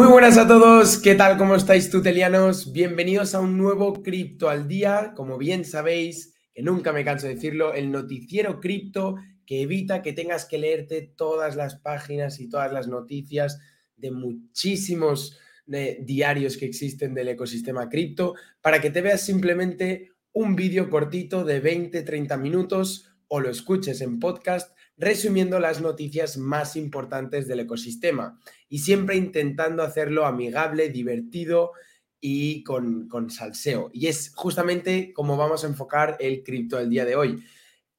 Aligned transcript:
Muy 0.00 0.08
buenas 0.08 0.38
a 0.38 0.48
todos, 0.48 0.96
¿qué 0.96 1.14
tal? 1.14 1.36
¿Cómo 1.36 1.54
estáis 1.54 1.90
tutelianos? 1.90 2.72
Bienvenidos 2.72 3.34
a 3.34 3.40
un 3.40 3.58
nuevo 3.58 4.02
Cripto 4.02 4.48
al 4.48 4.66
Día. 4.66 5.12
Como 5.14 5.36
bien 5.36 5.66
sabéis, 5.66 6.32
que 6.54 6.62
nunca 6.62 6.94
me 6.94 7.04
canso 7.04 7.26
de 7.26 7.34
decirlo, 7.34 7.74
el 7.74 7.92
noticiero 7.92 8.60
cripto 8.60 9.16
que 9.44 9.60
evita 9.60 10.00
que 10.00 10.14
tengas 10.14 10.46
que 10.46 10.56
leerte 10.56 11.02
todas 11.02 11.54
las 11.54 11.76
páginas 11.76 12.40
y 12.40 12.48
todas 12.48 12.72
las 12.72 12.88
noticias 12.88 13.60
de 13.94 14.10
muchísimos 14.10 15.38
eh, 15.70 15.98
diarios 16.00 16.56
que 16.56 16.64
existen 16.64 17.12
del 17.12 17.28
ecosistema 17.28 17.90
cripto 17.90 18.36
para 18.62 18.80
que 18.80 18.88
te 18.88 19.02
veas 19.02 19.20
simplemente 19.20 20.12
un 20.32 20.56
vídeo 20.56 20.88
cortito 20.88 21.44
de 21.44 21.62
20-30 21.62 22.38
minutos 22.38 23.04
o 23.28 23.38
lo 23.38 23.50
escuches 23.50 24.00
en 24.00 24.18
podcast 24.18 24.74
resumiendo 25.00 25.58
las 25.58 25.80
noticias 25.80 26.36
más 26.36 26.76
importantes 26.76 27.48
del 27.48 27.60
ecosistema 27.60 28.38
y 28.68 28.80
siempre 28.80 29.16
intentando 29.16 29.82
hacerlo 29.82 30.26
amigable, 30.26 30.90
divertido 30.90 31.72
y 32.20 32.62
con, 32.64 33.08
con 33.08 33.30
salseo. 33.30 33.90
Y 33.94 34.08
es 34.08 34.32
justamente 34.34 35.14
como 35.14 35.38
vamos 35.38 35.64
a 35.64 35.68
enfocar 35.68 36.18
el 36.20 36.42
cripto 36.42 36.78
el 36.78 36.90
día 36.90 37.06
de 37.06 37.16
hoy. 37.16 37.42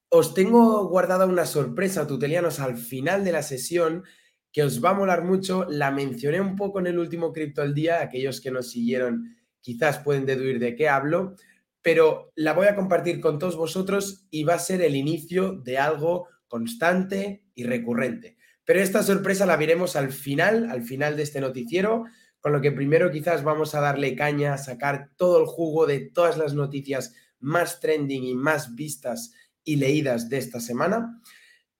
Os 0.08 0.32
tengo 0.32 0.88
guardada 0.88 1.26
una 1.26 1.44
sorpresa, 1.44 2.06
tutelianos, 2.06 2.60
al 2.60 2.76
final 2.76 3.24
de 3.24 3.32
la 3.32 3.42
sesión 3.42 4.04
que 4.52 4.62
os 4.62 4.84
va 4.84 4.90
a 4.90 4.94
molar 4.94 5.24
mucho. 5.24 5.66
La 5.68 5.90
mencioné 5.90 6.40
un 6.40 6.54
poco 6.54 6.78
en 6.78 6.86
el 6.86 6.98
último 6.98 7.32
cripto 7.32 7.62
al 7.62 7.74
día. 7.74 8.00
Aquellos 8.00 8.40
que 8.40 8.52
nos 8.52 8.70
siguieron 8.70 9.36
quizás 9.60 9.98
pueden 9.98 10.24
deducir 10.24 10.60
de 10.60 10.76
qué 10.76 10.88
hablo, 10.88 11.34
pero 11.80 12.32
la 12.36 12.52
voy 12.52 12.68
a 12.68 12.76
compartir 12.76 13.20
con 13.20 13.38
todos 13.38 13.56
vosotros 13.56 14.26
y 14.30 14.44
va 14.44 14.54
a 14.54 14.60
ser 14.60 14.82
el 14.82 14.94
inicio 14.94 15.52
de 15.52 15.78
algo 15.78 16.28
constante 16.52 17.46
y 17.54 17.64
recurrente. 17.64 18.36
Pero 18.66 18.80
esta 18.80 19.02
sorpresa 19.02 19.46
la 19.46 19.56
veremos 19.56 19.96
al 19.96 20.12
final, 20.12 20.68
al 20.70 20.82
final 20.82 21.16
de 21.16 21.22
este 21.22 21.40
noticiero, 21.40 22.04
con 22.40 22.52
lo 22.52 22.60
que 22.60 22.72
primero 22.72 23.10
quizás 23.10 23.42
vamos 23.42 23.74
a 23.74 23.80
darle 23.80 24.14
caña, 24.14 24.52
a 24.52 24.58
sacar 24.58 25.12
todo 25.16 25.40
el 25.40 25.46
jugo 25.46 25.86
de 25.86 26.00
todas 26.00 26.36
las 26.36 26.52
noticias 26.52 27.14
más 27.40 27.80
trending 27.80 28.24
y 28.24 28.34
más 28.34 28.74
vistas 28.74 29.32
y 29.64 29.76
leídas 29.76 30.28
de 30.28 30.36
esta 30.36 30.60
semana. 30.60 31.22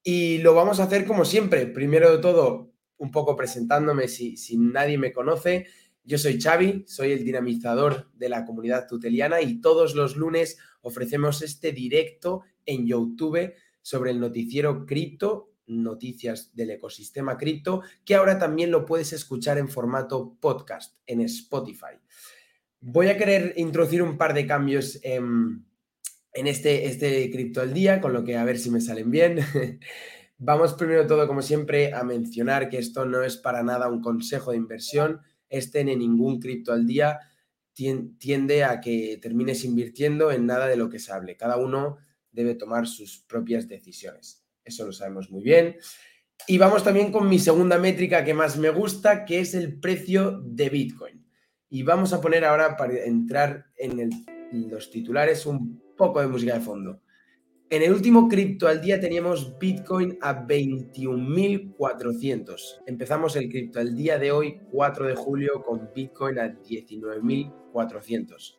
Y 0.03 0.39
lo 0.39 0.55
vamos 0.55 0.81
a 0.81 0.85
hacer 0.85 1.05
como 1.05 1.27
siempre. 1.27 1.67
Primero 1.67 2.11
de 2.11 2.23
todo, 2.23 2.73
un 2.97 3.11
poco 3.11 3.37
presentándome 3.37 4.09
si, 4.09 4.39
si 4.39 4.57
nadie 4.57 4.97
me 4.97 5.13
conoce. 5.13 5.67
Yo 6.03 6.17
soy 6.17 6.41
Xavi, 6.41 6.87
soy 6.89 7.13
el 7.13 7.25
dinamizador 7.25 8.11
de 8.15 8.31
la 8.31 8.47
comunidad 8.47 8.87
tuteliana 8.89 9.43
y 9.43 9.61
todos 9.61 9.95
los 9.95 10.17
lunes 10.17 10.57
ofrecemos 10.81 11.43
este 11.43 11.73
directo 11.73 12.41
en 12.65 12.87
YouTube 12.87 13.53
sobre 13.83 14.13
el 14.13 14.21
noticiero 14.21 14.87
cripto, 14.87 15.53
noticias 15.67 16.55
del 16.55 16.71
ecosistema 16.71 17.37
cripto, 17.37 17.83
que 18.05 18.15
ahora 18.15 18.39
también 18.39 18.71
lo 18.71 18.87
puedes 18.87 19.13
escuchar 19.13 19.59
en 19.59 19.69
formato 19.69 20.37
podcast 20.41 20.97
en 21.07 21.21
Spotify. 21.23 21.99
Voy 22.81 23.09
a 23.09 23.17
querer 23.17 23.55
introducir 23.57 24.03
un 24.03 24.17
par 24.19 24.35
de 24.35 24.47
cambios 24.47 24.99
en, 25.03 25.65
este, 26.35 26.87
este 26.87 27.31
cripto 27.31 27.61
al 27.61 27.73
día, 27.73 28.01
con 28.01 28.13
lo 28.13 28.25
que 28.25 28.37
a 28.37 28.45
ver 28.45 28.59
si 28.59 28.71
me 28.71 28.81
salen 28.81 29.11
bien. 29.11 29.39
Vamos 30.39 30.75
primero 30.75 31.07
todo, 31.07 31.29
como 31.29 31.43
siempre, 31.43 31.95
a 31.95 32.03
mencionar 32.03 32.69
que 32.69 32.79
esto 32.79 33.05
no 33.05 33.23
es 33.23 33.37
para 33.37 33.63
nada 33.63 33.89
un 33.89 34.01
consejo 34.01 34.51
de 34.51 34.57
inversión. 34.57 35.21
Este 35.49 35.81
en 35.81 35.99
ningún 35.99 36.41
cripto 36.41 36.73
al 36.73 36.87
día 36.87 37.21
tiende 37.75 38.65
a 38.65 38.81
que 38.81 39.19
termines 39.23 39.65
invirtiendo 39.65 40.33
en 40.33 40.47
nada 40.47 40.67
de 40.67 40.77
lo 40.77 40.91
que 40.91 40.99
se 40.99 41.13
hable. 41.13 41.37
Cada 41.37 41.57
uno 41.57 41.99
debe 42.33 42.55
tomar 42.55 42.87
sus 42.87 43.19
propias 43.19 43.69
decisiones. 43.69 44.43
Eso 44.65 44.87
lo 44.87 44.93
sabemos 44.93 45.31
muy 45.31 45.43
bien. 45.43 45.77
Y 46.49 46.59
vamos 46.59 46.83
también 46.83 47.13
con 47.13 47.29
mi 47.29 47.39
segunda 47.39 47.79
métrica 47.79 48.25
que 48.25 48.35
más 48.35 48.59
me 48.59 48.71
gusta, 48.71 49.25
que 49.25 49.39
es 49.41 49.55
el 49.55 49.79
precio 49.79 50.41
de 50.45 50.71
Bitcoin. 50.71 51.25
Y 51.69 51.85
vamos 51.85 52.13
a 52.13 52.21
poner 52.21 52.45
ahora, 52.45 52.77
para 52.77 53.05
entrar 53.05 53.67
en, 53.77 54.11
los 54.69 54.91
titulares, 54.91 55.47
un 55.47 55.81
poco 55.97 56.21
de 56.21 56.27
música 56.27 56.55
de 56.55 56.61
fondo. 56.61 57.01
En 57.71 57.83
el 57.83 57.93
último 57.93 58.29
cripto 58.29 58.67
al 58.69 58.83
día 58.83 59.01
teníamos 59.01 59.59
Bitcoin 59.59 60.19
a 60.21 60.47
21.400. 60.47 62.83
Empezamos 62.87 63.35
el 63.37 63.49
cripto 63.49 63.81
al 63.81 63.97
día 63.97 64.19
de 64.19 64.33
hoy, 64.33 64.61
4 64.71 65.07
de 65.07 65.15
julio, 65.15 65.63
con 65.63 65.89
Bitcoin 65.95 66.39
a 66.39 66.49
19.400. 66.49 68.59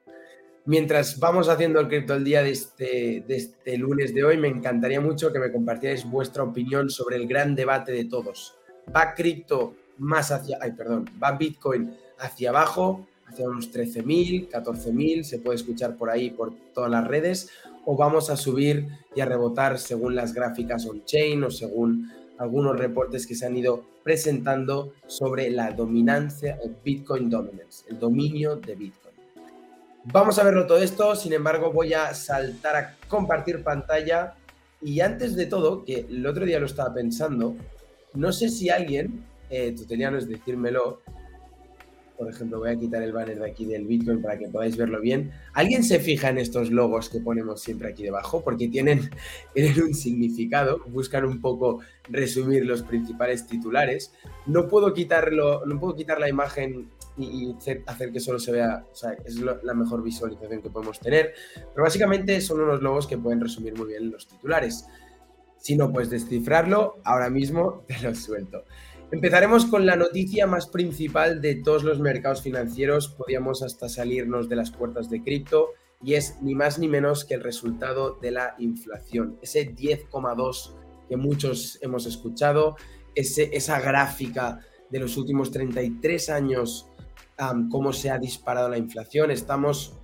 Mientras 0.66 1.20
vamos 1.20 1.50
haciendo 1.50 1.82
el 1.82 1.90
cripto 1.90 2.14
al 2.14 2.24
día 2.24 2.42
de 2.42 2.52
este, 2.52 3.26
de 3.28 3.36
este 3.36 3.78
lunes 3.78 4.14
de 4.14 4.24
hoy, 4.24 4.38
me 4.38 4.48
encantaría 4.48 5.02
mucho 5.02 5.34
que 5.34 5.40
me 5.40 5.52
compartierais 5.52 6.10
vuestra 6.10 6.44
opinión 6.44 6.90
sobre 6.90 7.18
el 7.18 7.28
gran 7.28 7.54
debate 7.54 7.92
de 7.92 8.06
todos. 8.06 8.56
¿Va 8.96 9.14
cripto 9.14 9.76
más 9.98 10.32
hacia, 10.32 10.58
ay, 10.62 10.72
perdón, 10.72 11.10
va 11.22 11.34
Bitcoin 11.34 11.94
hacia 12.18 12.52
abajo, 12.52 13.06
hacia 13.28 13.46
unos 13.46 13.74
13.000, 13.74 14.50
14.000, 14.50 15.24
se 15.24 15.40
puede 15.40 15.58
escuchar 15.58 15.98
por 15.98 16.10
ahí, 16.10 16.30
por 16.30 16.54
todas 16.74 16.90
las 16.90 17.06
redes, 17.06 17.50
o 17.86 17.98
vamos 17.98 18.30
a 18.30 18.38
subir 18.38 18.88
y 19.14 19.20
a 19.20 19.26
rebotar 19.26 19.78
según 19.80 20.16
las 20.16 20.34
gráficas 20.34 20.86
on-chain 20.86 21.44
o 21.44 21.52
según 21.52 22.10
algunos 22.38 22.78
reportes 22.80 23.28
que 23.28 23.36
se 23.36 23.46
han 23.46 23.58
ido 23.58 23.84
presentando 24.02 24.94
sobre 25.08 25.50
la 25.50 25.72
dominancia, 25.72 26.58
el 26.64 26.78
Bitcoin 26.84 27.30
dominance, 27.30 27.86
el 27.90 28.00
dominio 28.00 28.56
de 28.56 28.76
Bitcoin. 28.76 29.03
Vamos 30.06 30.38
a 30.38 30.44
verlo 30.44 30.68
todo 30.68 30.80
esto, 30.80 31.16
sin 31.16 31.32
embargo 31.32 31.72
voy 31.72 31.94
a 31.94 32.14
saltar 32.14 32.76
a 32.76 32.98
compartir 33.08 33.64
pantalla 33.64 34.36
y 34.82 35.00
antes 35.00 35.34
de 35.38 35.46
todo, 35.46 35.86
que 35.86 36.06
el 36.10 36.28
otro 36.28 36.46
día 36.46 36.60
lo 36.60 36.66
estaba 36.66 36.94
pensando, 36.94 37.56
no 38.14 38.34
sé 38.34 38.50
si 38.50 38.70
alguien, 38.70 39.24
eh, 39.50 39.74
tuteliano 39.74 40.18
es 40.18 40.28
decírmelo, 40.28 41.02
por 42.18 42.30
ejemplo, 42.30 42.60
voy 42.60 42.70
a 42.70 42.78
quitar 42.78 43.02
el 43.02 43.12
banner 43.12 43.40
de 43.40 43.50
aquí 43.50 43.66
del 43.66 43.86
Bitcoin 43.86 44.22
para 44.22 44.38
que 44.38 44.48
podáis 44.48 44.78
verlo 44.78 45.02
bien. 45.02 45.32
¿Alguien 45.54 45.84
se 45.84 46.00
fija 46.00 46.30
en 46.30 46.38
estos 46.38 46.70
logos 46.70 47.10
que 47.10 47.20
ponemos 47.20 47.62
siempre 47.62 47.90
aquí 47.90 48.04
debajo? 48.04 48.44
Porque 48.44 48.68
tienen, 48.68 49.10
tienen 49.54 49.82
un 49.82 49.94
significado, 49.94 50.80
buscan 50.88 51.26
un 51.26 51.42
poco 51.42 51.80
resumir 52.10 52.66
los 52.66 52.84
principales 52.84 53.48
titulares. 53.48 54.14
No 54.46 54.68
puedo 54.68 54.94
quitarlo, 54.94 55.66
no 55.66 55.80
puedo 55.80 55.96
quitar 55.96 56.20
la 56.20 56.30
imagen 56.30 56.90
y, 57.18 57.56
hacer 57.86 58.12
que 58.12 58.20
solo 58.20 58.40
se 58.40 58.52
vea, 58.52 58.86
o 58.92 58.96
sea, 58.96 59.14
es 59.26 59.36
la 59.40 59.74
mejor 59.74 60.04
visualización 60.04 60.62
que 60.62 60.70
podemos 60.70 61.00
tener. 61.00 61.34
Pero 61.56 61.84
básicamente 61.84 62.40
son 62.42 62.62
unos 62.62 62.82
logos 62.82 63.08
que 63.08 63.18
pueden 63.18 63.42
resumir 63.42 63.78
muy 63.78 63.88
bien 63.88 64.12
los 64.12 64.28
titulares. 64.28 64.86
Si 65.58 65.76
no 65.76 65.92
puedes 65.92 66.10
descifrarlo, 66.10 66.98
ahora 67.04 67.30
mismo 67.30 67.86
te 67.88 68.00
lo 68.02 68.14
suelto. 68.16 68.66
Empezaremos 69.12 69.66
con 69.68 69.86
la 69.86 69.96
noticia 69.96 70.48
más 70.48 70.68
principal 70.68 71.40
de 71.40 71.56
todos 71.56 71.84
los 71.84 72.00
mercados 72.00 72.42
financieros. 72.42 73.10
Podíamos 73.10 73.62
hasta 73.62 73.88
salirnos 73.88 74.50
de 74.50 74.56
las 74.56 74.72
puertas 74.72 75.10
de 75.10 75.22
cripto 75.22 75.70
y 76.04 76.16
es 76.16 76.42
ni 76.42 76.56
más 76.56 76.80
ni 76.80 76.88
menos 76.88 77.24
que 77.24 77.36
el 77.36 77.44
resultado 77.44 78.18
de 78.22 78.32
la 78.32 78.56
inflación. 78.58 79.38
Ese 79.42 79.74
10,2 79.74 80.74
que 81.08 81.16
muchos 81.16 81.78
hemos 81.82 82.08
escuchado, 82.08 82.76
ese, 83.14 83.56
esa 83.56 83.80
gráfica 83.80 84.60
de 84.90 85.00
los 85.00 85.16
últimos 85.16 85.52
33 85.52 86.30
años 86.30 86.88
cómo 87.70 87.94
se 87.94 88.12
ha 88.12 88.18
disparado 88.18 88.70
la 88.70 88.78
inflación. 88.78 89.32
Estamos, 89.32 89.98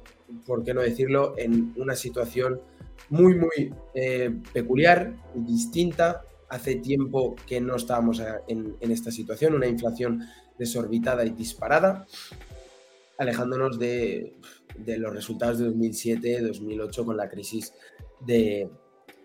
por 0.45 0.63
qué 0.63 0.73
no 0.73 0.81
decirlo, 0.81 1.35
en 1.37 1.73
una 1.77 1.95
situación 1.95 2.61
muy, 3.09 3.35
muy 3.35 3.73
eh, 3.93 4.31
peculiar, 4.53 5.13
distinta. 5.35 6.23
Hace 6.49 6.75
tiempo 6.75 7.35
que 7.45 7.61
no 7.61 7.75
estábamos 7.75 8.21
en, 8.47 8.75
esta 8.79 9.11
situación, 9.11 9.53
una 9.53 9.67
inflación 9.67 10.23
desorbitada 10.57 11.23
y 11.23 11.29
disparada, 11.29 12.07
alejándonos 13.19 13.77
de, 13.77 14.33
los 14.85 15.13
resultados 15.13 15.59
de 15.59 15.65
2007, 15.65 16.41
2008 16.41 17.05
con 17.05 17.17
la 17.17 17.29
crisis 17.29 17.73
de, 18.25 18.67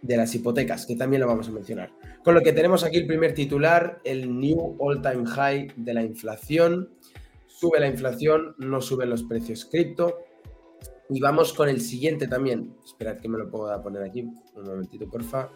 de 0.02 0.16
las 0.18 0.34
hipotecas, 0.34 0.84
que 0.84 0.96
también 0.96 1.22
lo 1.22 1.26
vamos 1.26 1.48
a 1.48 1.52
mencionar. 1.52 1.92
Con 2.22 2.34
lo 2.34 2.42
que 2.42 2.52
tenemos 2.52 2.84
aquí 2.84 2.98
el 2.98 3.06
primer 3.06 3.32
titular, 3.32 4.00
el 4.04 4.38
New 4.38 4.76
All 4.78 5.00
Time 5.00 5.24
High 5.26 5.72
de 5.76 5.94
la 5.94 6.02
inflación 6.02 6.90
sube 7.64 7.80
la 7.80 7.88
inflación, 7.88 8.54
no 8.58 8.82
suben 8.82 9.08
los 9.08 9.22
precios 9.22 9.64
cripto. 9.64 10.18
Y 11.08 11.18
vamos 11.18 11.54
con 11.54 11.70
el 11.70 11.80
siguiente 11.80 12.28
también. 12.28 12.74
Esperad 12.84 13.18
que 13.18 13.28
me 13.28 13.38
lo 13.38 13.50
pueda 13.50 13.82
poner 13.82 14.02
aquí. 14.02 14.20
Un 14.20 14.64
momentito, 14.64 15.08
porfa. 15.08 15.50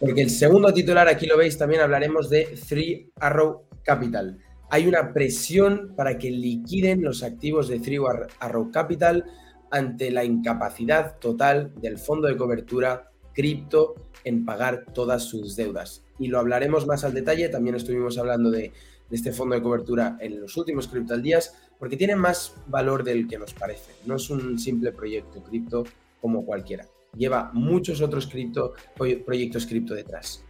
Porque 0.00 0.22
el 0.22 0.30
segundo 0.30 0.72
titular, 0.72 1.06
aquí 1.06 1.26
lo 1.26 1.36
veis, 1.36 1.56
también 1.56 1.80
hablaremos 1.80 2.28
de 2.28 2.58
Three 2.68 3.12
Arrow 3.20 3.66
Capital. 3.84 4.38
Hay 4.70 4.88
una 4.88 5.12
presión 5.12 5.94
para 5.96 6.18
que 6.18 6.30
liquiden 6.30 7.02
los 7.02 7.22
activos 7.22 7.68
de 7.68 7.78
Three 7.78 8.00
Arrow 8.40 8.72
Capital 8.72 9.24
ante 9.70 10.10
la 10.10 10.24
incapacidad 10.24 11.18
total 11.20 11.72
del 11.80 11.98
fondo 11.98 12.26
de 12.26 12.36
cobertura 12.36 13.12
cripto 13.32 13.94
en 14.24 14.44
pagar 14.44 14.86
todas 14.92 15.22
sus 15.22 15.54
deudas. 15.54 16.04
Y 16.18 16.26
lo 16.26 16.40
hablaremos 16.40 16.86
más 16.86 17.04
al 17.04 17.14
detalle. 17.14 17.48
También 17.48 17.76
estuvimos 17.76 18.18
hablando 18.18 18.50
de 18.50 18.72
de 19.12 19.16
este 19.16 19.30
fondo 19.30 19.54
de 19.54 19.60
cobertura 19.60 20.16
en 20.20 20.40
los 20.40 20.56
últimos 20.56 20.88
cripto 20.88 21.12
al 21.12 21.20
días, 21.20 21.54
porque 21.78 21.98
tiene 21.98 22.16
más 22.16 22.54
valor 22.66 23.04
del 23.04 23.28
que 23.28 23.38
nos 23.38 23.52
parece. 23.52 23.92
No 24.06 24.16
es 24.16 24.30
un 24.30 24.58
simple 24.58 24.90
proyecto 24.90 25.42
cripto 25.42 25.84
como 26.18 26.46
cualquiera. 26.46 26.86
Lleva 27.14 27.50
muchos 27.52 28.00
otros 28.00 28.26
cripto, 28.26 28.72
proyectos 28.96 29.66
cripto 29.66 29.92
detrás. 29.92 30.42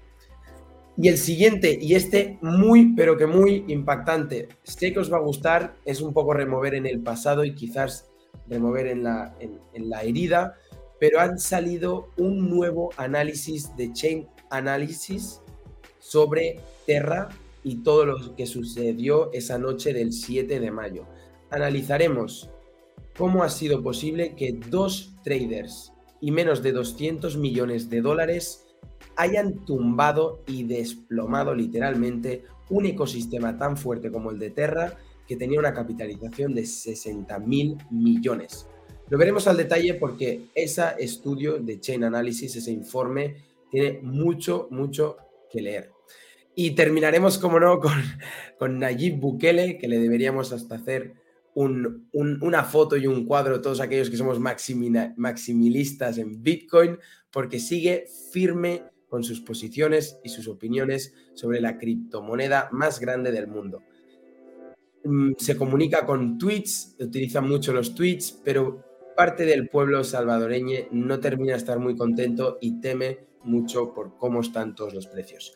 Y 0.96 1.08
el 1.08 1.18
siguiente, 1.18 1.76
y 1.82 1.96
este 1.96 2.38
muy, 2.40 2.94
pero 2.94 3.16
que 3.16 3.26
muy 3.26 3.64
impactante, 3.66 4.48
sé 4.62 4.92
que 4.92 5.00
os 5.00 5.12
va 5.12 5.16
a 5.16 5.22
gustar, 5.22 5.74
es 5.84 6.00
un 6.00 6.12
poco 6.12 6.32
remover 6.32 6.76
en 6.76 6.86
el 6.86 7.00
pasado 7.00 7.44
y 7.44 7.56
quizás 7.56 8.12
remover 8.48 8.86
en 8.86 9.02
la, 9.02 9.34
en, 9.40 9.90
la 9.90 10.04
herida, 10.04 10.54
pero 11.00 11.18
han 11.18 11.40
salido 11.40 12.10
un 12.16 12.48
nuevo 12.48 12.90
análisis 12.96 13.74
de 13.76 13.92
Chain 13.92 14.28
Analysis 14.50 15.40
sobre 15.98 16.60
Terra 16.86 17.28
y 17.64 17.82
todo 17.82 18.04
lo 18.06 18.36
que 18.36 18.46
sucedió 18.46 19.32
esa 19.32 19.58
noche 19.58 19.92
del 19.92 20.12
7 20.12 20.60
de 20.60 20.70
mayo. 20.70 21.06
Analizaremos 21.50 22.50
cómo 23.16 23.42
ha 23.42 23.48
sido 23.48 23.82
posible 23.82 24.34
que 24.36 24.58
dos 24.70 25.14
traders 25.22 25.92
y 26.20 26.30
menos 26.30 26.62
de 26.62 26.72
200 26.72 27.36
millones 27.36 27.90
de 27.90 28.00
dólares 28.00 28.66
hayan 29.16 29.64
tumbado 29.64 30.42
y 30.46 30.64
desplomado 30.64 31.54
literalmente 31.54 32.44
un 32.70 32.86
ecosistema 32.86 33.58
tan 33.58 33.76
fuerte 33.76 34.10
como 34.10 34.30
el 34.30 34.38
de 34.38 34.50
Terra 34.50 34.96
que 35.26 35.36
tenía 35.36 35.58
una 35.58 35.74
capitalización 35.74 36.54
de 36.54 36.64
60 36.64 37.38
mil 37.40 37.76
millones. 37.90 38.66
Lo 39.08 39.18
veremos 39.18 39.46
al 39.46 39.56
detalle 39.58 39.94
porque 39.94 40.46
ese 40.54 40.82
estudio 40.98 41.58
de 41.58 41.80
Chain 41.80 42.04
Analysis, 42.04 42.56
ese 42.56 42.72
informe, 42.72 43.36
tiene 43.70 44.00
mucho, 44.02 44.68
mucho 44.70 45.16
que 45.50 45.60
leer. 45.60 45.90
Y 46.54 46.72
terminaremos, 46.72 47.38
como 47.38 47.58
no, 47.58 47.80
con, 47.80 47.92
con 48.58 48.78
Nayib 48.78 49.18
Bukele, 49.18 49.78
que 49.78 49.88
le 49.88 49.98
deberíamos 49.98 50.52
hasta 50.52 50.76
hacer 50.76 51.14
una 51.54 52.64
foto 52.64 52.96
y 52.96 53.06
un 53.06 53.26
cuadro, 53.26 53.60
todos 53.60 53.80
aquellos 53.80 54.08
que 54.08 54.16
somos 54.16 54.40
maximilistas 54.40 56.18
en 56.18 56.42
Bitcoin, 56.42 56.98
porque 57.30 57.58
sigue 57.58 58.06
firme 58.32 58.84
con 59.08 59.22
sus 59.22 59.42
posiciones 59.42 60.18
y 60.24 60.30
sus 60.30 60.48
opiniones 60.48 61.14
sobre 61.34 61.60
la 61.60 61.76
criptomoneda 61.76 62.70
más 62.72 62.98
grande 63.00 63.30
del 63.32 63.48
mundo. 63.48 63.82
Mm, 65.04 65.32
se 65.36 65.56
comunica 65.56 66.06
con 66.06 66.38
tweets, 66.38 66.96
utiliza 66.98 67.40
mucho 67.40 67.72
los 67.72 67.94
tweets, 67.94 68.40
pero 68.44 68.84
parte 69.14 69.44
del 69.44 69.68
pueblo 69.68 70.04
salvadoreño 70.04 70.88
no 70.92 71.20
termina 71.20 71.52
de 71.52 71.58
estar 71.58 71.78
muy 71.78 71.96
contento 71.96 72.58
y 72.60 72.80
teme 72.80 73.26
mucho 73.44 73.92
por 73.92 74.16
cómo 74.16 74.40
están 74.40 74.74
todos 74.74 74.94
los 74.94 75.06
precios. 75.06 75.54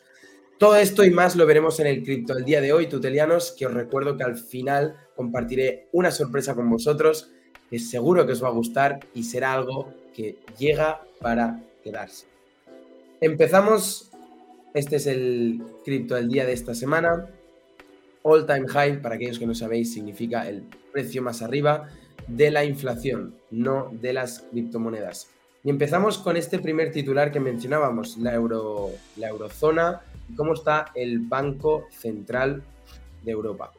Todo 0.57 0.75
esto 0.75 1.05
y 1.05 1.11
más 1.11 1.35
lo 1.35 1.45
veremos 1.45 1.79
en 1.79 1.85
el 1.85 2.03
cripto 2.03 2.35
el 2.35 2.43
día 2.43 2.61
de 2.61 2.73
hoy, 2.73 2.87
tutelianos, 2.87 3.51
que 3.51 3.67
os 3.67 3.73
recuerdo 3.73 4.17
que 4.17 4.23
al 4.23 4.37
final 4.37 4.95
compartiré 5.15 5.87
una 5.91 6.09
sorpresa 6.09 6.55
con 6.55 6.67
vosotros 6.67 7.31
que 7.69 7.77
seguro 7.77 8.25
que 8.25 8.31
os 8.31 8.43
va 8.43 8.47
a 8.47 8.51
gustar 8.51 9.01
y 9.13 9.23
será 9.23 9.53
algo 9.53 9.93
que 10.15 10.37
llega 10.57 11.01
para 11.21 11.61
quedarse. 11.83 12.25
Empezamos, 13.21 14.09
este 14.73 14.95
es 14.95 15.05
el 15.05 15.61
cripto 15.85 16.15
del 16.15 16.29
día 16.29 16.45
de 16.45 16.53
esta 16.53 16.73
semana 16.73 17.27
all 18.23 18.45
time 18.45 18.67
high, 18.67 19.01
para 19.01 19.15
aquellos 19.15 19.39
que 19.39 19.45
no 19.45 19.55
sabéis, 19.55 19.93
significa 19.93 20.49
el 20.49 20.63
precio 20.91 21.21
más 21.21 21.41
arriba 21.41 21.87
de 22.27 22.51
la 22.51 22.65
inflación, 22.65 23.35
no 23.51 23.89
de 23.91 24.11
las 24.11 24.39
criptomonedas. 24.51 25.29
Y 25.63 25.69
empezamos 25.69 26.17
con 26.17 26.35
este 26.35 26.59
primer 26.59 26.91
titular 26.91 27.31
que 27.31 27.39
mencionábamos, 27.39 28.17
la, 28.17 28.33
euro, 28.33 28.89
la 29.15 29.29
eurozona 29.29 30.01
cómo 30.35 30.53
está 30.53 30.91
el 30.95 31.19
Banco 31.19 31.87
Central 31.91 32.63
de 33.23 33.31
Europa. 33.31 33.71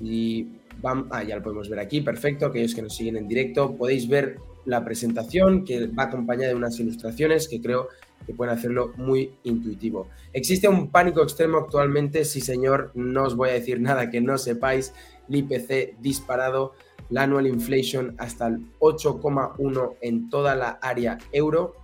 Y 0.00 0.48
ah, 0.82 1.22
ya 1.22 1.36
lo 1.36 1.42
podemos 1.42 1.68
ver 1.68 1.78
aquí, 1.78 2.00
perfecto. 2.00 2.46
Aquellos 2.46 2.74
que 2.74 2.82
nos 2.82 2.94
siguen 2.94 3.16
en 3.16 3.28
directo, 3.28 3.74
podéis 3.76 4.08
ver 4.08 4.38
la 4.64 4.84
presentación 4.84 5.64
que 5.64 5.86
va 5.88 6.04
acompañada 6.04 6.48
de 6.48 6.54
unas 6.54 6.78
ilustraciones 6.78 7.48
que 7.48 7.60
creo 7.60 7.88
que 8.26 8.34
pueden 8.34 8.54
hacerlo 8.54 8.92
muy 8.96 9.34
intuitivo. 9.42 10.08
¿Existe 10.32 10.68
un 10.68 10.90
pánico 10.90 11.22
extremo 11.22 11.58
actualmente? 11.58 12.24
Sí, 12.24 12.40
señor, 12.40 12.92
no 12.94 13.24
os 13.24 13.36
voy 13.36 13.50
a 13.50 13.54
decir 13.54 13.80
nada 13.80 14.10
que 14.10 14.20
no 14.20 14.38
sepáis. 14.38 14.92
El 15.28 15.36
IPC 15.36 15.98
disparado, 16.00 16.72
la 17.10 17.22
annual 17.22 17.46
inflation 17.46 18.14
hasta 18.18 18.48
el 18.48 18.66
8,1 18.78 19.96
en 20.00 20.28
toda 20.28 20.54
la 20.54 20.78
área 20.82 21.18
euro. 21.32 21.74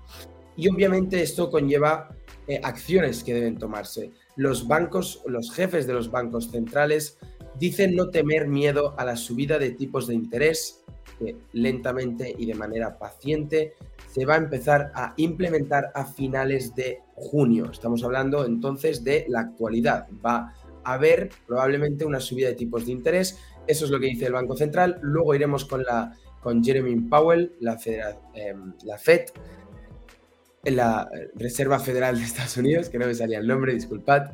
Y 0.59 0.69
obviamente 0.69 1.23
esto 1.23 1.51
conlleva 1.51 2.11
eh, 2.49 2.61
acciones 2.65 3.23
que 3.23 3.33
deben 3.33 3.59
tomarse. 3.59 4.11
Los 4.35 4.67
bancos, 4.67 5.23
los 5.25 5.53
jefes 5.53 5.87
de 5.87 5.93
los 5.93 6.11
bancos 6.11 6.51
centrales 6.51 7.17
dicen 7.61 7.95
no 7.95 8.11
temer 8.11 8.49
miedo 8.49 8.95
a 8.99 9.05
la 9.05 9.15
subida 9.15 9.61
de 9.61 9.71
tipos 9.71 10.09
de 10.09 10.15
interés, 10.15 10.83
que 11.21 11.37
lentamente 11.53 12.35
y 12.37 12.45
de 12.47 12.55
manera 12.55 12.99
paciente 12.99 13.75
se 14.11 14.27
va 14.27 14.35
a 14.35 14.39
empezar 14.39 14.91
a 14.97 15.15
implementar 15.17 15.93
a 15.95 16.05
finales 16.05 16.75
de 16.75 17.03
junio. 17.15 17.71
Estamos 17.71 18.03
hablando 18.03 18.45
entonces 18.45 19.05
de 19.05 19.27
la 19.29 19.41
actualidad. 19.41 20.09
Va 20.25 20.55
a 20.83 20.93
haber 20.95 21.31
probablemente 21.47 22.05
una 22.05 22.19
subida 22.19 22.49
de 22.49 22.55
tipos 22.57 22.87
de 22.87 22.93
interés. 22.93 23.39
Eso 23.69 23.85
es 23.85 23.93
lo 23.93 24.01
que 24.01 24.07
dice 24.07 24.27
el 24.27 24.33
Banco 24.33 24.57
Central. 24.57 24.99
Luego 25.03 25.37
iremos 25.37 25.65
con, 25.65 25.85
la, 25.85 26.17
con 26.41 26.65
Jeremy 26.65 26.97
Powell, 27.03 27.53
la, 27.61 27.79
em, 28.35 28.73
la 28.83 28.99
FED, 28.99 29.27
la 30.65 31.09
Reserva 31.35 31.79
Federal 31.79 32.19
de 32.19 32.25
Estados 32.25 32.57
Unidos, 32.57 32.89
que 32.89 32.99
no 32.99 33.07
me 33.07 33.15
salía 33.15 33.39
el 33.39 33.47
nombre, 33.47 33.75
disculpad. 33.75 34.33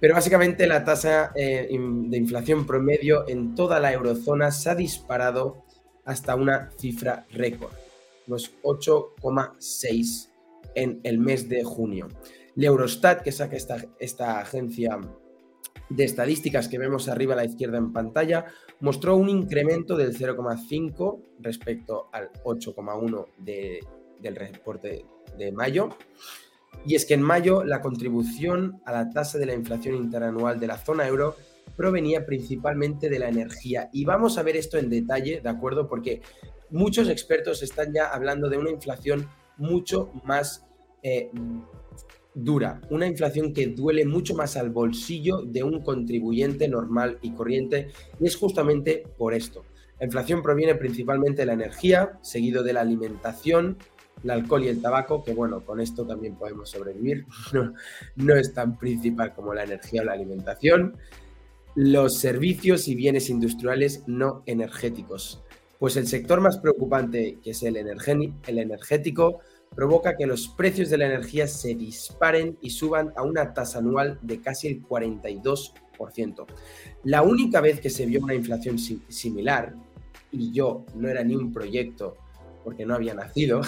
Pero 0.00 0.14
básicamente 0.14 0.66
la 0.66 0.84
tasa 0.84 1.32
eh, 1.34 1.68
de 1.70 2.16
inflación 2.16 2.66
promedio 2.66 3.28
en 3.28 3.54
toda 3.54 3.80
la 3.80 3.92
eurozona 3.92 4.50
se 4.50 4.70
ha 4.70 4.74
disparado 4.74 5.64
hasta 6.04 6.34
una 6.34 6.70
cifra 6.78 7.26
récord 7.30 7.72
los 8.26 8.60
8,6 8.62 10.28
en 10.74 11.00
el 11.04 11.18
mes 11.18 11.48
de 11.48 11.64
junio. 11.64 12.08
El 12.56 12.64
Eurostat, 12.64 13.22
que 13.22 13.32
saca 13.32 13.56
esta, 13.56 13.84
esta 13.98 14.40
agencia 14.40 14.98
de 15.88 16.04
estadísticas 16.04 16.68
que 16.68 16.78
vemos 16.78 17.08
arriba 17.08 17.34
a 17.34 17.36
la 17.36 17.44
izquierda 17.44 17.78
en 17.78 17.92
pantalla, 17.92 18.46
mostró 18.80 19.16
un 19.16 19.28
incremento 19.28 19.96
del 19.96 20.16
0,5 20.16 21.22
respecto 21.40 22.08
al 22.12 22.32
8,1 22.44 23.26
del 24.20 24.36
reporte 24.36 25.04
de 25.38 25.52
mayo. 25.52 25.90
Y 26.84 26.94
es 26.94 27.04
que 27.04 27.14
en 27.14 27.22
mayo 27.22 27.64
la 27.64 27.80
contribución 27.80 28.80
a 28.84 28.92
la 28.92 29.10
tasa 29.10 29.38
de 29.38 29.46
la 29.46 29.54
inflación 29.54 29.94
interanual 29.96 30.60
de 30.60 30.66
la 30.66 30.78
zona 30.78 31.06
euro 31.06 31.36
provenía 31.76 32.26
principalmente 32.26 33.08
de 33.08 33.18
la 33.18 33.28
energía. 33.28 33.90
Y 33.92 34.04
vamos 34.04 34.38
a 34.38 34.42
ver 34.42 34.56
esto 34.56 34.78
en 34.78 34.90
detalle, 34.90 35.40
¿de 35.40 35.48
acuerdo? 35.48 35.88
Porque 35.88 36.22
muchos 36.70 37.08
expertos 37.08 37.62
están 37.62 37.92
ya 37.92 38.06
hablando 38.06 38.48
de 38.48 38.58
una 38.58 38.70
inflación 38.70 39.28
mucho 39.56 40.12
más 40.24 40.66
eh, 41.02 41.30
dura, 42.34 42.82
una 42.90 43.06
inflación 43.06 43.54
que 43.54 43.68
duele 43.68 44.04
mucho 44.04 44.34
más 44.34 44.56
al 44.56 44.70
bolsillo 44.70 45.42
de 45.42 45.62
un 45.62 45.82
contribuyente 45.82 46.68
normal 46.68 47.18
y 47.22 47.32
corriente, 47.32 47.88
y 48.20 48.26
es 48.26 48.36
justamente 48.36 49.04
por 49.16 49.32
esto. 49.32 49.64
La 49.98 50.04
inflación 50.04 50.42
proviene 50.42 50.74
principalmente 50.74 51.42
de 51.42 51.46
la 51.46 51.54
energía, 51.54 52.18
seguido 52.20 52.62
de 52.62 52.74
la 52.74 52.82
alimentación, 52.82 53.78
el 54.24 54.30
alcohol 54.30 54.64
y 54.64 54.68
el 54.68 54.80
tabaco, 54.80 55.22
que 55.22 55.34
bueno, 55.34 55.64
con 55.64 55.80
esto 55.80 56.06
también 56.06 56.36
podemos 56.36 56.70
sobrevivir, 56.70 57.26
no, 58.16 58.34
es 58.34 58.52
tan 58.52 58.78
principal 58.78 59.34
como 59.34 59.54
la 59.54 59.64
energía 59.64 60.02
o 60.02 60.04
la 60.04 60.12
alimentación, 60.12 60.96
los 61.74 62.18
servicios 62.18 62.88
y 62.88 62.94
bienes 62.94 63.28
industriales 63.28 64.02
no 64.06 64.42
energéticos. 64.46 65.42
Pues 65.78 65.96
el 65.96 66.06
sector 66.06 66.40
más 66.40 66.56
preocupante, 66.58 67.38
que 67.42 67.50
es 67.50 67.62
el, 67.62 67.76
energético, 67.76 69.40
provoca 69.74 70.16
que 70.16 70.26
los 70.26 70.48
precios 70.48 70.88
de 70.88 70.96
la 70.96 71.06
energía 71.06 71.46
se 71.46 71.74
disparen 71.74 72.56
y 72.62 72.70
suban 72.70 73.12
a 73.14 73.22
una 73.22 73.52
tasa 73.52 73.80
anual 73.80 74.18
de 74.22 74.40
casi 74.40 74.68
el 74.68 74.82
42%. 74.82 76.46
La 77.04 77.22
única 77.22 77.60
vez 77.60 77.80
que 77.80 77.90
se 77.90 78.06
vio 78.06 78.22
una 78.22 78.34
inflación 78.34 78.78
similar, 78.78 79.74
y 80.32 80.50
yo 80.52 80.86
no 80.94 81.08
era 81.08 81.22
ni 81.22 81.34
un 81.34 81.52
proyecto 81.52 82.16
porque 82.66 82.84
no 82.84 82.96
había 82.96 83.14
nacido, 83.14 83.60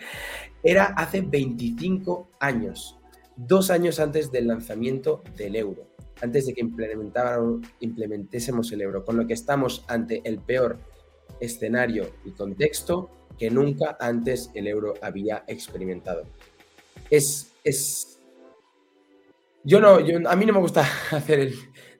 era 0.62 0.84
hace 0.98 1.22
25 1.22 2.28
años, 2.40 2.98
dos 3.36 3.70
años 3.70 3.98
antes 4.00 4.30
del 4.30 4.48
lanzamiento 4.48 5.22
del 5.34 5.56
euro, 5.56 5.86
antes 6.20 6.44
de 6.44 6.52
que 6.52 6.60
implementésemos 7.80 8.70
el 8.70 8.82
euro, 8.82 9.02
con 9.02 9.16
lo 9.16 9.26
que 9.26 9.32
estamos 9.32 9.82
ante 9.88 10.20
el 10.26 10.40
peor 10.40 10.76
escenario 11.40 12.10
y 12.26 12.32
contexto 12.32 13.08
que 13.38 13.50
nunca 13.50 13.96
antes 13.98 14.50
el 14.52 14.66
euro 14.66 14.92
había 15.00 15.44
experimentado. 15.46 16.24
Es, 17.08 17.50
es... 17.64 18.20
Yo 19.62 19.80
no, 19.80 20.00
yo, 20.00 20.18
a 20.28 20.36
mí 20.36 20.44
no 20.44 20.52
me 20.52 20.60
gusta 20.60 20.86
hacer 21.12 21.50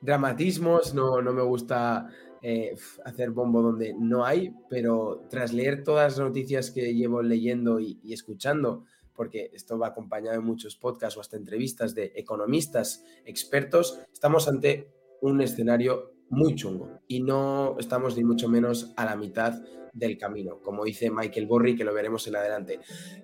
dramatismos, 0.03 0.93
no, 0.93 1.23
no 1.23 1.33
me 1.33 1.43
gusta 1.43 2.11
eh, 2.47 2.77
hacer 3.07 3.31
bombo 3.31 3.63
donde 3.63 3.95
no 3.99 4.27
hay, 4.27 4.55
pero 4.69 5.25
tras 5.31 5.55
leer 5.55 5.83
todas 5.83 6.19
las 6.19 6.27
noticias 6.27 6.71
que 6.71 6.95
llevo 6.95 7.23
leyendo 7.23 7.81
y, 7.81 7.99
y 8.03 8.13
escuchando, 8.13 8.85
porque 9.15 9.51
esto 9.55 9.79
va 9.79 9.87
acompañado 9.87 10.37
de 10.39 10.45
muchos 10.45 10.77
podcasts 10.77 11.17
o 11.17 11.23
hasta 11.23 11.39
entrevistas 11.39 11.95
de 11.95 12.13
economistas 12.17 13.03
expertos, 13.25 13.99
estamos 14.13 14.47
ante 14.47 14.93
un 15.23 15.41
escenario 15.41 16.14
muy 16.35 16.55
chungo 16.55 17.01
y 17.09 17.23
no 17.23 17.77
estamos 17.79 18.17
ni 18.17 18.25
mucho 18.25 18.49
menos 18.49 18.93
a 18.97 19.05
la 19.05 19.17
mitad 19.17 19.63
del 19.95 20.19
camino, 20.19 20.59
como 20.61 20.85
dice 20.85 21.09
Michael 21.09 21.47
Borri, 21.47 21.77
que 21.77 21.85
lo 21.85 21.95
veremos 21.95 22.27
en 22.27 22.35
adelante. 22.35 22.81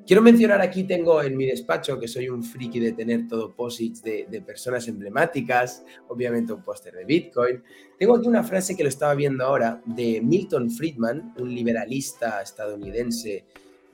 Quiero 0.07 0.23
mencionar 0.23 0.61
aquí, 0.61 0.85
tengo 0.85 1.21
en 1.21 1.37
mi 1.37 1.47
despacho, 1.47 1.99
que 1.99 2.07
soy 2.07 2.29
un 2.29 2.45
friki 2.45 2.79
de 2.79 2.93
tener 2.93 3.26
todo 3.26 3.52
posits 3.55 4.02
de, 4.02 4.43
personas 4.47 4.87
emblemáticas, 4.87 5.85
obviamente 6.09 6.52
un 6.52 6.62
póster 6.62 6.95
de 6.95 7.05
Bitcoin. 7.05 7.62
Tengo 7.99 8.17
aquí 8.17 8.29
una 8.29 8.45
frase 8.45 8.76
que 8.76 8.85
lo 8.85 8.88
estaba 8.88 9.14
viendo 9.14 9.45
ahora 9.45 9.83
de 9.85 10.21
Milton 10.21 10.71
Friedman, 10.71 11.35
un 11.38 11.52
liberalista 11.52 12.40
estadounidense 12.40 13.45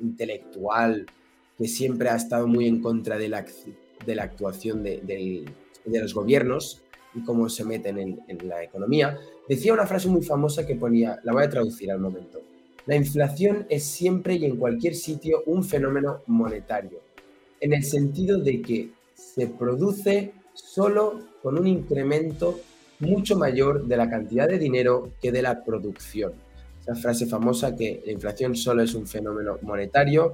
intelectual 0.01 1.07
que 1.57 1.67
siempre 1.67 2.11
ha 2.11 2.17
estado 2.17 2.47
muy 2.47 2.67
en 2.67 2.83
contra 2.83 3.17
de 3.17 3.29
la, 3.29 3.47
de 4.05 4.15
la 4.15 4.25
actuación 4.25 4.83
de, 4.83 5.01
de 5.87 6.01
los 6.01 6.13
gobiernos 6.13 6.83
y 7.17 7.25
cómo 7.25 7.49
se 7.49 7.65
meten 7.65 7.99
en, 7.99 8.21
en, 8.29 8.49
la 8.49 8.63
economía, 8.63 9.19
decía 9.49 9.73
una 9.73 9.87
frase 9.87 10.09
muy 10.09 10.23
famosa 10.23 10.67
que 10.67 10.77
ponía, 10.77 11.19
la 11.25 11.33
voy 11.33 11.45
a 11.45 11.49
traducir 11.49 11.91
al 11.91 11.99
momento, 11.99 12.41
la 12.87 12.95
inflación 12.95 13.67
es 13.69 13.85
siempre 13.85 14.35
y 14.35 14.45
en 14.45 14.57
cualquier 14.57 14.95
sitio 14.95 15.43
un 15.47 15.65
fenómeno 15.65 16.23
monetario, 16.27 17.01
en 17.61 17.73
el 17.73 17.83
sentido 17.83 18.39
de 18.39 18.63
que 18.63 18.91
se 19.15 19.49
produce 19.49 20.33
solo 20.55 21.21
con 21.43 21.59
un 21.59 21.67
incremento 21.67 22.61
mucho 23.01 23.37
mayor 23.37 23.87
de 23.87 23.97
la 23.97 24.09
cantidad 24.09 24.49
de 24.49 24.59
dinero 24.59 25.13
que 25.21 25.33
de 25.33 25.43
la 25.43 25.65
producción. 25.65 26.33
Esa 26.81 26.95
frase 26.95 27.27
famosa 27.27 27.75
que 27.75 28.03
la 28.07 28.13
inflación 28.13 28.55
solo 28.55 28.83
es 28.83 28.95
un 28.95 29.07
fenómeno 29.07 29.59
monetario, 29.63 30.33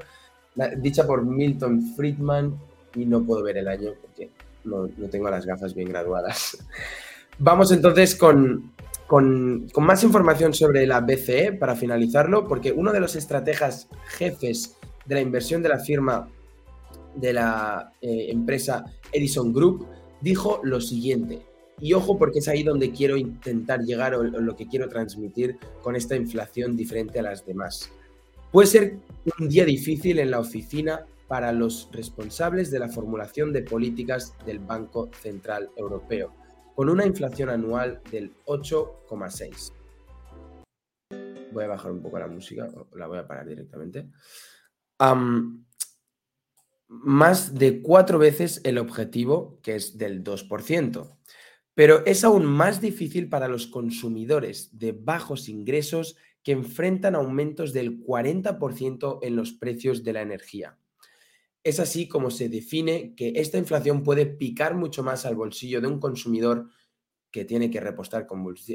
dicha 0.78 1.06
por 1.06 1.24
Milton 1.24 1.94
Friedman, 1.96 2.58
y 2.94 3.06
no 3.06 3.24
puedo 3.24 3.42
ver 3.42 3.56
el 3.56 3.68
año 3.68 3.92
porque 4.00 4.30
no, 4.64 4.88
tengo 5.10 5.30
las 5.30 5.46
gafas 5.46 5.74
bien 5.74 5.88
graduadas. 5.88 6.58
Vamos 7.38 7.72
entonces 7.72 8.14
con, 8.14 8.72
con, 9.06 9.68
con, 9.72 9.84
más 9.84 10.04
información 10.04 10.54
sobre 10.54 10.86
la 10.86 11.00
BCE 11.00 11.54
para 11.54 11.74
finalizarlo, 11.74 12.46
porque 12.46 12.72
uno 12.72 12.92
de 12.92 13.00
los 13.00 13.16
estrategas 13.16 13.88
jefes 14.18 14.76
de 15.06 15.14
la 15.14 15.20
inversión 15.20 15.62
de 15.62 15.68
la 15.68 15.78
firma 15.78 16.28
de 17.14 17.32
la 17.32 17.92
eh, 18.00 18.28
empresa 18.30 18.84
Edison 19.12 19.52
Group 19.52 19.86
dijo 20.20 20.60
lo 20.62 20.80
siguiente, 20.80 21.42
y 21.80 21.94
ojo 21.94 22.16
porque 22.16 22.38
es 22.38 22.48
ahí 22.48 22.62
donde 22.62 22.92
quiero 22.92 23.16
intentar 23.16 23.80
llegar 23.80 24.14
o, 24.14 24.20
o 24.20 24.40
lo 24.40 24.54
que 24.54 24.68
quiero 24.68 24.88
transmitir 24.88 25.56
con 25.82 25.96
esta 25.96 26.14
inflación 26.14 26.76
diferente 26.76 27.18
a 27.18 27.22
las 27.22 27.44
demás. 27.44 27.90
Puede 28.52 28.68
ser 28.68 28.96
un 29.40 29.48
día 29.48 29.64
difícil 29.64 30.18
en 30.18 30.30
la 30.30 30.38
oficina 30.38 31.06
para 31.32 31.50
los 31.50 31.88
responsables 31.92 32.70
de 32.70 32.78
la 32.78 32.90
formulación 32.90 33.54
de 33.54 33.62
políticas 33.62 34.36
del 34.44 34.58
Banco 34.58 35.08
Central 35.22 35.70
Europeo, 35.78 36.36
con 36.74 36.90
una 36.90 37.06
inflación 37.06 37.48
anual 37.48 38.02
del 38.10 38.34
8,6. 38.44 39.72
Voy 41.50 41.64
a 41.64 41.68
bajar 41.68 41.90
un 41.90 42.02
poco 42.02 42.18
la 42.18 42.26
música, 42.26 42.68
la 42.94 43.06
voy 43.06 43.16
a 43.16 43.26
parar 43.26 43.48
directamente. 43.48 44.10
Más 46.88 47.54
de 47.54 47.80
cuatro 47.80 48.18
veces 48.18 48.60
el 48.64 48.76
objetivo, 48.76 49.58
que 49.62 49.76
es 49.76 49.96
del 49.96 50.22
2%. 50.22 51.16
Pero 51.72 52.04
es 52.04 52.24
aún 52.24 52.44
más 52.44 52.82
difícil 52.82 53.30
para 53.30 53.48
los 53.48 53.66
consumidores 53.68 54.78
de 54.78 54.92
bajos 54.92 55.48
ingresos 55.48 56.18
que 56.42 56.52
enfrentan 56.52 57.14
aumentos 57.14 57.72
del 57.72 58.04
40% 58.04 59.20
en 59.22 59.34
los 59.34 59.54
precios 59.54 60.04
de 60.04 60.12
la 60.12 60.20
energía. 60.20 60.76
Es 61.64 61.80
así 61.80 62.08
como 62.08 62.30
se 62.30 62.48
define 62.48 63.14
que 63.14 63.34
esta 63.36 63.58
inflación 63.58 64.02
puede 64.02 64.26
picar 64.26 64.74
mucho 64.74 65.02
más 65.02 65.26
al 65.26 65.36
bolsillo 65.36 65.80
de 65.80 65.86
un 65.86 66.00
consumidor 66.00 66.68
que 67.30 67.44
tiene 67.44 67.70
que 67.70 67.80
repostar 67.80 68.26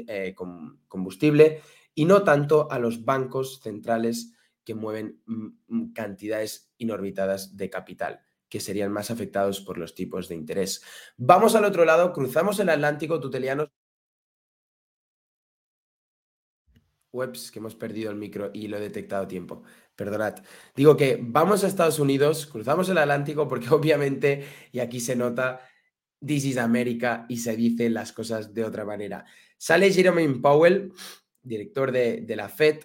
eh, 0.08 0.34
combustible 0.88 1.60
y 1.94 2.04
no 2.04 2.24
tanto 2.24 2.70
a 2.70 2.78
los 2.78 3.04
bancos 3.04 3.60
centrales 3.62 4.34
que 4.64 4.74
mueven 4.74 5.22
mm, 5.26 5.92
cantidades 5.92 6.72
inorbitadas 6.78 7.56
de 7.56 7.70
capital 7.70 8.20
que 8.48 8.60
serían 8.60 8.92
más 8.92 9.10
afectados 9.10 9.60
por 9.60 9.78
los 9.78 9.94
tipos 9.94 10.28
de 10.28 10.34
interés. 10.34 10.82
Vamos 11.16 11.54
al 11.54 11.64
otro 11.64 11.84
lado, 11.84 12.12
cruzamos 12.12 12.58
el 12.60 12.70
Atlántico 12.70 13.20
tuteliano. 13.20 13.70
Webs, 17.12 17.50
que 17.50 17.58
hemos 17.58 17.74
perdido 17.74 18.10
el 18.10 18.16
micro 18.16 18.50
y 18.52 18.68
lo 18.68 18.76
he 18.76 18.80
detectado 18.80 19.24
a 19.24 19.28
tiempo 19.28 19.62
perdonad. 19.98 20.36
Digo 20.76 20.96
que 20.96 21.18
vamos 21.20 21.64
a 21.64 21.66
Estados 21.66 21.98
Unidos, 21.98 22.46
cruzamos 22.46 22.88
el 22.88 22.98
Atlántico 22.98 23.48
porque 23.48 23.68
obviamente, 23.74 24.44
y 24.72 24.78
aquí 24.78 25.00
se 25.00 25.16
nota, 25.16 25.60
This 26.24 26.46
is 26.46 26.56
America 26.56 27.26
y 27.28 27.38
se 27.38 27.54
dicen 27.56 27.94
las 27.94 28.12
cosas 28.12 28.54
de 28.54 28.64
otra 28.64 28.84
manera. 28.84 29.24
Sale 29.56 29.92
Jerome 29.92 30.40
Powell, 30.40 30.92
director 31.42 31.92
de, 31.92 32.22
de 32.22 32.36
la 32.36 32.48
Fed, 32.48 32.80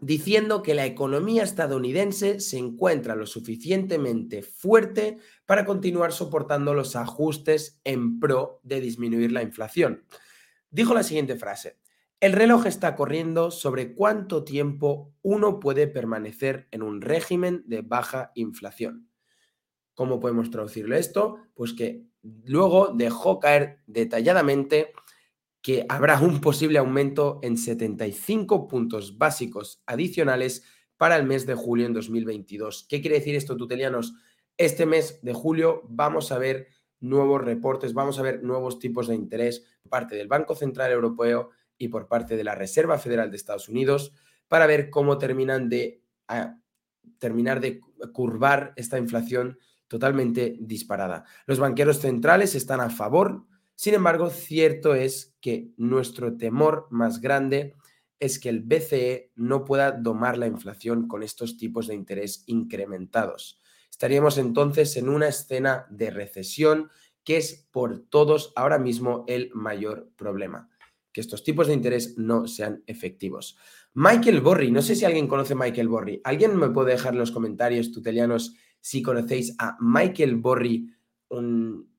diciendo 0.00 0.62
que 0.62 0.74
la 0.74 0.86
economía 0.86 1.42
estadounidense 1.44 2.40
se 2.40 2.58
encuentra 2.58 3.16
lo 3.16 3.26
suficientemente 3.26 4.42
fuerte 4.42 5.18
para 5.46 5.64
continuar 5.64 6.12
soportando 6.12 6.74
los 6.74 6.96
ajustes 6.96 7.80
en 7.84 8.18
pro 8.18 8.60
de 8.62 8.80
disminuir 8.80 9.30
la 9.32 9.42
inflación. 9.42 10.04
Dijo 10.70 10.94
la 10.94 11.02
siguiente 11.02 11.36
frase, 11.36 11.81
el 12.22 12.34
reloj 12.34 12.66
está 12.66 12.94
corriendo 12.94 13.50
sobre 13.50 13.96
cuánto 13.96 14.44
tiempo 14.44 15.12
uno 15.22 15.58
puede 15.58 15.88
permanecer 15.88 16.68
en 16.70 16.82
un 16.82 17.00
régimen 17.00 17.64
de 17.66 17.82
baja 17.82 18.30
inflación. 18.36 19.08
¿Cómo 19.94 20.20
podemos 20.20 20.48
traducirlo 20.48 20.94
esto? 20.94 21.38
Pues 21.52 21.72
que 21.72 22.06
luego 22.22 22.92
dejó 22.94 23.40
caer 23.40 23.80
detalladamente 23.88 24.92
que 25.62 25.84
habrá 25.88 26.20
un 26.20 26.40
posible 26.40 26.78
aumento 26.78 27.40
en 27.42 27.56
75 27.56 28.68
puntos 28.68 29.18
básicos 29.18 29.82
adicionales 29.84 30.62
para 30.96 31.16
el 31.16 31.26
mes 31.26 31.44
de 31.44 31.56
julio 31.56 31.86
en 31.86 31.92
2022. 31.92 32.86
¿Qué 32.88 33.00
quiere 33.00 33.18
decir 33.18 33.34
esto, 33.34 33.56
tutelianos? 33.56 34.14
Este 34.56 34.86
mes 34.86 35.18
de 35.22 35.32
julio 35.32 35.82
vamos 35.88 36.30
a 36.30 36.38
ver 36.38 36.68
nuevos 37.00 37.42
reportes, 37.42 37.94
vamos 37.94 38.20
a 38.20 38.22
ver 38.22 38.44
nuevos 38.44 38.78
tipos 38.78 39.08
de 39.08 39.16
interés 39.16 39.66
por 39.82 39.90
parte 39.90 40.14
del 40.14 40.28
Banco 40.28 40.54
Central 40.54 40.92
Europeo, 40.92 41.50
y 41.82 41.88
por 41.88 42.06
parte 42.06 42.36
de 42.36 42.44
la 42.44 42.54
Reserva 42.54 42.96
Federal 42.96 43.28
de 43.28 43.36
Estados 43.36 43.68
Unidos 43.68 44.12
para 44.46 44.66
ver 44.66 44.88
cómo 44.88 45.18
terminan 45.18 45.68
de 45.68 46.00
terminar 47.18 47.60
de 47.60 47.80
curvar 48.12 48.72
esta 48.76 48.98
inflación 48.98 49.58
totalmente 49.88 50.56
disparada. 50.60 51.24
Los 51.44 51.58
banqueros 51.58 51.98
centrales 51.98 52.54
están 52.54 52.80
a 52.80 52.88
favor, 52.88 53.46
sin 53.74 53.94
embargo, 53.94 54.30
cierto 54.30 54.94
es 54.94 55.34
que 55.40 55.72
nuestro 55.76 56.36
temor 56.36 56.86
más 56.90 57.20
grande 57.20 57.74
es 58.20 58.38
que 58.38 58.48
el 58.48 58.60
BCE 58.60 59.32
no 59.34 59.64
pueda 59.64 59.90
domar 59.90 60.38
la 60.38 60.46
inflación 60.46 61.08
con 61.08 61.24
estos 61.24 61.56
tipos 61.56 61.88
de 61.88 61.96
interés 61.96 62.44
incrementados. 62.46 63.60
Estaríamos 63.90 64.38
entonces 64.38 64.96
en 64.96 65.08
una 65.08 65.26
escena 65.26 65.86
de 65.90 66.12
recesión 66.12 66.90
que 67.24 67.38
es 67.38 67.66
por 67.72 68.04
todos 68.08 68.52
ahora 68.54 68.78
mismo 68.78 69.24
el 69.26 69.50
mayor 69.52 70.12
problema 70.16 70.71
que 71.12 71.20
estos 71.20 71.44
tipos 71.44 71.66
de 71.66 71.74
interés 71.74 72.16
no 72.16 72.46
sean 72.46 72.82
efectivos. 72.86 73.56
Michael 73.94 74.40
Borri, 74.40 74.70
no 74.70 74.80
sé 74.80 74.96
si 74.96 75.04
alguien 75.04 75.28
conoce 75.28 75.52
a 75.52 75.56
Michael 75.56 75.88
Borri. 75.88 76.20
¿Alguien 76.24 76.56
me 76.56 76.70
puede 76.70 76.92
dejar 76.92 77.12
en 77.12 77.20
los 77.20 77.30
comentarios, 77.30 77.92
tutelianos, 77.92 78.54
si 78.80 79.02
conocéis 79.02 79.54
a 79.58 79.76
Michael 79.80 80.36
Borri, 80.36 80.88
un, 81.28 81.90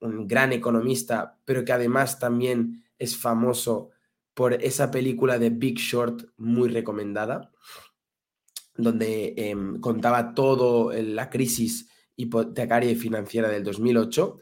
gran 0.00 0.52
economista, 0.54 1.38
pero 1.44 1.62
que 1.62 1.72
además 1.72 2.18
también 2.18 2.84
es 2.98 3.18
famoso 3.18 3.90
por 4.32 4.54
esa 4.54 4.90
película 4.90 5.38
de 5.38 5.50
Big 5.50 5.76
Short 5.76 6.22
muy 6.38 6.70
recomendada, 6.70 7.52
donde 8.74 9.34
eh, 9.36 9.54
contaba 9.80 10.32
todo 10.32 10.90
la 10.92 11.28
crisis 11.28 11.90
hipotecaria 12.16 12.90
y 12.90 12.96
financiera 12.96 13.50
del 13.50 13.62
2008. 13.62 14.38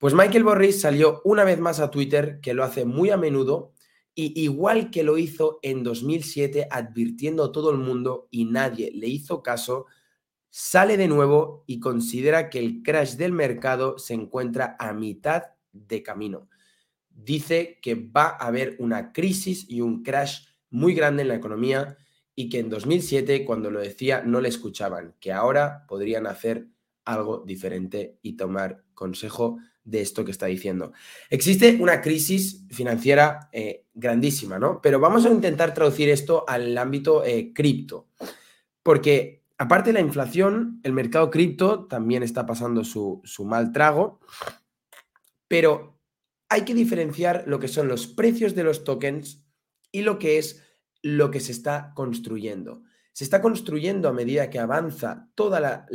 Pues 0.00 0.14
Michael 0.14 0.44
Borris 0.44 0.80
salió 0.80 1.20
una 1.24 1.44
vez 1.44 1.60
más 1.60 1.78
a 1.78 1.90
Twitter, 1.90 2.40
que 2.40 2.54
lo 2.54 2.64
hace 2.64 2.86
muy 2.86 3.10
a 3.10 3.18
menudo, 3.18 3.74
y 4.14 4.40
igual 4.40 4.90
que 4.90 5.02
lo 5.02 5.18
hizo 5.18 5.58
en 5.60 5.82
2007 5.82 6.68
advirtiendo 6.70 7.44
a 7.44 7.52
todo 7.52 7.70
el 7.70 7.76
mundo 7.76 8.26
y 8.30 8.46
nadie 8.46 8.92
le 8.94 9.08
hizo 9.08 9.42
caso, 9.42 9.84
sale 10.48 10.96
de 10.96 11.06
nuevo 11.06 11.64
y 11.66 11.80
considera 11.80 12.48
que 12.48 12.60
el 12.60 12.82
crash 12.82 13.16
del 13.16 13.32
mercado 13.32 13.98
se 13.98 14.14
encuentra 14.14 14.74
a 14.78 14.94
mitad 14.94 15.42
de 15.72 16.02
camino. 16.02 16.48
Dice 17.10 17.78
que 17.82 17.94
va 17.94 18.28
a 18.28 18.46
haber 18.46 18.76
una 18.78 19.12
crisis 19.12 19.66
y 19.68 19.82
un 19.82 20.02
crash 20.02 20.46
muy 20.70 20.94
grande 20.94 21.22
en 21.22 21.28
la 21.28 21.34
economía 21.34 21.98
y 22.34 22.48
que 22.48 22.60
en 22.60 22.70
2007, 22.70 23.44
cuando 23.44 23.70
lo 23.70 23.80
decía, 23.80 24.22
no 24.24 24.40
le 24.40 24.48
escuchaban, 24.48 25.14
que 25.20 25.30
ahora 25.30 25.84
podrían 25.86 26.26
hacer 26.26 26.68
algo 27.04 27.44
diferente 27.44 28.18
y 28.22 28.38
tomar 28.38 28.82
consejo 28.94 29.58
de 29.84 30.00
esto 30.00 30.24
que 30.24 30.30
está 30.30 30.46
diciendo. 30.46 30.92
Existe 31.28 31.76
una 31.80 32.00
crisis 32.00 32.64
financiera 32.70 33.48
eh, 33.52 33.86
grandísima, 33.94 34.58
¿no? 34.58 34.80
Pero 34.80 35.00
vamos 35.00 35.26
a 35.26 35.30
intentar 35.30 35.74
traducir 35.74 36.08
esto 36.08 36.44
al 36.48 36.76
ámbito 36.76 37.24
eh, 37.24 37.52
cripto, 37.54 38.08
porque 38.82 39.42
aparte 39.58 39.90
de 39.90 39.94
la 39.94 40.00
inflación, 40.00 40.80
el 40.82 40.92
mercado 40.92 41.30
cripto 41.30 41.86
también 41.86 42.22
está 42.22 42.46
pasando 42.46 42.84
su, 42.84 43.20
su 43.24 43.44
mal 43.44 43.72
trago, 43.72 44.20
pero 45.48 45.98
hay 46.48 46.64
que 46.64 46.74
diferenciar 46.74 47.44
lo 47.46 47.58
que 47.58 47.68
son 47.68 47.88
los 47.88 48.06
precios 48.06 48.54
de 48.54 48.64
los 48.64 48.84
tokens 48.84 49.44
y 49.92 50.02
lo 50.02 50.18
que 50.18 50.38
es 50.38 50.62
lo 51.02 51.30
que 51.30 51.40
se 51.40 51.52
está 51.52 51.92
construyendo. 51.94 52.82
Se 53.12 53.24
está 53.24 53.40
construyendo 53.40 54.08
a 54.08 54.12
medida 54.12 54.50
que 54.50 54.58
avanza 54.58 55.28
toda 55.34 55.60
la, 55.60 55.86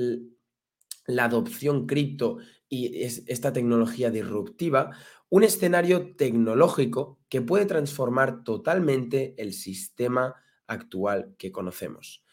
la 1.08 1.26
adopción 1.26 1.86
cripto 1.86 2.38
y 2.70 3.04
esta 3.04 3.54
tecnología 3.54 4.10
disruptiva, 4.10 4.92
un 5.30 5.44
escenario 5.44 6.16
tecnológico 6.16 7.20
que 7.30 7.42
puede 7.42 7.66
transformar 7.66 8.44
totalmente 8.44 9.36
el 9.38 9.54
sistema 9.54 10.36
actual 10.68 11.36
que 11.38 11.52
conocemos. 11.52 12.24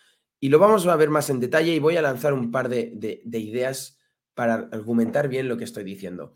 Y 0.41 0.49
lo 0.49 0.59
vamos 0.59 0.87
a 0.87 0.97
ver 0.97 1.11
más 1.11 1.31
en 1.31 1.41
detalle 1.41 1.75
y 1.75 1.79
voy 1.79 1.97
a 1.97 2.03
lanzar 2.03 2.33
un 2.33 2.51
par 2.51 2.69
de, 2.69 3.23
ideas 3.33 3.99
para 4.35 4.55
argumentar 4.73 5.29
bien 5.29 5.49
lo 5.49 5.57
que 5.57 5.65
estoy 5.65 5.85
diciendo. 5.85 6.35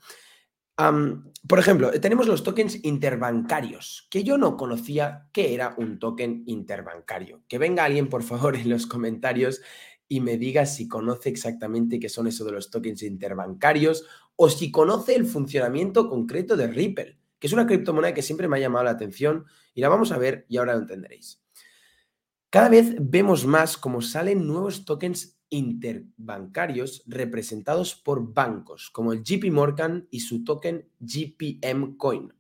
por 1.49 1.59
ejemplo, 1.59 1.91
tenemos 2.01 2.29
los 2.29 2.43
tokens 2.43 2.85
interbancarios, 2.85 4.07
que 4.11 4.23
yo 4.23 4.39
no 4.39 4.57
conocía 4.57 5.29
que 5.33 5.55
era 5.55 5.75
un 5.79 5.99
token 5.99 6.45
interbancario. 6.47 7.43
Que 7.49 7.59
venga 7.59 7.85
alguien, 7.85 8.09
por 8.09 8.23
favor, 8.23 8.57
en 8.57 8.69
los 8.69 8.87
comentarios 8.87 9.61
y 10.09 10.21
me 10.21 10.37
diga 10.39 10.67
si 10.67 10.89
conoce 10.89 11.29
exactamente 11.29 11.99
qué 11.99 12.09
son 12.09 12.27
eso 12.27 12.45
de 12.45 12.53
los 12.53 12.71
tokens 12.71 13.03
interbancarios 13.03 14.05
o 14.37 14.49
si 14.49 14.71
conoce 14.71 15.15
el 15.15 15.27
funcionamiento 15.27 16.09
concreto 16.09 16.57
de 16.57 16.69
Ripple, 16.69 17.19
que 17.39 17.47
es 17.47 17.53
una 17.53 17.67
criptomoneda 17.67 18.15
que 18.15 18.23
siempre 18.23 18.49
me 18.49 18.57
ha 18.57 18.61
llamado 18.61 18.85
la 18.85 18.93
atención 18.93 19.47
y 19.75 19.81
la 19.81 19.89
vamos 19.89 20.13
a 20.13 20.19
ver 20.19 20.47
y 20.49 20.59
ahora 20.59 20.75
lo 20.75 20.81
entenderéis. 20.81 21.43
Cada 22.51 22.69
vez 22.69 22.95
vemos 22.99 23.45
más 23.45 23.77
cómo 23.77 24.01
salen 24.01 24.47
nuevos 24.47 24.85
tokens 24.85 25.37
interbancarios 25.49 27.03
representados 27.07 27.95
por 27.95 28.33
bancos, 28.33 28.91
como 28.91 29.13
el 29.13 29.23
JP 29.23 29.51
Morgan 29.53 30.07
y 30.11 30.21
su 30.21 30.45
token 30.45 30.89
GPM 31.01 31.97
Coin, 31.97 32.33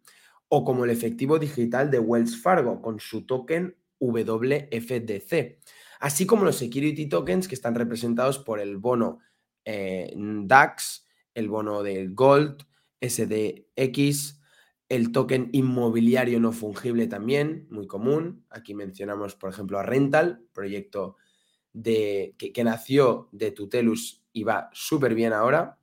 o 0.48 0.64
como 0.64 0.84
el 0.84 0.90
efectivo 0.90 1.38
digital 1.38 1.90
de 1.90 1.98
Wells 1.98 2.40
Fargo 2.40 2.80
con 2.80 3.00
su 3.00 3.26
token 3.26 3.76
WFDC 3.98 5.58
así 6.00 6.26
como 6.26 6.44
los 6.44 6.56
security 6.56 7.08
tokens 7.08 7.48
que 7.48 7.54
están 7.54 7.74
representados 7.74 8.38
por 8.38 8.60
el 8.60 8.76
bono 8.76 9.18
eh, 9.64 10.12
DAX, 10.16 11.06
el 11.34 11.48
bono 11.48 11.82
del 11.82 12.14
Gold, 12.14 12.64
SDX, 13.00 14.40
el 14.88 15.10
token 15.12 15.50
inmobiliario 15.52 16.38
no 16.40 16.52
fungible 16.52 17.08
también, 17.08 17.66
muy 17.70 17.86
común. 17.86 18.44
Aquí 18.50 18.74
mencionamos, 18.74 19.34
por 19.34 19.50
ejemplo, 19.50 19.78
a 19.78 19.82
Rental, 19.82 20.44
proyecto 20.52 21.16
de, 21.72 22.34
que, 22.38 22.64
nació 22.64 23.28
de 23.32 23.50
Tutelus 23.50 24.24
y 24.32 24.44
va 24.44 24.70
súper 24.72 25.14
bien 25.14 25.32
ahora. 25.32 25.78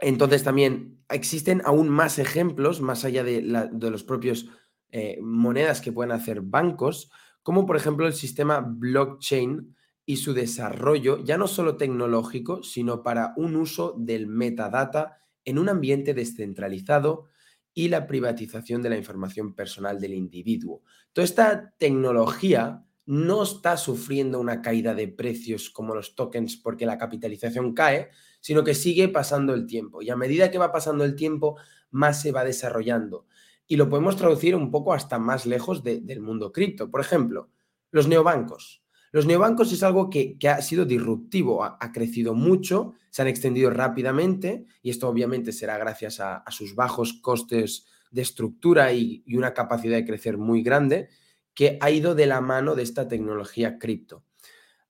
entonces 0.00 0.42
también 0.42 0.98
existen 1.08 1.62
aún 1.64 1.88
más 1.88 2.18
ejemplos, 2.18 2.80
más 2.80 3.04
allá 3.04 3.22
de, 3.22 3.42
los 3.42 4.04
propios 4.04 4.48
eh, 4.90 5.18
monedas 5.20 5.80
que 5.80 5.92
pueden 5.92 6.12
hacer 6.12 6.40
bancos, 6.40 7.10
como 7.48 7.64
por 7.64 7.76
ejemplo 7.76 8.06
el 8.06 8.12
sistema 8.12 8.60
blockchain 8.60 9.74
y 10.04 10.18
su 10.18 10.34
desarrollo, 10.34 11.24
ya 11.24 11.38
no 11.38 11.48
solo 11.48 11.78
tecnológico, 11.78 12.62
sino 12.62 13.02
para 13.02 13.32
un 13.38 13.56
uso 13.56 13.94
del 13.96 14.26
metadata 14.26 15.22
en 15.46 15.58
un 15.58 15.70
ambiente 15.70 16.12
descentralizado 16.12 17.24
y 17.72 17.88
la 17.88 18.06
privatización 18.06 18.82
de 18.82 18.90
la 18.90 18.98
información 18.98 19.54
personal 19.54 19.98
del 19.98 20.12
individuo. 20.12 20.82
Toda 21.14 21.24
esta 21.24 21.74
tecnología 21.78 22.84
no 23.06 23.44
está 23.44 23.78
sufriendo 23.78 24.40
una 24.40 24.60
caída 24.60 24.94
de 24.94 25.08
precios 25.08 25.70
como 25.70 25.94
los 25.94 26.14
tokens 26.14 26.58
porque 26.58 26.84
la 26.84 26.98
capitalización 26.98 27.72
cae, 27.72 28.10
sino 28.40 28.62
que 28.62 28.74
sigue 28.74 29.08
pasando 29.08 29.54
el 29.54 29.64
tiempo. 29.64 30.02
Y 30.02 30.10
a 30.10 30.16
medida 30.16 30.50
que 30.50 30.58
va 30.58 30.70
pasando 30.70 31.02
el 31.02 31.16
tiempo, 31.16 31.56
más 31.90 32.20
se 32.20 32.30
va 32.30 32.44
desarrollando 32.44 33.24
y 33.68 33.76
lo 33.76 33.88
podemos 33.90 34.16
traducir 34.16 34.56
un 34.56 34.70
poco 34.70 34.94
hasta 34.94 35.18
más 35.18 35.44
lejos 35.44 35.84
del 35.84 36.20
mundo 36.20 36.50
cripto. 36.50 36.90
Por 36.90 37.02
ejemplo, 37.02 37.50
los 37.90 38.08
neobancos. 38.08 38.82
Los 39.12 39.26
neobancos 39.26 39.72
es 39.72 39.82
algo 39.82 40.10
que, 40.10 40.36
ha 40.48 40.60
sido 40.62 40.84
disruptivo, 40.84 41.64
ha, 41.64 41.92
crecido 41.92 42.34
mucho, 42.34 42.94
se 43.10 43.22
han 43.22 43.28
extendido 43.28 43.70
rápidamente 43.70 44.66
y 44.82 44.90
esto 44.90 45.08
obviamente 45.08 45.52
será 45.52 45.78
gracias 45.78 46.20
a, 46.20 46.44
sus 46.50 46.74
bajos 46.74 47.14
costes 47.14 47.86
de 48.10 48.22
estructura 48.22 48.92
y, 48.92 49.22
una 49.34 49.54
capacidad 49.54 49.96
de 49.96 50.04
crecer 50.04 50.38
muy 50.38 50.62
grande 50.62 51.08
que 51.54 51.78
ha 51.80 51.90
ido 51.90 52.14
de 52.14 52.26
la 52.26 52.40
mano 52.40 52.74
de 52.74 52.82
esta 52.82 53.08
tecnología 53.08 53.78
cripto. 53.78 54.24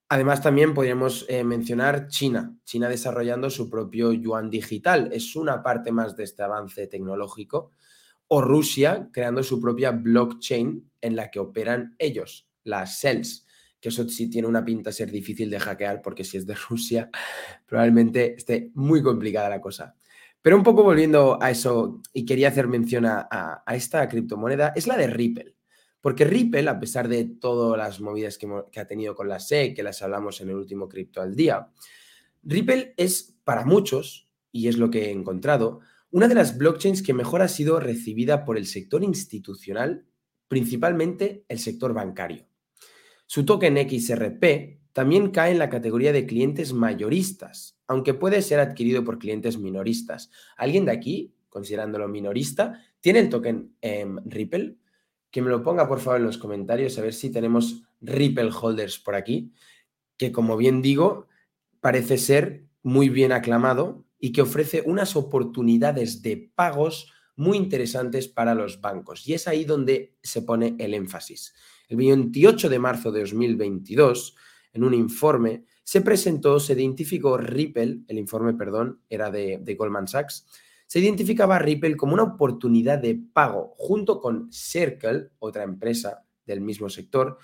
Además, 0.09 0.43
también 0.43 0.73
podríamos 0.73 1.27
eh, 1.29 1.45
mencionar 1.45 2.09
China. 2.09 2.57
China 2.65 2.89
desarrollando 2.89 3.51
su 3.51 3.69
propio 3.69 4.13
yuan 4.13 4.51
digital. 4.51 5.11
Es 5.13 5.37
una 5.37 5.63
parte 5.63 5.93
más 5.93 6.17
de 6.17 6.25
este 6.25 6.43
avance 6.43 6.87
tecnológico 6.87 7.73
o 8.29 8.43
Rusia 8.43 9.09
creando 9.13 9.43
su 9.43 9.61
propia 9.61 9.91
blockchain 9.91 10.91
en 11.01 11.17
la 11.17 11.31
que 11.31 11.41
operan 11.41 11.95
ellos, 11.99 12.49
las 12.65 12.99
cells, 12.99 13.47
que 13.81 13.89
eso 13.89 14.09
sí 14.09 14.29
tiene 14.29 14.49
una 14.49 14.65
pinta 14.65 14.91
de 14.91 14.95
ser 14.95 15.11
difícil 15.11 15.51
de 15.51 15.61
hackear 15.61 16.03
porque 16.03 16.25
si 16.25 16.37
es 16.37 16.47
de 16.47 16.55
Rusia 16.69 17.11
probablemente 17.67 18.35
esté 18.35 18.71
muy 18.75 19.03
complicada 19.03 19.49
la 19.49 19.61
cosa. 19.61 19.95
Pero 20.41 20.57
un 20.57 20.63
poco 20.63 20.83
volviendo 20.83 21.39
a 21.43 21.51
eso 21.51 22.01
y 22.13 22.25
quería 22.25 22.49
hacer 22.49 22.69
mención 22.69 23.05
a, 23.07 23.63
esta 23.73 24.09
criptomoneda, 24.09 24.73
es 24.77 24.87
la 24.87 24.97
de 24.97 25.09
Ripple. 25.09 25.55
Porque 26.01 26.25
Ripple, 26.25 26.69
a 26.69 26.79
pesar 26.79 27.09
de 27.09 27.25
todas 27.25 27.77
las 27.77 28.01
movidas 28.01 28.39
que, 28.39 28.49
que, 28.71 28.79
ha 28.79 28.87
tenido 28.87 29.17
con 29.17 29.29
la 29.29 29.41
SEC, 29.41 29.75
que 29.75 29.83
las 29.83 30.01
hablamos 30.01 30.41
en 30.41 30.51
el 30.51 30.55
último 30.55 30.89
cripto 30.89 31.21
al 31.21 31.35
día, 31.35 31.69
Ripple 32.45 32.95
es 32.97 33.37
para 33.43 33.65
muchos, 33.65 34.29
y 34.53 34.69
es 34.69 34.79
lo 34.79 34.91
que 34.91 35.07
he 35.07 35.11
encontrado, 35.11 35.81
una 36.11 36.29
de 36.29 36.35
las 36.35 36.57
blockchains 36.57 37.03
que 37.03 37.13
mejor 37.13 37.43
ha 37.43 37.49
sido 37.49 37.81
recibida 37.81 38.45
por 38.45 38.57
el 38.57 38.67
sector 38.67 39.05
institucional, 39.05 40.07
principalmente 40.49 41.45
el 41.49 41.59
sector 41.59 41.93
bancario. 41.93 42.47
Su 43.27 43.45
token 43.45 43.77
XRP 43.77 44.81
también 44.95 45.31
cae 45.31 45.53
en 45.53 45.59
la 45.59 45.69
categoría 45.69 46.13
de 46.13 46.27
clientes 46.27 46.73
mayoristas, 46.73 47.79
aunque 47.87 48.15
puede 48.15 48.41
ser 48.43 48.59
adquirido 48.59 49.05
por 49.05 49.19
clientes 49.19 49.59
minoristas. 49.59 50.31
¿Alguien 50.57 50.87
de 50.87 50.93
aquí, 50.93 51.35
considerándolo 51.51 52.09
minorista, 52.09 52.83
tiene 53.01 53.21
el 53.21 53.29
token 53.29 53.77
em, 53.83 54.19
Ripple? 54.25 54.79
Que 55.31 55.43
me 55.43 55.51
lo 55.51 55.63
ponga 55.63 55.87
por 55.87 56.01
favor 56.01 56.21
en 56.21 56.27
los 56.27 56.39
comentarios 56.39 56.99
a 56.99 57.03
ver 57.03 57.13
si 57.13 57.31
tenemos 57.31 57.83
Ripple 58.01 58.51
holders 58.51 58.99
por 58.99 59.15
aquí, 59.15 59.53
que 60.17 60.33
como 60.33 60.57
bien 60.57 60.81
digo, 60.81 61.29
parece 61.81 62.17
ser 62.17 62.65
muy 62.83 63.11
bien 63.11 63.33
aclamado 63.33 64.08
y 64.19 64.33
que 64.33 64.43
ofrece 64.43 64.83
unas 64.85 65.17
oportunidades 65.17 66.23
de 66.23 66.51
pagos 66.55 67.13
muy 67.37 67.57
interesantes 67.57 68.27
para 68.29 68.55
los 68.55 68.81
bancos. 68.81 69.27
Y 69.27 69.35
es 69.35 69.47
ahí 69.47 69.65
donde 69.65 70.17
se 70.23 70.43
pone 70.43 70.75
el 70.79 70.93
énfasis. 70.95 71.55
El 71.89 71.97
28 71.97 72.69
de 72.69 72.79
marzo 72.79 73.13
de 73.13 73.21
2022, 73.21 74.35
en 74.73 74.85
un 74.85 74.93
informe, 74.93 75.65
se 75.85 76.03
presentó, 76.03 76.61
se 76.61 76.75
identificó 76.75 77.39
Ripple, 77.39 78.01
el 78.09 78.19
informe, 78.19 78.55
perdón, 78.55 79.01
era 79.09 79.31
de, 79.31 79.75
Goldman 79.79 80.09
Sachs, 80.09 80.47
se 80.87 80.99
identificaba 80.99 81.59
Ripple 81.59 81.97
como 81.97 82.15
una 82.15 82.25
oportunidad 82.25 82.99
de 82.99 83.15
pago 83.15 83.75
junto 83.79 84.21
con 84.21 84.53
Circle, 84.53 85.31
otra 85.39 85.63
empresa 85.63 86.25
del 86.45 86.61
mismo 86.61 86.91
sector, 86.91 87.39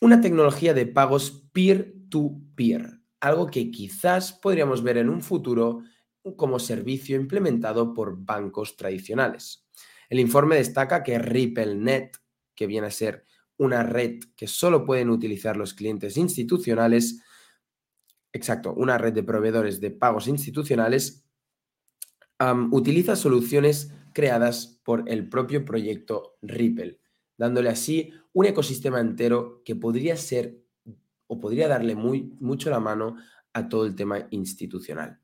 una 0.00 0.20
tecnología 0.20 0.72
de 0.72 0.86
pagos 0.86 1.48
peer-to-peer 1.52 2.99
algo 3.20 3.46
que 3.46 3.70
quizás 3.70 4.32
podríamos 4.32 4.82
ver 4.82 4.96
en 4.98 5.08
un 5.08 5.22
futuro 5.22 5.82
como 6.36 6.58
servicio 6.58 7.16
implementado 7.16 7.94
por 7.94 8.16
bancos 8.24 8.76
tradicionales. 8.76 9.66
El 10.08 10.20
informe 10.20 10.56
destaca 10.56 11.02
que 11.02 11.18
RippleNet, 11.18 12.16
que 12.54 12.66
viene 12.66 12.88
a 12.88 12.90
ser 12.90 13.24
una 13.56 13.82
red 13.82 14.20
que 14.36 14.46
solo 14.46 14.84
pueden 14.84 15.10
utilizar 15.10 15.56
los 15.56 15.74
clientes 15.74 16.16
institucionales, 16.16 17.22
exacto, 18.32 18.72
una 18.74 18.98
red 18.98 19.12
de 19.12 19.22
proveedores 19.22 19.80
de 19.80 19.90
pagos 19.90 20.28
institucionales, 20.28 21.24
utiliza 22.70 23.16
soluciones 23.16 23.92
creadas 24.14 24.80
por 24.82 25.04
el 25.08 25.28
propio 25.28 25.64
proyecto 25.64 26.38
Ripple, 26.40 26.98
dándole 27.36 27.68
así 27.68 28.12
un 28.32 28.46
ecosistema 28.46 29.00
entero 29.00 29.62
que 29.64 29.76
podría 29.76 30.16
ser 30.16 30.64
o 31.30 31.38
podría 31.38 31.68
darle 31.68 31.94
muy, 31.94 32.34
mucho 32.40 32.70
la 32.70 32.80
mano 32.80 33.16
a 33.52 33.68
todo 33.68 33.86
el 33.86 33.94
tema 33.94 34.26
institucional. 34.30 35.20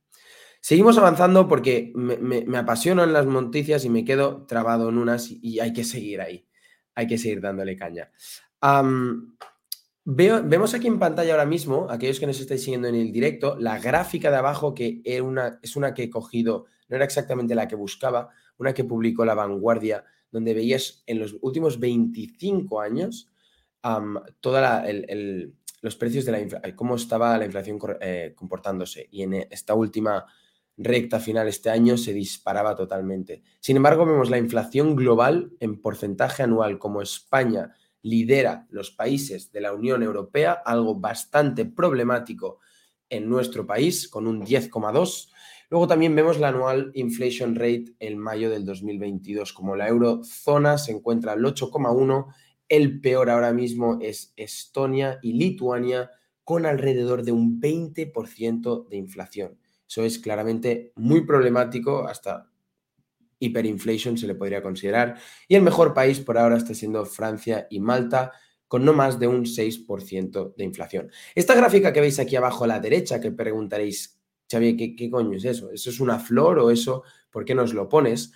Seguimos 0.61 0.97
avanzando 0.99 1.49
porque 1.49 1.93
me, 1.97 2.17
me, 2.17 2.59
apasionan 2.59 3.13
las 3.13 3.27
noticias 3.27 3.85
y 3.85 3.91
me 3.91 4.05
quedo 4.05 4.47
trabado 4.47 4.89
en 4.89 4.99
unas 4.99 5.29
y, 5.31 5.59
hay 5.59 5.73
que 5.73 5.83
seguir 5.83 6.21
ahí. 6.21 6.47
Hay 6.95 7.09
que 7.09 7.19
seguir 7.19 7.41
dándole 7.41 7.77
caña. 7.77 8.11
vemos 10.05 10.75
aquí 10.75 10.87
en 10.87 11.01
pantalla 11.01 11.33
ahora 11.33 11.45
mismo, 11.45 11.89
aquellos 11.91 12.21
que 12.21 12.27
nos 12.27 12.39
estáis 12.39 12.63
siguiendo 12.63 12.87
en 12.87 12.95
el 12.95 13.13
directo, 13.13 13.57
la 13.59 13.81
gráfica 13.81 14.31
de 14.31 14.37
abajo 14.37 14.75
que 14.75 15.03
una, 15.23 15.59
es 15.61 15.75
una 15.75 15.93
que 15.93 16.05
he 16.05 16.11
cogido, 16.11 16.67
no 16.89 16.97
era 16.97 17.05
exactamente 17.05 17.57
la 17.57 17.67
que 17.67 17.75
buscaba, 17.75 18.31
una 18.59 18.73
que 18.73 18.85
publicó 18.85 19.25
La 19.25 19.35
Vanguardia, 19.35 20.05
donde 20.31 20.55
veías 20.55 21.03
en 21.07 21.19
los 21.19 21.37
últimos 21.43 21.81
25 21.81 22.81
años 22.81 23.29
toda 24.41 24.61
la, 24.61 24.89
el, 24.89 25.55
los 25.81 25.97
precios 25.97 26.25
de 26.25 26.33
la 26.33 26.77
cómo 26.77 26.97
estaba 26.97 27.37
la 27.39 27.45
inflación 27.45 27.79
eh, 28.01 28.33
comportándose. 28.35 29.09
Y 29.11 29.23
en 29.23 29.35
esta 29.35 29.75
última 29.75 30.27
recta 30.77 31.21
final 31.21 31.49
este 31.49 31.71
año 31.71 31.97
se 31.97 32.13
disparaba 32.13 32.75
totalmente. 32.75 33.43
Sin 33.61 33.77
embargo, 33.77 34.05
vemos 34.05 34.31
la 34.31 34.39
inflación 34.39 34.95
global 34.95 35.53
en 35.61 35.81
porcentaje 35.81 36.43
anual 36.43 36.79
como 36.79 37.03
España 37.03 37.73
lidera 38.03 38.67
los 38.71 38.91
países 38.91 39.51
de 39.51 39.61
la 39.61 39.73
Unión 39.73 40.03
Europea, 40.03 40.53
algo 40.53 40.95
bastante 40.95 41.65
problemático 41.65 42.61
en 43.09 43.29
nuestro 43.29 43.67
país, 43.67 44.09
con 44.09 44.27
un 44.27 44.45
10,2. 44.45 45.31
Luego 45.71 45.89
también 45.89 46.15
vemos 46.15 46.39
la 46.39 46.49
anual 46.49 46.93
inflation 46.95 47.57
rate 47.57 47.97
en 47.99 48.19
mayo 48.19 48.49
del 48.51 48.65
2022, 48.65 49.53
como 49.53 49.75
la 49.75 49.89
eurozona 49.89 50.79
se 50.79 50.93
encuentra 50.93 51.33
al 51.33 51.43
8,1, 51.43 52.33
el 52.69 53.01
peor 53.01 53.31
ahora 53.31 53.53
mismo 53.53 53.99
es 54.01 54.33
Estonia 54.37 55.19
y 55.23 55.33
Lituania, 55.35 56.11
con 56.45 56.65
alrededor 56.65 57.25
de 57.25 57.33
un 57.33 57.61
20% 57.61 58.89
de 58.89 58.97
inflación. 58.97 59.59
Eso 59.89 60.05
es 60.05 60.19
claramente 60.19 60.93
muy 60.97 61.25
problemático, 61.27 62.07
hasta 62.07 62.51
hiperinflation 63.39 64.17
se 64.17 64.27
le 64.27 64.35
podría 64.35 64.63
considerar. 64.63 65.19
Y 65.49 65.57
el 65.57 65.63
mejor 65.63 65.95
país 65.95 66.21
por 66.21 66.39
ahora 66.39 66.57
está 66.57 66.75
siendo 66.75 67.05
Francia 67.05 67.67
y 67.71 67.81
Malta, 67.81 68.33
con 68.69 68.85
no 68.85 68.93
más 68.93 69.19
de 69.19 69.29
un 69.29 69.45
6% 69.45 70.55
de 70.57 70.65
inflación. 70.65 71.11
Esta 71.35 71.55
gráfica 71.55 71.93
que 71.93 72.01
veis 72.01 72.19
aquí 72.19 72.37
abajo 72.37 72.65
a 72.65 72.69
la 72.69 72.81
derecha, 72.81 73.21
que 73.21 73.31
preguntaréis, 73.31 74.21
Xavier, 74.51 74.77
¿qué, 74.77 74.97
¿qué, 74.97 75.11
coño 75.11 75.37
es 75.37 75.45
eso? 75.45 75.71
¿Eso 75.71 75.91
es 75.91 76.01
una 76.01 76.19
flor 76.19 76.59
o 76.59 76.71
eso? 76.71 77.03
¿Por 77.31 77.45
qué 77.45 77.55
nos 77.55 77.75
lo 77.75 77.89
pones? 77.89 78.33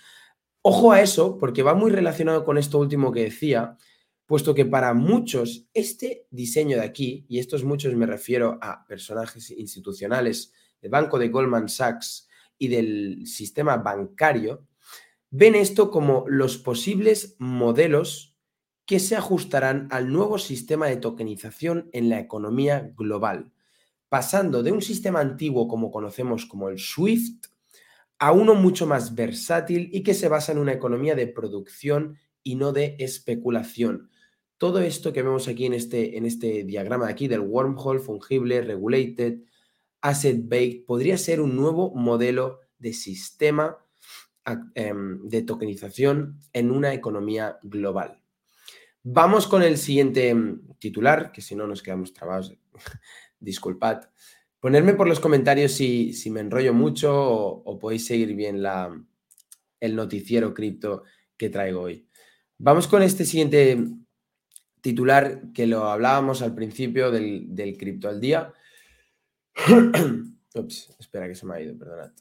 Ojo 0.61 0.91
a 0.91 1.01
eso, 1.01 1.37
porque 1.37 1.63
va 1.63 1.73
muy 1.73 1.91
relacionado 1.91 2.45
con 2.45 2.57
esto 2.57 2.77
último 2.77 3.11
que 3.11 3.23
decía, 3.23 3.77
puesto 4.31 4.55
que 4.55 4.63
para 4.63 4.93
muchos 4.93 5.67
este 5.73 6.25
diseño 6.31 6.77
de 6.77 6.85
aquí, 6.85 7.25
y 7.27 7.39
estos 7.39 7.65
muchos 7.65 7.93
me 7.95 8.05
refiero 8.05 8.57
a 8.61 8.85
personajes 8.87 9.51
institucionales 9.51 10.53
del 10.81 10.89
banco 10.89 11.19
de 11.19 11.27
Goldman 11.27 11.67
Sachs 11.67 12.29
y 12.57 12.69
del 12.69 13.27
sistema 13.27 13.75
bancario, 13.75 14.69
ven 15.31 15.53
esto 15.55 15.91
como 15.91 16.23
los 16.29 16.57
posibles 16.57 17.35
modelos 17.39 18.37
que 18.85 19.01
se 19.01 19.17
ajustarán 19.17 19.89
al 19.91 20.09
nuevo 20.13 20.37
sistema 20.37 20.87
de 20.87 20.95
tokenización 20.95 21.89
en 21.91 22.07
la 22.07 22.21
economía 22.21 22.93
global, 22.95 23.51
pasando 24.07 24.63
de 24.63 24.71
un 24.71 24.81
sistema 24.81 25.19
antiguo 25.19 25.67
como 25.67 25.91
conocemos 25.91 26.45
como 26.45 26.69
el 26.69 26.79
SWIFT 26.79 27.47
a 28.17 28.31
uno 28.31 28.55
mucho 28.55 28.87
más 28.87 29.13
versátil 29.13 29.89
y 29.91 30.03
que 30.03 30.13
se 30.13 30.29
basa 30.29 30.53
en 30.53 30.59
una 30.59 30.71
economía 30.71 31.15
de 31.15 31.27
producción 31.27 32.17
y 32.43 32.55
no 32.55 32.71
de 32.71 32.95
especulación. 32.97 34.10
Todo 34.61 34.79
esto 34.79 35.11
que 35.11 35.23
vemos 35.23 35.47
aquí 35.47 35.65
en 35.65 35.73
este, 35.73 36.19
en 36.19 36.27
este 36.27 36.63
diagrama 36.63 37.07
de 37.07 37.11
aquí 37.13 37.27
del 37.27 37.39
wormhole, 37.39 37.99
fungible, 37.99 38.61
regulated, 38.61 39.39
asset-based, 40.01 40.85
podría 40.85 41.17
ser 41.17 41.41
un 41.41 41.55
nuevo 41.55 41.95
modelo 41.95 42.59
de 42.77 42.93
sistema 42.93 43.83
em, 44.75 45.27
de 45.27 45.41
tokenización 45.41 46.39
en 46.53 46.69
una 46.69 46.93
economía 46.93 47.57
global. 47.63 48.21
Vamos 49.01 49.47
con 49.47 49.63
el 49.63 49.79
siguiente 49.79 50.29
em, 50.29 50.61
titular, 50.77 51.31
que 51.31 51.41
si 51.41 51.55
no 51.55 51.65
nos 51.65 51.81
quedamos 51.81 52.13
trabados, 52.13 52.55
disculpad. 53.39 54.11
Ponerme 54.59 54.93
por 54.93 55.07
los 55.07 55.19
comentarios 55.19 55.71
si, 55.71 56.13
si 56.13 56.29
me 56.29 56.41
enrollo 56.41 56.75
mucho 56.75 57.11
o, 57.11 57.79
podéis 57.79 58.05
seguir 58.05 58.35
bien 58.35 58.61
la, 58.61 58.95
el 59.79 59.95
noticiero 59.95 60.53
cripto 60.53 61.01
que 61.35 61.49
traigo 61.49 61.81
hoy. 61.81 62.07
Vamos 62.59 62.87
con 62.87 63.01
este 63.01 63.25
siguiente 63.25 64.00
titular 64.81 65.51
que 65.53 65.67
lo 65.67 65.85
hablábamos 65.85 66.41
al 66.41 66.53
principio 66.53 67.11
del, 67.11 67.55
del 67.55 67.77
cripto 67.77 68.09
al 68.09 68.19
día 68.19 68.53
Ups, 70.55 70.95
espera 70.99 71.27
que 71.27 71.35
se 71.35 71.45
me 71.45 71.55
ha 71.55 71.61
ido, 71.61 71.77
perdonad. 71.77 72.11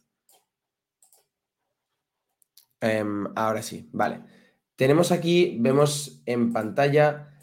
Em, 2.81 3.27
ahora 3.37 3.63
sí, 3.63 3.89
vale. 3.93 4.23
Tenemos 4.77 5.13
aquí, 5.13 5.59
vemos 5.61 6.23
en 6.27 6.53
pantalla, 6.53 7.35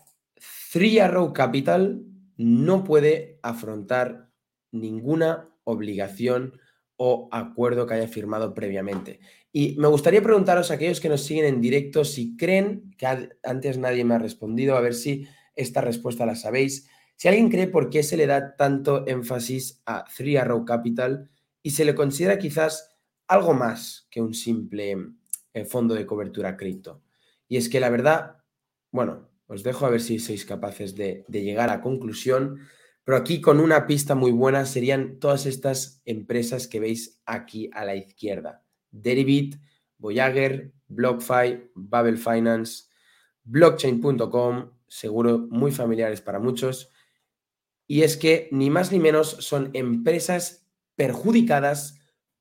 Three 0.71 0.99
Arrow 0.99 1.33
Capital 1.33 2.03
no 2.37 2.83
puede 2.83 3.39
afrontar 3.43 4.31
ninguna 4.71 5.49
obligación 5.63 6.59
o 6.95 7.29
acuerdo 7.31 7.85
que 7.85 7.95
haya 7.95 8.07
firmado 8.07 8.53
previamente. 8.53 9.19
Y 9.59 9.73
me 9.79 9.87
gustaría 9.87 10.21
preguntaros 10.21 10.69
a 10.69 10.75
aquellos 10.75 10.99
que 10.99 11.09
nos 11.09 11.23
siguen 11.23 11.45
en 11.45 11.61
directo 11.61 12.05
si 12.05 12.37
creen, 12.37 12.93
que 12.95 13.07
antes 13.41 13.79
nadie 13.79 14.05
me 14.05 14.13
ha 14.13 14.19
respondido, 14.19 14.77
a 14.77 14.81
ver 14.81 14.93
si 14.93 15.27
esta 15.55 15.81
respuesta 15.81 16.27
la 16.27 16.35
sabéis, 16.35 16.87
si 17.15 17.27
alguien 17.27 17.49
cree 17.49 17.65
por 17.65 17.89
qué 17.89 18.03
se 18.03 18.17
le 18.17 18.27
da 18.27 18.55
tanto 18.55 19.07
énfasis 19.07 19.81
a 19.87 20.05
Three 20.15 20.37
Arrow 20.37 20.63
Capital 20.63 21.31
y 21.63 21.71
se 21.71 21.85
le 21.85 21.95
considera 21.95 22.37
quizás 22.37 22.99
algo 23.25 23.55
más 23.55 24.07
que 24.11 24.21
un 24.21 24.35
simple 24.35 24.95
eh, 25.55 25.65
fondo 25.65 25.95
de 25.95 26.05
cobertura 26.05 26.55
cripto. 26.55 27.01
Y 27.47 27.57
es 27.57 27.67
que 27.67 27.79
la 27.79 27.89
verdad, 27.89 28.43
bueno, 28.91 29.31
os 29.47 29.63
dejo 29.63 29.87
a 29.87 29.89
ver 29.89 30.01
si 30.01 30.19
sois 30.19 30.45
capaces 30.45 30.93
de, 30.93 31.25
de 31.27 31.41
llegar 31.41 31.71
a 31.71 31.81
conclusión, 31.81 32.59
pero 33.03 33.17
aquí 33.17 33.41
con 33.41 33.59
una 33.59 33.87
pista 33.87 34.13
muy 34.13 34.29
buena 34.29 34.67
serían 34.67 35.17
todas 35.17 35.47
estas 35.47 36.03
empresas 36.05 36.67
que 36.67 36.79
veis 36.79 37.19
aquí 37.25 37.71
a 37.73 37.85
la 37.85 37.95
izquierda. 37.95 38.66
Deribit, 38.91 39.55
Voyager, 39.97 40.73
BlockFi, 40.87 41.71
Babel 41.75 42.17
Finance, 42.17 42.85
blockchain.com, 43.43 44.71
seguro 44.87 45.39
muy 45.49 45.71
familiares 45.71 46.21
para 46.21 46.39
muchos, 46.39 46.89
y 47.87 48.01
es 48.01 48.17
que 48.17 48.49
ni 48.51 48.69
más 48.69 48.91
ni 48.91 48.99
menos 48.99 49.29
son 49.29 49.71
empresas 49.73 50.67
perjudicadas 50.95 51.99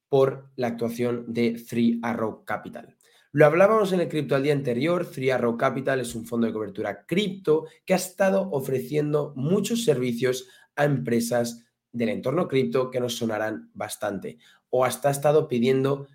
por 0.09 0.51
la 0.57 0.69
actuación 0.69 1.25
de 1.33 1.53
Three 1.53 2.01
Arrow 2.03 2.45
Capital. 2.45 2.97
Lo 3.33 3.47
hablábamos 3.47 3.93
en 3.93 4.01
el 4.01 4.09
cripto 4.09 4.35
al 4.35 4.43
día 4.43 4.55
anterior, 4.55 5.07
Three 5.07 5.31
Arrow 5.31 5.57
Capital 5.57 6.01
es 6.01 6.15
un 6.15 6.27
fondo 6.27 6.47
de 6.47 6.53
cobertura 6.53 7.05
cripto 7.07 7.67
que 7.85 7.93
ha 7.93 7.97
estado 7.97 8.49
ofreciendo 8.51 9.35
muchos 9.37 9.85
servicios 9.85 10.49
a 10.75 10.85
empresas 10.85 11.65
del 11.93 12.09
entorno 12.11 12.49
cripto 12.49 12.91
que 12.91 13.01
nos 13.01 13.17
sonarán 13.17 13.71
bastante 13.75 14.39
o 14.71 14.85
hasta 14.85 15.09
ha 15.09 15.13
estado 15.13 15.49
pidiendo 15.49 16.07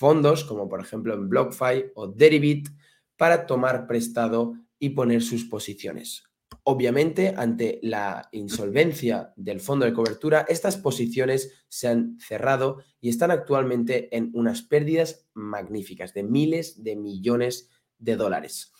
fondos 0.00 0.44
como 0.44 0.66
por 0.66 0.80
ejemplo 0.80 1.12
en 1.12 1.28
BlockFi 1.28 1.92
o 1.94 2.06
Deribit 2.06 2.70
para 3.18 3.44
tomar 3.44 3.86
prestado 3.86 4.54
y 4.78 4.88
poner 4.90 5.20
sus 5.20 5.44
posiciones. 5.44 6.24
Obviamente, 6.64 7.34
ante 7.36 7.80
la 7.82 8.30
insolvencia 8.32 9.34
del 9.36 9.60
fondo 9.60 9.84
de 9.84 9.92
cobertura, 9.92 10.46
estas 10.48 10.78
posiciones 10.78 11.64
se 11.68 11.88
han 11.88 12.18
cerrado 12.18 12.82
y 12.98 13.10
están 13.10 13.30
actualmente 13.30 14.08
en 14.16 14.30
unas 14.32 14.62
pérdidas 14.62 15.28
magníficas 15.34 16.14
de 16.14 16.22
miles 16.22 16.82
de 16.82 16.96
millones 16.96 17.68
de 17.98 18.16
dólares. 18.16 18.72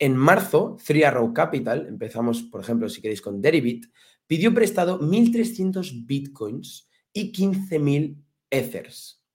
En 0.00 0.16
marzo, 0.16 0.78
Three 0.84 1.04
Arrow 1.04 1.32
Capital, 1.32 1.86
empezamos, 1.86 2.42
por 2.42 2.60
ejemplo, 2.60 2.88
si 2.88 3.00
queréis 3.00 3.22
con 3.22 3.40
Deribit, 3.40 3.86
pidió 4.26 4.52
prestado 4.52 4.98
1.300 4.98 6.06
bitcoins 6.06 6.90
y 7.12 7.32
15.000 7.32 8.20
ethers. 8.50 9.25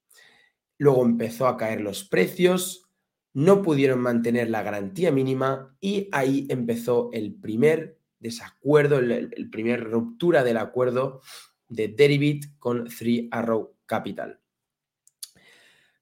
Luego 0.82 1.04
empezó 1.04 1.46
a 1.46 1.56
caer 1.56 1.80
los 1.80 2.02
precios, 2.02 2.90
no 3.34 3.62
pudieron 3.62 4.00
mantener 4.00 4.50
la 4.50 4.64
garantía 4.64 5.12
mínima 5.12 5.76
y 5.80 6.08
ahí 6.10 6.48
empezó 6.50 7.08
el 7.12 7.36
primer 7.36 8.00
desacuerdo, 8.18 8.98
el, 8.98 9.48
primer 9.48 9.84
ruptura 9.84 10.42
del 10.42 10.56
acuerdo 10.56 11.20
de 11.68 11.86
Deribit 11.86 12.46
con 12.58 12.88
Three 12.88 13.28
Arrow 13.30 13.76
Capital. 13.86 14.40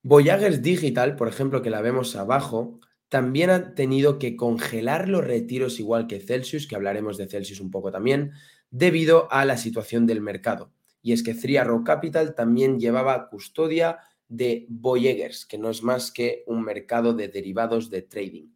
Voyagers 0.02 0.62
Digital, 0.62 1.14
por 1.14 1.28
ejemplo, 1.28 1.60
que 1.60 1.68
la 1.68 1.82
vemos 1.82 2.16
abajo, 2.16 2.80
también 3.10 3.50
ha 3.50 3.74
tenido 3.74 4.18
que 4.18 4.34
congelar 4.34 5.10
los 5.10 5.22
retiros 5.22 5.78
igual 5.78 6.06
que 6.06 6.20
Celsius, 6.20 6.66
que 6.66 6.76
hablaremos 6.76 7.18
de 7.18 7.28
Celsius 7.28 7.60
un 7.60 7.70
poco 7.70 7.92
también, 7.92 8.32
debido 8.70 9.30
a 9.30 9.44
la 9.44 9.58
situación 9.58 10.06
del 10.06 10.22
mercado. 10.22 10.72
Y 11.02 11.12
es 11.12 11.22
que 11.22 11.34
Three 11.34 11.58
Arrow 11.58 11.84
Capital 11.84 12.34
también 12.34 12.80
llevaba 12.80 13.28
custodia 13.28 13.98
de 14.30 14.64
Voyagers, 14.68 15.44
que 15.44 15.58
no 15.58 15.68
es 15.68 15.82
más 15.82 16.10
que 16.10 16.44
un 16.46 16.62
mercado 16.62 17.12
de 17.12 17.28
derivados 17.28 17.90
de 17.90 18.02
trading. 18.02 18.48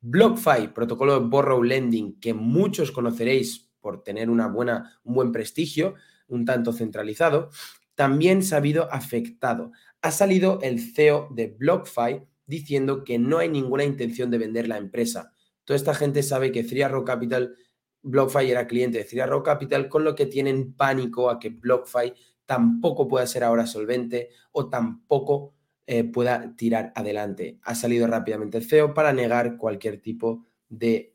BlockFi, 0.00 0.68
protocolo 0.72 1.20
de 1.20 1.26
borrow 1.26 1.62
lending, 1.62 2.18
que 2.20 2.32
muchos 2.32 2.92
conoceréis 2.92 3.68
por 3.80 4.02
tener 4.02 4.30
una 4.30 4.46
buena, 4.46 4.98
un 5.02 5.14
buen 5.14 5.32
prestigio, 5.32 5.94
un 6.28 6.44
tanto 6.44 6.72
centralizado, 6.72 7.50
también 7.96 8.42
se 8.42 8.54
ha 8.54 8.58
habido 8.58 8.92
afectado. 8.92 9.72
Ha 10.00 10.12
salido 10.12 10.60
el 10.62 10.80
CEO 10.80 11.28
de 11.32 11.48
BlockFi 11.48 12.22
diciendo 12.46 13.02
que 13.02 13.18
no 13.18 13.38
hay 13.38 13.48
ninguna 13.48 13.84
intención 13.84 14.30
de 14.30 14.38
vender 14.38 14.68
la 14.68 14.76
empresa. 14.76 15.32
Toda 15.64 15.76
esta 15.76 15.94
gente 15.94 16.22
sabe 16.22 16.52
que 16.52 16.62
Three 16.62 16.84
Capital, 17.04 17.56
BlockFi 18.02 18.50
era 18.50 18.68
cliente 18.68 18.98
de 18.98 19.04
Three 19.04 19.22
Capital, 19.44 19.88
con 19.88 20.04
lo 20.04 20.14
que 20.14 20.26
tienen 20.26 20.74
pánico 20.74 21.28
a 21.30 21.40
que 21.40 21.50
BlockFi 21.50 22.12
tampoco 22.46 23.08
pueda 23.08 23.26
ser 23.26 23.44
ahora 23.44 23.66
solvente 23.66 24.30
o 24.52 24.68
tampoco 24.68 25.54
eh, 25.86 26.04
pueda 26.04 26.54
tirar 26.56 26.92
adelante. 26.94 27.60
Ha 27.62 27.74
salido 27.74 28.06
rápidamente 28.06 28.58
el 28.58 28.64
CEO 28.64 28.94
para 28.94 29.12
negar 29.12 29.56
cualquier 29.56 30.00
tipo 30.00 30.44
de 30.68 31.14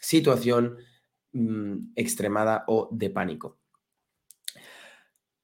situación 0.00 0.76
mm, 1.32 1.92
extremada 1.96 2.64
o 2.68 2.88
de 2.92 3.10
pánico. 3.10 3.58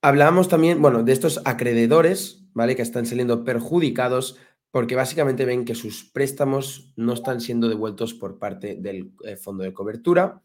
Hablábamos 0.03 0.49
también, 0.49 0.81
bueno, 0.81 1.03
de 1.03 1.13
estos 1.13 1.41
acreedores, 1.45 2.47
¿vale? 2.53 2.77
Que 2.77 2.83
están 2.83 3.07
saliendo 3.07 3.43
perjudicados 3.43 4.39
porque 4.71 4.95
básicamente 4.95 5.45
ven 5.45 5.65
que 5.65 5.75
sus 5.75 6.05
préstamos 6.05 6.93
no 6.97 7.15
están 7.15 7.41
siendo 7.41 7.69
devueltos 7.69 8.15
por 8.15 8.39
parte 8.39 8.77
del 8.77 9.13
eh, 9.25 9.37
fondo 9.37 9.65
de 9.65 9.73
cobertura 9.73 10.43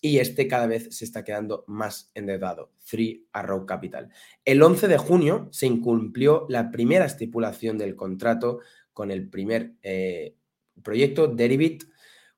y 0.00 0.18
este 0.18 0.48
cada 0.48 0.66
vez 0.66 0.88
se 0.96 1.04
está 1.04 1.24
quedando 1.24 1.64
más 1.66 2.10
endeudado. 2.14 2.72
Three 2.88 3.26
Arrow 3.32 3.66
Capital. 3.66 4.10
El 4.44 4.62
11 4.62 4.88
de 4.88 4.98
junio 4.98 5.48
se 5.52 5.66
incumplió 5.66 6.46
la 6.48 6.70
primera 6.70 7.04
estipulación 7.04 7.78
del 7.78 7.96
contrato 7.96 8.60
con 8.92 9.10
el 9.10 9.28
primer 9.28 9.74
eh, 9.82 10.36
proyecto, 10.82 11.28
Derivit, 11.28 11.84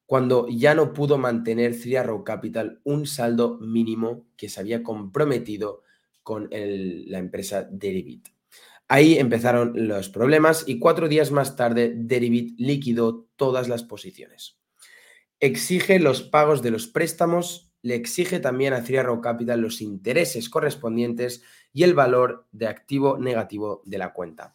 cuando 0.07 0.47
ya 0.49 0.75
no 0.75 0.93
pudo 0.93 1.19
mantener 1.19 1.79
Three 1.79 1.97
Arrow 1.97 2.25
Capital 2.25 2.81
un 2.85 3.07
saldo 3.07 3.59
mínimo 3.59 4.27
que 4.37 4.49
se 4.49 4.61
había 4.61 4.83
comprometido 4.83 5.83
con 6.23 6.49
la 6.51 7.19
empresa 7.19 7.67
Derivit. 7.71 8.29
Ahí 8.89 9.17
empezaron 9.17 9.73
los 9.89 10.11
problemas 10.11 10.65
y 10.67 10.79
cuatro 10.79 11.09
días 11.09 11.31
más 11.31 11.57
tarde 11.57 11.95
Derivit 11.97 12.59
liquidó 12.61 13.27
todas 13.37 13.69
las 13.69 13.85
posiciones. 13.85 14.62
Exige 15.43 15.99
los 15.99 16.23
pagos 16.23 16.63
de 16.63 16.71
los 16.71 16.87
préstamos, 16.87 17.73
le 17.83 17.97
exige 17.97 18.39
también 18.39 18.75
a 18.75 18.85
Three 18.85 19.01
Capital 19.21 19.61
los 19.61 19.81
intereses 19.81 20.49
correspondientes 20.49 21.43
y 21.73 21.83
el 21.83 21.95
valor 21.95 22.47
de 22.53 22.69
activo 22.69 23.19
negativo 23.19 23.83
de 23.85 23.99
la 23.99 24.13
cuenta. 24.13 24.53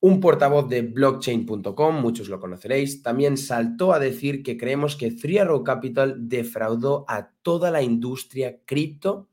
Un 0.00 0.20
portavoz 0.20 0.66
de 0.70 0.80
blockchain.com, 0.80 2.00
muchos 2.00 2.30
lo 2.30 2.40
conoceréis, 2.40 3.02
también 3.02 3.36
saltó 3.36 3.92
a 3.92 3.98
decir 3.98 4.42
que 4.42 4.56
creemos 4.56 4.96
que 4.96 5.10
Three 5.10 5.40
Arrow 5.40 5.62
Capital 5.62 6.26
defraudó 6.26 7.04
a 7.06 7.34
toda 7.42 7.70
la 7.70 7.82
industria 7.82 8.60
cripto 8.64 9.28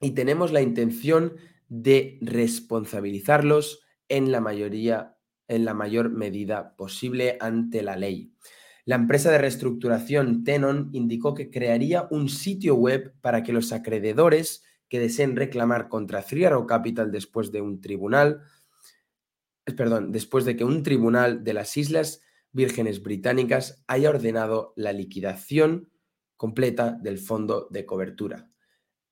y 0.00 0.10
tenemos 0.10 0.50
la 0.50 0.60
intención 0.60 1.34
de 1.68 2.18
responsabilizarlos 2.20 3.84
en 4.08 4.32
la 4.32 4.40
mayoría, 4.40 5.13
en 5.48 5.64
la 5.64 5.74
mayor 5.74 6.10
medida 6.10 6.76
posible 6.76 7.36
ante 7.40 7.82
la 7.82 7.96
ley. 7.96 8.32
La 8.86 8.96
empresa 8.96 9.30
de 9.30 9.38
reestructuración 9.38 10.44
Tenon 10.44 10.90
indicó 10.92 11.32
que 11.34 11.50
crearía 11.50 12.06
un 12.10 12.28
sitio 12.28 12.74
web 12.74 13.14
para 13.20 13.42
que 13.42 13.52
los 13.52 13.72
acreedores 13.72 14.62
que 14.88 15.00
deseen 15.00 15.36
reclamar 15.36 15.88
contra 15.88 16.22
Three 16.22 16.46
Capital 16.68 17.10
después 17.10 17.50
de 17.50 17.62
un 17.62 17.80
tribunal, 17.80 18.42
perdón, 19.76 20.12
después 20.12 20.44
de 20.44 20.56
que 20.56 20.64
un 20.64 20.82
tribunal 20.82 21.44
de 21.44 21.54
las 21.54 21.76
Islas 21.76 22.20
Vírgenes 22.52 23.02
Británicas 23.02 23.82
haya 23.86 24.10
ordenado 24.10 24.74
la 24.76 24.92
liquidación 24.92 25.90
completa 26.36 26.92
del 26.92 27.18
fondo 27.18 27.68
de 27.70 27.86
cobertura. 27.86 28.50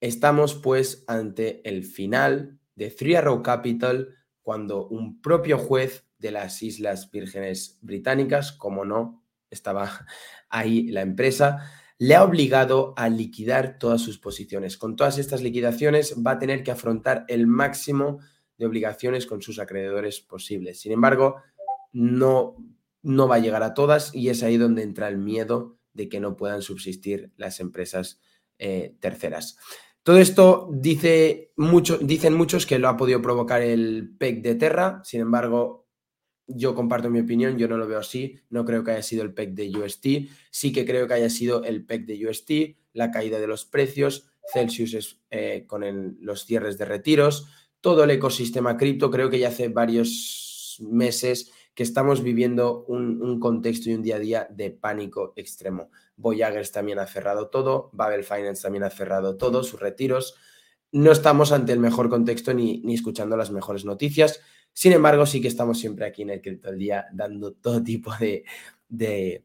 Estamos 0.01 0.55
pues 0.55 1.05
ante 1.07 1.67
el 1.69 1.85
final 1.85 2.61
de 2.75 2.91
Three 2.91 3.17
Arrow 3.17 3.43
Capital 3.43 4.15
cuando 4.43 4.87
un 4.89 5.21
propio 5.23 5.59
juez 5.59 6.05
de 6.23 6.31
las 6.31 6.63
Islas 6.63 7.11
Vírgenes 7.11 7.79
Británicas, 7.83 8.53
como 8.53 8.87
no 8.87 9.23
estaba 9.51 10.07
ahí 10.49 10.85
la 10.85 11.03
empresa, 11.03 11.71
le 11.99 12.15
ha 12.15 12.25
obligado 12.25 12.95
a 12.97 13.09
liquidar 13.09 13.79
todas 13.79 14.01
sus 14.01 14.19
posiciones. 14.19 14.79
Con 14.79 14.97
todas 14.97 15.19
estas 15.19 15.43
liquidaciones 15.43 16.17
va 16.27 16.33
a 16.33 16.39
tener 16.39 16.63
que 16.63 16.71
afrontar 16.71 17.25
el 17.29 17.47
máximo 17.47 18.21
de 18.57 18.67
obligaciones 18.67 19.27
con 19.27 19.43
sus 19.43 19.59
acreedores 19.59 20.21
posibles. 20.21 20.81
Sin 20.81 20.93
embargo, 20.93 21.37
no, 21.93 22.57
no 23.03 23.29
va 23.29 23.37
a 23.37 23.41
llegar 23.41 23.63
a 23.63 23.75
todas 23.75 24.15
y 24.15 24.31
es 24.31 24.43
ahí 24.43 24.57
donde 24.57 24.83
entra 24.83 25.09
el 25.09 25.19
miedo 25.19 25.79
de 25.93 26.09
que 26.09 26.21
no 26.21 26.37
puedan 26.37 26.63
subsistir 26.63 27.33
las 27.37 27.61
empresas 27.61 28.21
eh, 28.59 28.97
terceras. 29.01 29.59
Todo 30.03 30.19
esto 30.19 30.69
dice 30.73 31.53
dicen 32.01 32.35
muchos 32.35 32.67
que 32.67 32.81
lo 32.81 32.89
ha 32.89 32.97
podido 32.97 33.23
provocar 33.23 33.63
el 33.63 34.17
PEC 34.19 34.43
de 34.43 34.55
Terra, 34.57 35.01
sin 35.05 35.21
embargo, 35.21 35.82
yo 36.47 36.75
comparto 36.75 37.11
mi 37.11 37.21
opinión, 37.21 37.59
yo 37.59 37.69
no 37.69 37.77
lo 37.77 37.87
veo 37.87 37.99
así, 37.99 38.41
no 38.51 38.65
creo 38.65 38.85
que 38.85 38.93
haya 38.93 39.03
sido 39.03 39.23
el 39.23 39.33
PEC 39.35 39.51
de 39.55 39.71
UST, 39.71 40.07
sí 40.51 40.73
que 40.73 40.85
creo 40.85 41.07
que 41.07 41.15
haya 41.15 41.31
sido 41.31 41.65
el 41.65 41.85
PEC 41.85 42.07
de 42.07 42.27
UST, 42.27 42.51
la 42.93 43.11
caída 43.11 43.41
de 43.41 43.47
los 43.47 43.65
precios, 43.65 44.33
Celsius 44.53 45.21
eh, 45.31 45.65
con 45.67 46.17
los 46.21 46.45
cierres 46.45 46.79
de 46.79 46.85
retiros, 46.85 47.47
todo 47.81 48.05
el 48.05 48.11
ecosistema 48.11 48.77
cripto, 48.77 49.11
creo 49.11 49.31
que 49.31 49.39
ya 49.39 49.49
hace 49.49 49.69
varios 49.69 50.79
meses 50.81 51.53
que 51.75 51.83
estamos 51.83 52.23
viviendo 52.23 52.85
un, 52.85 53.41
contexto 53.41 53.89
y 53.89 53.95
un 53.95 54.03
día 54.03 54.17
a 54.17 54.21
día 54.21 54.47
de 54.51 54.71
pánico 54.71 55.33
extremo. 55.37 55.91
Voyagers 56.17 56.71
también 56.71 56.99
ha 56.99 57.07
cerrado 57.07 57.49
todo, 57.49 57.91
Babel 57.93 58.25
Finance 58.25 58.63
también 58.63 58.85
ha 58.85 58.91
cerrado 58.91 59.37
todo, 59.37 59.65
sus 59.65 59.81
retiros. 59.81 60.35
No 60.93 61.11
estamos 61.11 61.53
ante 61.53 61.73
el 61.73 61.81
mejor 61.81 62.09
contexto 62.09 62.55
ni, 62.55 62.81
ni 62.81 62.95
escuchando 62.95 63.37
las 63.37 63.51
mejores 63.51 63.85
noticias. 63.85 64.41
Sin 64.73 64.93
embargo, 64.93 65.27
sí 65.27 65.41
que 65.41 65.49
estamos 65.49 65.79
siempre 65.79 66.07
aquí 66.07 66.23
en 66.23 66.31
el 66.31 66.41
Cripto 66.41 66.69
del 66.69 66.79
Día 66.79 67.07
dando 67.13 67.53
todo 67.53 67.83
tipo 67.83 68.13
de, 68.21 68.45
de, 68.89 69.45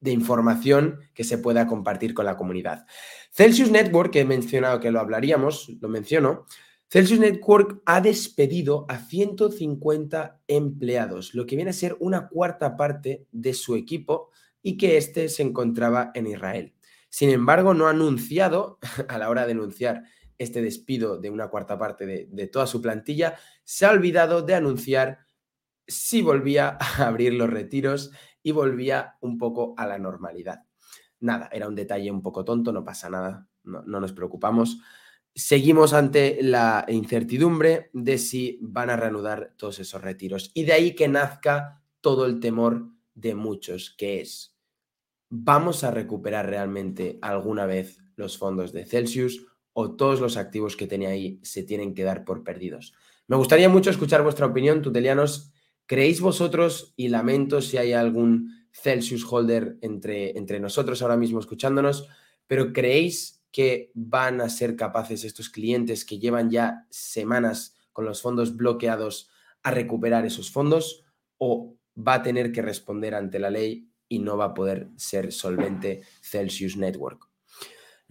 de 0.00 0.10
información 0.10 1.00
que 1.14 1.24
se 1.24 1.38
pueda 1.38 1.66
compartir 1.66 2.14
con 2.14 2.26
la 2.26 2.36
comunidad. 2.36 2.86
Celsius 3.30 3.70
Network, 3.70 4.12
que 4.12 4.20
he 4.20 4.24
mencionado 4.24 4.80
que 4.80 4.90
lo 4.90 5.00
hablaríamos, 5.00 5.68
lo 5.80 5.88
menciono, 5.88 6.44
Celsius 6.92 7.20
Network 7.20 7.80
ha 7.86 8.00
despedido 8.00 8.84
a 8.88 8.98
150 8.98 10.42
empleados, 10.46 11.34
lo 11.34 11.46
que 11.46 11.56
viene 11.56 11.70
a 11.70 11.74
ser 11.74 11.96
una 12.00 12.28
cuarta 12.28 12.76
parte 12.76 13.26
de 13.32 13.54
su 13.54 13.76
equipo 13.76 14.30
y 14.60 14.76
que 14.76 14.98
éste 14.98 15.28
se 15.28 15.42
encontraba 15.42 16.10
en 16.14 16.26
Israel. 16.26 16.74
Sin 17.08 17.30
embargo, 17.30 17.72
no 17.72 17.86
ha 17.86 17.90
anunciado, 17.90 18.78
a 19.08 19.18
la 19.18 19.30
hora 19.30 19.46
de 19.46 19.52
anunciar 19.52 20.02
este 20.42 20.62
despido 20.62 21.18
de 21.18 21.30
una 21.30 21.48
cuarta 21.48 21.78
parte 21.78 22.06
de, 22.06 22.46
toda 22.48 22.66
su 22.66 22.80
plantilla, 22.82 23.36
se 23.64 23.86
ha 23.86 23.90
olvidado 23.90 24.42
de 24.42 24.54
anunciar 24.54 25.26
si 25.86 26.22
volvía 26.22 26.76
a 26.80 27.06
abrir 27.06 27.34
los 27.34 27.50
retiros 27.50 28.10
y 28.42 28.52
volvía 28.52 29.16
un 29.20 29.38
poco 29.38 29.74
a 29.76 29.86
la 29.86 29.98
normalidad. 29.98 30.64
Nada, 31.20 31.48
era 31.52 31.68
un 31.68 31.74
detalle 31.74 32.10
un 32.10 32.22
poco 32.22 32.44
tonto, 32.44 32.72
no 32.72 32.84
pasa 32.84 33.08
nada, 33.08 33.48
no, 33.62 33.82
no 33.82 34.00
nos 34.00 34.12
preocupamos 34.12 34.78
seguimos 35.34 35.92
ante 35.92 36.42
la 36.42 36.84
incertidumbre 36.88 37.90
de 37.92 38.18
si 38.18 38.58
van 38.60 38.90
a 38.90 38.96
reanudar 38.96 39.54
todos 39.56 39.78
esos 39.78 40.02
retiros. 40.02 40.50
Y 40.54 40.64
de 40.64 40.72
ahí 40.72 40.94
que 40.94 41.08
nazca 41.08 41.82
todo 42.00 42.26
el 42.26 42.40
temor 42.40 42.88
de 43.14 43.34
muchos, 43.34 43.94
que 43.96 44.20
es, 44.20 44.56
¿vamos 45.28 45.84
a 45.84 45.90
recuperar 45.90 46.48
realmente 46.48 47.18
alguna 47.22 47.66
vez 47.66 47.98
los 48.16 48.38
fondos 48.38 48.72
de 48.72 48.84
Celsius 48.84 49.46
o 49.72 49.96
todos 49.96 50.20
los 50.20 50.36
activos 50.36 50.76
que 50.76 50.86
tenía 50.86 51.10
ahí 51.10 51.38
se 51.42 51.62
tienen 51.62 51.94
que 51.94 52.04
dar 52.04 52.24
por 52.24 52.44
perdidos? 52.44 52.94
Me 53.26 53.36
gustaría 53.36 53.68
mucho 53.68 53.90
escuchar 53.90 54.22
vuestra 54.22 54.46
opinión, 54.46 54.82
tutelianos. 54.82 55.52
¿Creéis 55.86 56.20
vosotros, 56.20 56.94
y 56.96 57.08
lamento 57.08 57.60
si 57.60 57.76
hay 57.76 57.92
algún 57.92 58.66
Celsius 58.72 59.24
holder 59.30 59.78
entre, 59.80 60.36
entre 60.38 60.60
nosotros 60.60 61.02
ahora 61.02 61.16
mismo 61.16 61.38
escuchándonos, 61.38 62.08
pero 62.46 62.72
creéis 62.72 63.44
que 63.52 63.90
van 63.94 64.40
a 64.40 64.48
ser 64.48 64.76
capaces 64.76 65.24
estos 65.24 65.50
clientes 65.50 66.04
que 66.04 66.18
llevan 66.18 66.50
ya 66.50 66.86
semanas 66.90 67.76
con 67.92 68.06
los 68.06 68.22
fondos 68.22 68.56
bloqueados 68.56 69.30
a 69.62 69.70
recuperar 69.70 70.24
esos 70.24 70.50
fondos 70.50 71.04
o 71.38 71.76
va 71.96 72.14
a 72.14 72.22
tener 72.22 72.50
que 72.50 72.62
responder 72.62 73.14
ante 73.14 73.38
la 73.38 73.50
ley 73.50 73.88
y 74.08 74.18
no 74.18 74.36
va 74.36 74.46
a 74.46 74.54
poder 74.54 74.88
ser 74.96 75.32
solvente 75.32 76.02
Celsius 76.22 76.76
Network. 76.76 77.31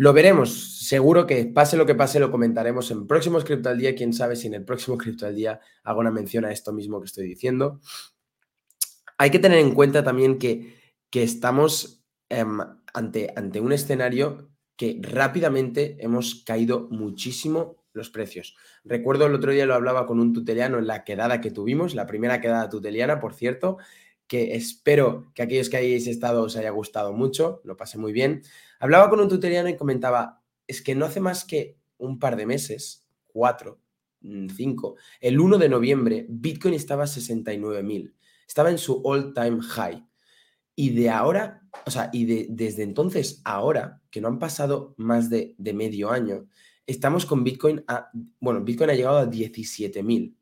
Lo 0.02 0.14
veremos, 0.14 0.88
seguro 0.88 1.28
que 1.28 1.46
pase 1.46 1.78
lo 1.78 1.86
que 1.86 1.94
pase 1.94 2.20
lo 2.20 2.32
comentaremos 2.32 2.90
en 2.90 3.06
próximos 3.06 3.44
Cripto 3.46 3.70
al 3.70 3.78
Día, 3.78 3.94
quién 3.94 4.14
sabe 4.14 4.36
si 4.36 4.48
en 4.48 4.56
el 4.56 4.66
próximo 4.66 4.98
Cripto 4.98 5.28
al 5.28 5.36
Día 5.36 5.60
hago 5.84 6.00
una 6.00 6.10
mención 6.10 6.44
a 6.44 6.52
esto 6.52 6.74
mismo 6.74 7.00
que 7.00 7.06
estoy 7.06 7.28
diciendo. 7.28 7.80
Hay 9.20 9.30
que 9.30 9.38
tener 9.38 9.60
en 9.60 9.76
cuenta 9.76 10.04
también 10.04 10.40
que, 10.40 10.76
que 11.12 11.22
estamos 11.22 12.04
em, 12.30 12.58
ante, 12.96 13.32
ante 13.36 13.62
un 13.62 13.74
escenario 13.74 14.50
que 14.76 15.00
rápidamente 15.04 15.98
hemos 16.00 16.44
caído 16.46 16.88
muchísimo 16.90 17.86
los 17.94 18.10
precios. 18.10 18.56
Recuerdo 18.84 19.28
el 19.28 19.36
otro 19.36 19.52
día 19.52 19.68
lo 19.68 19.76
hablaba 19.76 20.08
con 20.08 20.20
un 20.20 20.34
tuteliano 20.34 20.80
en 20.80 20.88
la 20.88 21.04
quedada 21.04 21.42
que 21.42 21.52
tuvimos, 21.52 21.94
la 21.94 22.08
primera 22.08 22.42
quedada 22.42 22.70
tuteliana, 22.70 23.20
por 23.20 23.36
cierto, 23.36 23.78
que 24.26 24.56
espero 24.56 25.32
que 25.36 25.44
aquellos 25.44 25.70
que 25.70 25.78
hayáis 25.78 26.08
estado 26.08 26.42
os 26.42 26.56
haya 26.56 26.72
gustado 26.72 27.14
mucho, 27.14 27.62
lo 27.66 27.78
pasé 27.78 28.00
muy 28.00 28.14
bien. 28.14 28.42
Hablaba 28.82 29.12
con 29.12 29.20
un 29.20 29.30
tuteliano 29.30 29.70
y 29.70 29.78
comentaba, 29.78 30.42
es 30.66 30.82
que 30.82 30.96
no 30.96 31.06
hace 31.06 31.20
más 31.20 31.46
que 31.46 31.78
un 32.00 32.18
par 32.18 32.36
de 32.36 32.48
meses, 32.48 33.06
cuatro, 33.28 33.80
mm, 34.22 34.48
cinco, 34.50 34.96
el 35.20 35.40
1 35.40 35.60
de 35.60 35.70
noviembre, 35.70 36.26
Bitcoin 36.28 36.74
estaba 36.74 37.04
a 37.04 37.08
69.000, 37.08 38.16
estaba 38.48 38.72
en 38.72 38.80
su 38.80 39.00
all 39.06 39.36
time 39.36 39.62
high. 39.62 40.04
Y 40.76 40.90
de 40.96 41.12
ahora, 41.12 41.62
o 41.86 41.92
sea, 41.92 42.10
y 42.12 42.26
de, 42.26 42.48
desde 42.50 42.82
entonces 42.82 43.44
ahora, 43.46 44.02
que 44.10 44.20
no 44.20 44.30
han 44.30 44.40
pasado 44.40 44.96
más 44.98 45.30
de, 45.30 45.56
medio 45.60 46.10
año, 46.10 46.48
estamos 46.88 47.28
con 47.28 47.44
Bitcoin 47.44 47.84
a, 47.88 48.10
bueno, 48.40 48.62
Bitcoin 48.62 48.90
ha 48.90 48.96
llegado 48.96 49.20
a 49.20 49.30
17.000. 49.30 50.36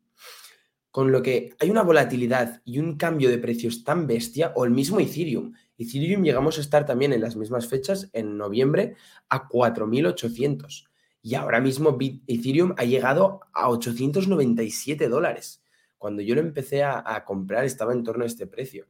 con 0.90 1.12
lo 1.12 1.22
que 1.22 1.54
hay 1.60 1.70
una 1.70 1.82
volatilidad 1.82 2.62
y 2.64 2.78
un 2.78 2.96
cambio 2.96 3.28
de 3.28 3.38
precios 3.38 3.84
tan 3.84 4.06
bestia, 4.06 4.52
o 4.56 4.64
el 4.64 4.70
mismo 4.70 4.98
Ethereum. 4.98 5.52
Ethereum 5.80 6.22
llegamos 6.22 6.58
a 6.58 6.60
estar 6.60 6.84
también 6.84 7.14
en 7.14 7.22
las 7.22 7.36
mismas 7.36 7.66
fechas, 7.66 8.10
en 8.12 8.36
noviembre, 8.36 8.96
a 9.30 9.48
4.800. 9.48 10.86
Y 11.22 11.34
ahora 11.34 11.58
mismo 11.60 11.96
Ethereum 12.26 12.74
ha 12.76 12.84
llegado 12.84 13.40
a 13.54 13.70
897 13.70 15.08
dólares. 15.08 15.62
Cuando 15.96 16.20
yo 16.20 16.34
lo 16.34 16.42
empecé 16.42 16.84
a, 16.84 17.24
comprar 17.24 17.64
estaba 17.64 17.94
en 17.94 18.04
torno 18.04 18.24
a 18.24 18.26
este 18.26 18.46
precio. 18.46 18.88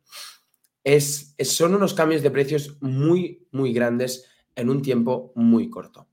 Es, 0.83 1.37
son 1.38 1.74
unos 1.74 1.94
cambios 1.94 2.22
de 2.22 2.31
precios 2.33 2.76
muy, 2.81 3.46
muy 3.53 3.72
grandes 3.72 4.26
en 4.57 4.68
un 4.68 4.83
tiempo 4.83 5.33
muy 5.37 5.70
corto. 5.70 6.09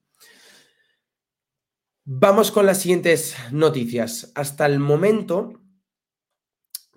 Vamos 2.05 2.51
con 2.51 2.67
las 2.67 2.81
siguientes 2.81 3.35
noticias. 3.51 4.31
Hasta 4.35 4.67
el 4.67 4.79
momento, 4.79 5.59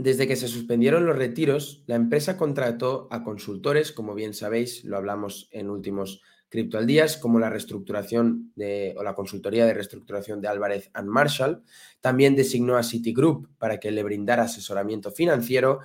desde 0.02 0.26
que 0.26 0.36
se 0.36 0.48
suspendieron 0.48 1.06
los 1.06 1.16
retiros, 1.16 1.82
la 1.86 1.96
empresa 1.96 2.36
contrató 2.36 3.08
a 3.10 3.22
consultores, 3.22 3.92
como 3.92 4.14
bien 4.14 4.34
sabéis, 4.34 4.84
lo 4.84 4.96
hablamos 4.96 5.48
en 5.52 5.70
últimos 5.70 6.22
Cripto 6.50 6.78
al 6.78 6.86
Días, 6.86 7.16
como 7.16 7.38
la 7.38 7.48
reestructuración 7.48 8.52
o 8.96 9.02
la 9.04 9.14
consultoría 9.14 9.64
de 9.66 9.72
reestructuración 9.72 10.40
de 10.40 10.48
Álvarez 10.48 10.90
and 10.94 11.08
Marshall. 11.08 11.62
También 12.00 12.34
designó 12.34 12.76
a 12.76 12.82
Citigroup 12.82 13.48
para 13.56 13.78
que 13.78 13.92
le 13.92 14.02
brindara 14.02 14.42
asesoramiento 14.42 15.12
financiero, 15.12 15.78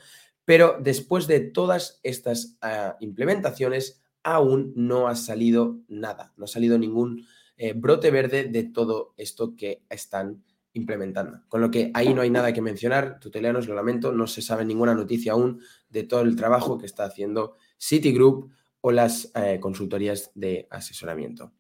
pero 0.44 0.78
después 0.82 1.28
de 1.28 1.40
todas 1.40 2.00
estas 2.02 2.58
ah, 2.62 2.98
implementaciones, 3.00 4.02
aún 4.24 4.74
no 4.76 5.08
ha 5.08 5.16
salido 5.16 5.82
nada, 5.88 6.34
no 6.36 6.46
ha 6.46 6.48
salido 6.48 6.80
ningún 6.80 7.28
eh, 7.58 7.74
brote 7.74 8.10
verde 8.10 8.46
de 8.46 8.64
todo 8.64 9.14
esto 9.18 9.56
que 9.56 9.84
están 9.88 10.44
implementando. 10.76 11.42
Con 11.48 11.62
lo 11.62 11.72
que 11.72 11.92
ahí 11.94 12.14
no 12.14 12.22
hay 12.22 12.30
nada 12.30 12.54
que 12.54 12.62
mencionar, 12.62 13.20
tutelianos, 13.20 13.68
lo 13.68 13.76
lamento, 13.76 14.12
no 14.12 14.28
se 14.28 14.42
sabe 14.42 14.64
ninguna 14.66 14.94
noticia 14.94 15.32
aún 15.32 15.62
de 15.90 16.04
todo 16.04 16.22
el 16.22 16.36
trabajo 16.36 16.78
que 16.78 16.86
está 16.86 17.06
haciendo 17.06 17.56
Citigroup 17.80 18.52
o 18.82 18.92
las 18.92 19.32
eh, 19.36 19.60
consultorías 19.60 20.32
de 20.36 20.68
asesoramiento. 20.70 21.54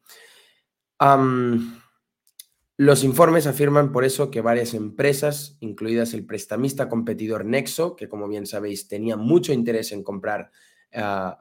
los 2.77 3.03
informes 3.05 3.47
afirman 3.47 3.91
por 3.93 4.03
eso 4.03 4.29
que 4.29 4.41
varias 4.41 4.73
empresas, 4.73 5.57
incluidas 5.61 6.13
el 6.13 6.25
prestamista 6.25 6.89
competidor 6.89 7.45
Nexo, 7.45 7.95
que 7.95 8.09
como 8.09 8.27
bien 8.27 8.45
sabéis 8.45 8.87
tenía 8.87 9.15
mucho 9.15 9.53
interés 9.53 9.93
en 9.93 10.03
comprar 10.03 10.51
ah, 10.93 11.39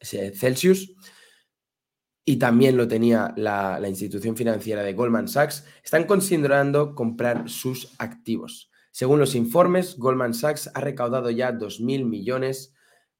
Celsius, 0.00 0.94
y 2.24 2.36
también 2.36 2.76
lo 2.76 2.88
tenía 2.88 3.34
la, 3.36 3.80
institución 3.86 4.36
financiera 4.36 4.82
de 4.82 4.94
Goldman 4.94 5.28
Sachs, 5.28 5.64
están 5.84 6.04
considerando 6.04 6.94
comprar 6.94 7.48
sus 7.48 7.94
activos. 7.98 8.70
Según 8.90 9.18
los 9.18 9.34
informes, 9.34 9.98
Goldman 9.98 10.34
Sachs 10.34 10.70
ha 10.72 10.80
recaudado 10.80 11.30
ya 11.30 11.52
2.000 11.52 12.04
millones 12.04 12.74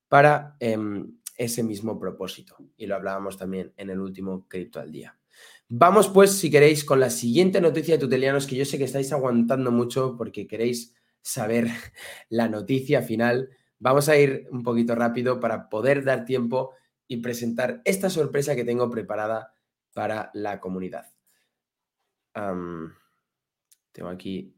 para 0.08 0.56
em, 0.60 1.18
ese 1.36 1.62
mismo 1.62 1.98
propósito. 1.98 2.56
Y 2.76 2.86
lo 2.86 2.94
hablábamos 2.94 3.36
también 3.36 3.72
en 3.76 3.90
el 3.90 4.00
último 4.00 4.46
Cripto 4.48 4.80
al 4.80 4.92
Día. 4.92 5.18
Vamos 5.68 6.08
pues, 6.08 6.32
si 6.32 6.50
queréis, 6.50 6.84
con 6.84 7.00
la 7.00 7.10
siguiente 7.10 7.60
noticia 7.60 7.94
de 7.94 8.00
tutelianos, 8.00 8.46
que 8.46 8.56
yo 8.56 8.64
sé 8.64 8.78
que 8.78 8.84
estáis 8.84 9.12
aguantando 9.12 9.70
mucho 9.70 10.16
porque 10.16 10.46
queréis 10.46 10.94
saber 11.20 11.68
la 12.30 12.48
noticia 12.48 13.02
final. 13.02 13.50
Vamos 13.78 14.08
a 14.08 14.16
ir 14.16 14.46
un 14.50 14.62
poquito 14.62 14.94
rápido 14.94 15.40
para 15.40 15.68
poder 15.68 16.04
dar 16.04 16.24
tiempo 16.24 16.72
y 17.08 17.18
presentar 17.18 17.82
esta 17.84 18.10
sorpresa 18.10 18.56
que 18.56 18.64
tengo 18.64 18.90
preparada 18.90 19.54
para 19.92 20.30
la 20.34 20.60
comunidad. 20.60 21.12
tengo 22.32 24.08
aquí 24.08 24.56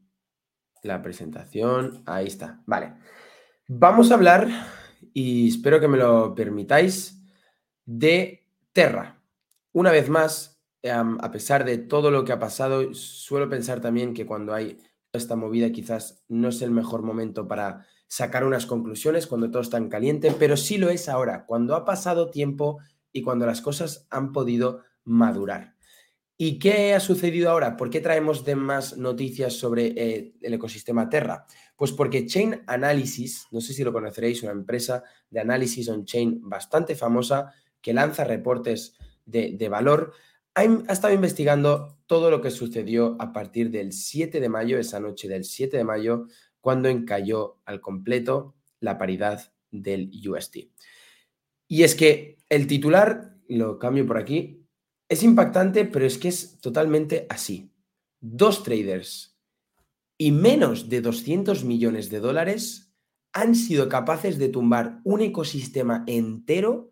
la 0.83 1.01
presentación. 1.01 2.03
Ahí 2.05 2.27
está. 2.27 2.61
Vale. 2.65 2.95
Vamos 3.67 4.11
a 4.11 4.15
hablar 4.15 4.47
y 5.13 5.49
espero 5.49 5.79
que 5.79 5.87
me 5.87 5.97
lo 5.97 6.33
permitáis, 6.33 7.21
de 7.85 8.47
Terra. 8.73 9.21
Una 9.73 9.91
vez 9.91 10.09
más, 10.09 10.63
a 10.83 11.31
pesar 11.31 11.65
de 11.65 11.77
todo 11.77 12.11
lo 12.11 12.23
que 12.23 12.31
ha 12.31 12.39
pasado, 12.39 12.93
suelo 12.93 13.49
pensar 13.49 13.81
también 13.81 14.13
que 14.13 14.25
cuando 14.25 14.53
hay 14.53 14.79
esta 15.13 15.35
movida 15.35 15.71
quizás 15.71 16.23
no 16.27 16.49
es 16.49 16.61
el 16.61 16.71
mejor 16.71 17.01
momento 17.01 17.47
para 17.47 17.85
sacar 18.07 18.43
unas 18.43 18.65
conclusiones 18.65 19.27
cuando 19.27 19.51
todo 19.51 19.61
está 19.61 19.77
en 19.77 19.89
caliente, 19.89 20.33
pero 20.37 20.57
sí 20.57 20.77
lo 20.77 20.89
es 20.89 21.09
ahora, 21.09 21.45
cuando 21.45 21.75
ha 21.75 21.85
pasado 21.85 22.29
tiempo 22.29 22.79
y 23.11 23.21
cuando 23.21 23.45
las 23.45 23.61
cosas 23.61 24.07
han 24.09 24.31
podido 24.31 24.81
madurar. 25.03 25.75
¿Y 26.39 26.59
qué 26.59 26.93
ha 26.93 26.99
sucedido 26.99 27.49
ahora? 27.49 27.75
¿Por 27.77 27.89
qué 27.89 27.99
traemos 27.99 28.45
de 28.45 28.55
más 28.55 28.95
noticias 28.95 29.53
sobre 29.53 29.87
eh, 29.97 30.35
el 30.41 30.53
ecosistema 30.53 31.09
Terra? 31.09 31.47
Pues 31.75 31.91
porque 31.91 32.27
Chain 32.27 32.61
Analysis, 32.67 33.47
no 33.49 33.59
sé 33.59 33.73
si 33.73 33.83
lo 33.83 33.91
conoceréis, 33.91 34.43
una 34.43 34.51
empresa 34.51 35.03
de 35.31 35.39
análisis 35.39 35.89
on-chain 35.89 36.41
bastante 36.43 36.95
famosa 36.95 37.51
que 37.81 37.91
lanza 37.91 38.23
reportes 38.23 38.93
de, 39.25 39.67
valor, 39.67 40.13
ha, 40.53 40.61
ha, 40.61 40.93
estado 40.93 41.13
investigando 41.13 41.97
todo 42.05 42.29
lo 42.29 42.39
que 42.39 42.51
sucedió 42.51 43.17
a 43.19 43.33
partir 43.33 43.71
del 43.71 43.91
7 43.91 44.39
de 44.39 44.49
mayo, 44.49 44.77
esa 44.77 44.99
noche 44.99 45.27
del 45.27 45.43
7 45.43 45.75
de 45.75 45.83
mayo, 45.83 46.27
cuando 46.67 46.89
encalló 46.89 47.61
al 47.63 47.79
completo 47.79 48.53
la 48.81 48.97
paridad 48.97 49.53
del 49.71 50.11
USD. 50.27 50.67
Y 51.65 51.83
es 51.83 51.95
que 51.95 52.39
el 52.49 52.67
titular, 52.67 53.37
lo 53.47 53.79
cambio 53.79 54.05
por 54.05 54.17
aquí, 54.17 54.67
es 55.07 55.23
impactante, 55.23 55.85
pero 55.85 56.05
es 56.05 56.17
que 56.17 56.27
es 56.27 56.59
totalmente 56.59 57.25
así. 57.29 57.71
Dos 58.19 58.63
traders 58.63 59.39
y 60.17 60.33
menos 60.33 60.89
de 60.89 60.99
200 60.99 61.63
millones 61.63 62.09
de 62.09 62.19
dólares 62.19 62.93
han 63.31 63.55
sido 63.55 63.87
capaces 63.87 64.37
de 64.37 64.49
tumbar 64.49 64.99
un 65.05 65.21
ecosistema 65.21 66.03
entero 66.05 66.91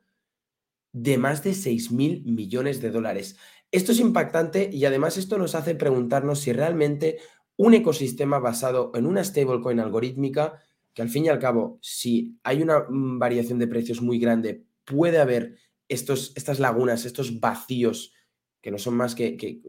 de 0.94 1.18
más 1.18 1.44
de 1.44 1.54
6 1.54 1.92
mil 1.92 2.24
millones 2.24 2.82
de 2.82 2.92
dólares. 2.92 3.36
Esto 3.74 3.92
es 3.92 4.00
impactante 4.00 4.70
y 4.72 4.86
además 4.86 5.18
esto 5.18 5.38
nos 5.38 5.54
hace 5.54 5.76
preguntarnos 5.76 6.40
si 6.40 6.54
realmente 6.54 7.18
un 7.58 7.74
ecosistema 7.74 8.40
basado 8.40 8.92
en 8.96 9.06
una 9.06 9.24
stablecoin 9.24 9.80
algorítmica, 9.80 10.62
que 10.94 11.02
al 11.02 11.10
fin 11.10 11.26
y 11.26 11.30
al 11.30 11.40
cabo, 11.40 11.80
si 11.82 12.38
hay 12.44 12.62
una 12.62 12.86
mm, 12.90 13.20
variación 13.20 13.60
de 13.60 13.68
precios 13.68 14.02
muy 14.02 14.20
grande, 14.20 14.66
puede 14.86 15.20
haber 15.20 15.58
estos, 15.88 16.34
estas 16.36 16.60
lagunas, 16.60 17.06
estos 17.06 17.40
vacíos, 17.40 18.14
que 18.62 18.72
no 18.72 18.78
son 18.78 18.96
más 18.96 19.16
que, 19.16 19.62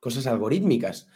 cosas 0.00 0.26
algorítmicas, 0.26 1.08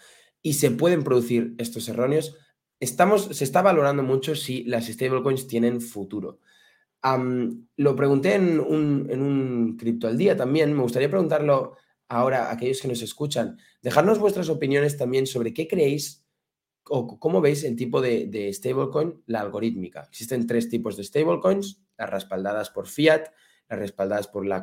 y 0.42 0.54
se 0.54 0.70
pueden 0.70 1.04
producir 1.04 1.54
estos 1.58 1.88
erróneos, 1.88 2.36
estamos, 2.80 3.24
se 3.36 3.44
está 3.44 3.62
valorando 3.62 4.02
mucho 4.02 4.34
si 4.34 4.64
las 4.64 4.86
stablecoins 4.86 5.46
tienen 5.46 5.80
futuro. 5.80 6.40
lo 7.76 7.96
pregunté 7.96 8.34
en 8.34 8.60
un, 8.60 9.06
en 9.10 9.22
un 9.22 9.76
cripto 9.76 10.08
al 10.08 10.16
día 10.16 10.36
también, 10.36 10.72
me 10.72 10.82
gustaría 10.82 11.10
preguntarlo 11.10 11.76
ahora 12.08 12.50
aquellos 12.50 12.80
que 12.80 12.88
nos 12.88 13.02
escuchan, 13.02 13.58
dejarnos 13.82 14.18
vuestras 14.18 14.48
opiniones 14.48 14.96
también 14.96 15.26
sobre 15.26 15.52
qué 15.52 15.68
creéis 15.68 16.24
o 16.84 17.18
cómo 17.20 17.40
veis 17.40 17.64
el 17.64 17.76
tipo 17.76 18.00
de, 18.00 18.26
de 18.26 18.52
stablecoin, 18.52 19.22
la 19.26 19.40
algorítmica. 19.40 20.06
Existen 20.08 20.46
tres 20.46 20.68
tipos 20.68 20.96
de 20.96 21.04
stablecoins, 21.04 21.82
las 21.98 22.10
respaldadas 22.10 22.70
por 22.70 22.86
fiat, 22.88 23.26
las 23.68 23.78
respaldadas 23.78 24.28
por 24.28 24.46
la 24.46 24.62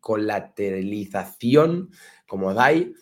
colateralización, 0.00 1.90
como 2.26 2.54
DAI, 2.54 2.94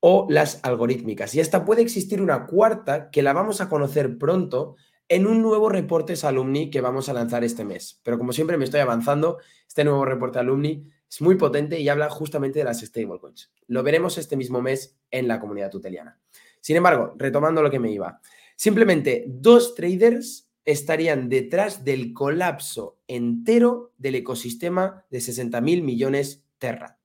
o 0.00 0.26
las 0.28 0.60
algorítmicas. 0.62 1.34
Y 1.34 1.40
esta 1.40 1.64
puede 1.64 1.82
existir 1.82 2.20
una 2.20 2.46
cuarta 2.46 3.10
que 3.10 3.22
la 3.22 3.32
vamos 3.32 3.60
a 3.60 3.68
conocer 3.68 4.18
pronto 4.18 4.76
en 5.08 5.26
un 5.26 5.42
nuevo 5.42 5.68
reporte 5.70 6.14
alumni 6.22 6.70
que 6.70 6.80
vamos 6.80 7.08
a 7.08 7.14
lanzar 7.14 7.42
este 7.42 7.64
mes. 7.64 8.00
Pero 8.04 8.18
como 8.18 8.32
siempre 8.32 8.58
me 8.58 8.64
estoy 8.64 8.80
avanzando, 8.80 9.38
este 9.66 9.84
nuevo 9.84 10.04
reporte 10.04 10.38
alumni 10.38 10.86
es 11.10 11.20
muy 11.20 11.36
potente 11.36 11.80
y 11.80 11.88
habla 11.88 12.10
justamente 12.10 12.58
de 12.58 12.64
las 12.64 12.80
stablecoins. 12.80 13.50
Lo 13.66 13.82
veremos 13.82 14.18
este 14.18 14.36
mismo 14.36 14.60
mes 14.60 14.98
en 15.10 15.26
la 15.28 15.40
comunidad 15.40 15.70
tuteliana. 15.70 16.18
Sin 16.60 16.76
embargo, 16.76 17.14
retomando 17.16 17.62
lo 17.62 17.70
que 17.70 17.78
me 17.78 17.90
iba, 17.90 18.20
simplemente 18.56 19.24
dos 19.26 19.74
traders 19.74 20.50
estarían 20.64 21.28
detrás 21.28 21.82
del 21.82 22.12
colapso 22.12 22.98
entero 23.06 23.94
del 23.96 24.16
ecosistema 24.16 25.06
de 25.08 25.20
60 25.20 25.60
mil 25.62 25.82
millones 25.82 26.44
Terra. 26.58 26.98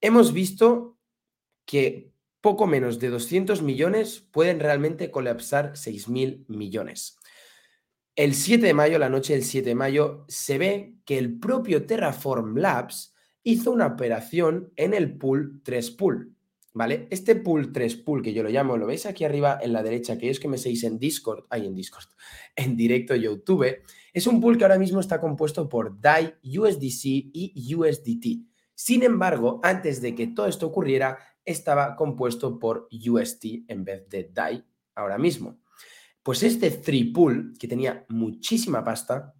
Hemos 0.00 0.32
visto 0.32 0.98
que 1.64 2.10
poco 2.40 2.66
menos 2.66 2.98
de 2.98 3.10
200 3.10 3.62
millones 3.62 4.20
pueden 4.32 4.58
realmente 4.58 5.10
colapsar 5.10 5.76
6 5.76 6.08
mil 6.08 6.44
millones. 6.48 7.18
El 8.16 8.34
7 8.34 8.66
de 8.66 8.74
mayo, 8.74 8.98
la 8.98 9.08
noche 9.08 9.34
del 9.34 9.44
7 9.44 9.68
de 9.68 9.74
mayo, 9.76 10.24
se 10.26 10.58
ve 10.58 10.96
que 11.04 11.18
el 11.18 11.38
propio 11.38 11.86
Terraform 11.86 12.56
Labs 12.56 13.14
hizo 13.42 13.70
una 13.70 13.86
operación 13.86 14.72
en 14.76 14.94
el 14.94 15.16
pool 15.18 15.60
3 15.64 15.90
pool. 15.92 16.34
¿vale? 16.78 17.08
Este 17.10 17.34
pool 17.34 17.72
3 17.72 17.96
pool 17.96 18.22
que 18.22 18.32
yo 18.32 18.42
lo 18.42 18.50
llamo, 18.50 18.76
lo 18.76 18.86
veis 18.86 19.04
aquí 19.04 19.24
arriba 19.24 19.58
en 19.60 19.72
la 19.72 19.82
derecha, 19.82 20.12
aquellos 20.12 20.38
que 20.38 20.46
me 20.46 20.58
seguís 20.58 20.84
en 20.84 20.98
Discord, 20.98 21.44
ahí 21.50 21.66
en 21.66 21.74
Discord, 21.74 22.04
en 22.56 22.76
directo 22.76 23.16
YouTube, 23.16 23.82
es 24.12 24.26
un 24.26 24.40
pool 24.40 24.56
que 24.56 24.64
ahora 24.64 24.78
mismo 24.78 25.00
está 25.00 25.20
compuesto 25.20 25.68
por 25.68 26.00
DAI, 26.00 26.34
USDC 26.44 27.04
y 27.04 27.74
USDT. 27.74 28.46
Sin 28.74 29.02
embargo, 29.02 29.60
antes 29.64 30.00
de 30.00 30.14
que 30.14 30.28
todo 30.28 30.46
esto 30.46 30.68
ocurriera, 30.68 31.18
estaba 31.44 31.96
compuesto 31.96 32.58
por 32.60 32.88
UST 32.92 33.64
en 33.66 33.84
vez 33.84 34.08
de 34.08 34.30
DAI 34.32 34.64
ahora 34.94 35.18
mismo. 35.18 35.60
Pues 36.22 36.42
este 36.42 36.70
Three 36.70 37.12
Pool, 37.12 37.54
que 37.58 37.66
tenía 37.66 38.04
muchísima 38.08 38.84
pasta, 38.84 39.34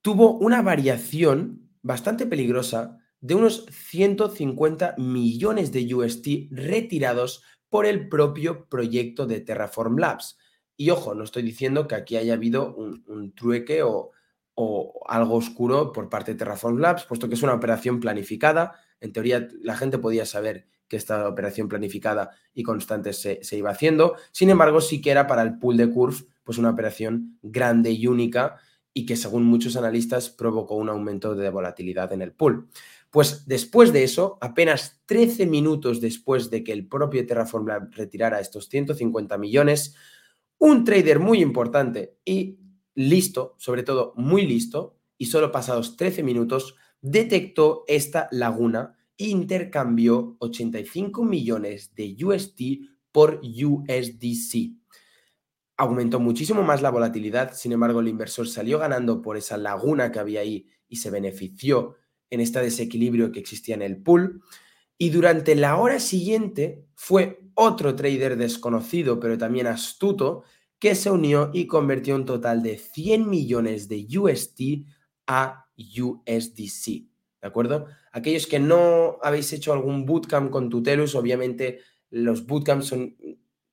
tuvo 0.00 0.38
una 0.38 0.62
variación 0.62 1.67
bastante 1.88 2.26
peligrosa 2.26 2.98
de 3.22 3.34
unos 3.34 3.64
150 3.70 4.96
millones 4.98 5.72
de 5.72 5.94
UST 5.94 6.50
retirados 6.50 7.42
por 7.70 7.86
el 7.86 8.10
propio 8.10 8.66
proyecto 8.68 9.26
de 9.26 9.40
Terraform 9.40 9.96
Labs. 9.96 10.36
Y 10.76 10.90
ojo, 10.90 11.14
no 11.14 11.24
estoy 11.24 11.44
diciendo 11.44 11.88
que 11.88 11.94
aquí 11.94 12.18
haya 12.18 12.34
habido 12.34 12.74
un, 12.76 13.32
trueque 13.34 13.82
o, 13.82 14.10
o, 14.54 15.02
algo 15.08 15.36
oscuro 15.36 15.90
por 15.90 16.10
parte 16.10 16.32
de 16.32 16.38
Terraform 16.38 16.76
Labs, 16.76 17.06
puesto 17.06 17.26
que 17.26 17.36
es 17.36 17.42
una 17.42 17.54
operación 17.54 18.00
planificada. 18.00 18.74
En 19.00 19.14
teoría, 19.14 19.48
la 19.62 19.74
gente 19.74 19.96
podía 19.96 20.26
saber 20.26 20.68
que 20.88 20.98
esta 20.98 21.26
operación 21.26 21.68
planificada 21.68 22.32
y 22.52 22.64
constante 22.64 23.14
se, 23.14 23.42
se 23.42 23.56
iba 23.56 23.70
haciendo. 23.70 24.14
Sin 24.30 24.50
embargo, 24.50 24.82
sí 24.82 25.00
que 25.00 25.10
era 25.10 25.26
para 25.26 25.40
el 25.40 25.58
pool 25.58 25.78
de 25.78 25.88
Curve, 25.88 26.18
pues 26.44 26.58
una 26.58 26.68
operación 26.68 27.38
grande 27.40 27.92
y 27.92 28.06
única 28.06 28.58
y 28.98 29.06
que 29.06 29.14
según 29.14 29.44
muchos 29.44 29.76
analistas 29.76 30.28
provocó 30.28 30.74
un 30.74 30.88
aumento 30.88 31.36
de 31.36 31.50
volatilidad 31.50 32.12
en 32.12 32.20
el 32.20 32.32
pool. 32.32 32.68
Pues 33.12 33.46
después 33.46 33.92
de 33.92 34.02
eso, 34.02 34.38
apenas 34.40 35.02
13 35.06 35.46
minutos 35.46 36.00
después 36.00 36.50
de 36.50 36.64
que 36.64 36.72
el 36.72 36.88
propio 36.88 37.24
Terraform 37.24 37.92
retirara 37.92 38.40
estos 38.40 38.68
150 38.68 39.38
millones, 39.38 39.94
un 40.58 40.82
trader 40.82 41.20
muy 41.20 41.40
importante 41.40 42.16
y 42.24 42.58
listo, 42.96 43.54
sobre 43.58 43.84
todo 43.84 44.14
muy 44.16 44.44
listo, 44.44 44.98
y 45.16 45.26
solo 45.26 45.52
pasados 45.52 45.96
13 45.96 46.24
minutos, 46.24 46.74
detectó 47.00 47.84
esta 47.86 48.26
laguna 48.32 48.98
e 49.16 49.28
intercambió 49.28 50.34
85 50.40 51.22
millones 51.22 51.94
de 51.94 52.16
UST 52.20 52.60
por 53.12 53.40
USDC. 53.44 54.72
Aumentó 55.80 56.18
muchísimo 56.18 56.62
más 56.62 56.82
la 56.82 56.90
volatilidad, 56.90 57.54
sin 57.54 57.72
embargo 57.72 58.00
el 58.00 58.08
inversor 58.08 58.48
salió 58.48 58.80
ganando 58.80 59.22
por 59.22 59.36
esa 59.36 59.56
laguna 59.56 60.10
que 60.10 60.18
había 60.18 60.40
ahí 60.40 60.66
y 60.88 60.96
se 60.96 61.08
benefició 61.08 61.94
en 62.30 62.40
este 62.40 62.60
desequilibrio 62.60 63.30
que 63.30 63.38
existía 63.38 63.76
en 63.76 63.82
el 63.82 64.02
pool. 64.02 64.42
Y 64.98 65.10
durante 65.10 65.54
la 65.54 65.76
hora 65.76 66.00
siguiente 66.00 66.84
fue 66.96 67.40
otro 67.54 67.94
trader 67.94 68.36
desconocido, 68.36 69.20
pero 69.20 69.38
también 69.38 69.68
astuto, 69.68 70.42
que 70.80 70.96
se 70.96 71.12
unió 71.12 71.50
y 71.54 71.68
convirtió 71.68 72.16
un 72.16 72.24
total 72.24 72.62
de 72.62 72.76
100 72.76 73.28
millones 73.28 73.88
de 73.88 74.06
UST 74.18 74.84
a 75.28 75.66
USDC. 75.76 77.06
¿De 77.40 77.46
acuerdo? 77.46 77.86
Aquellos 78.10 78.48
que 78.48 78.58
no 78.58 79.18
habéis 79.22 79.52
hecho 79.52 79.72
algún 79.72 80.06
bootcamp 80.06 80.50
con 80.50 80.68
Tutelus, 80.68 81.14
obviamente 81.14 81.78
los 82.10 82.46
bootcamps 82.46 82.86
son 82.86 83.16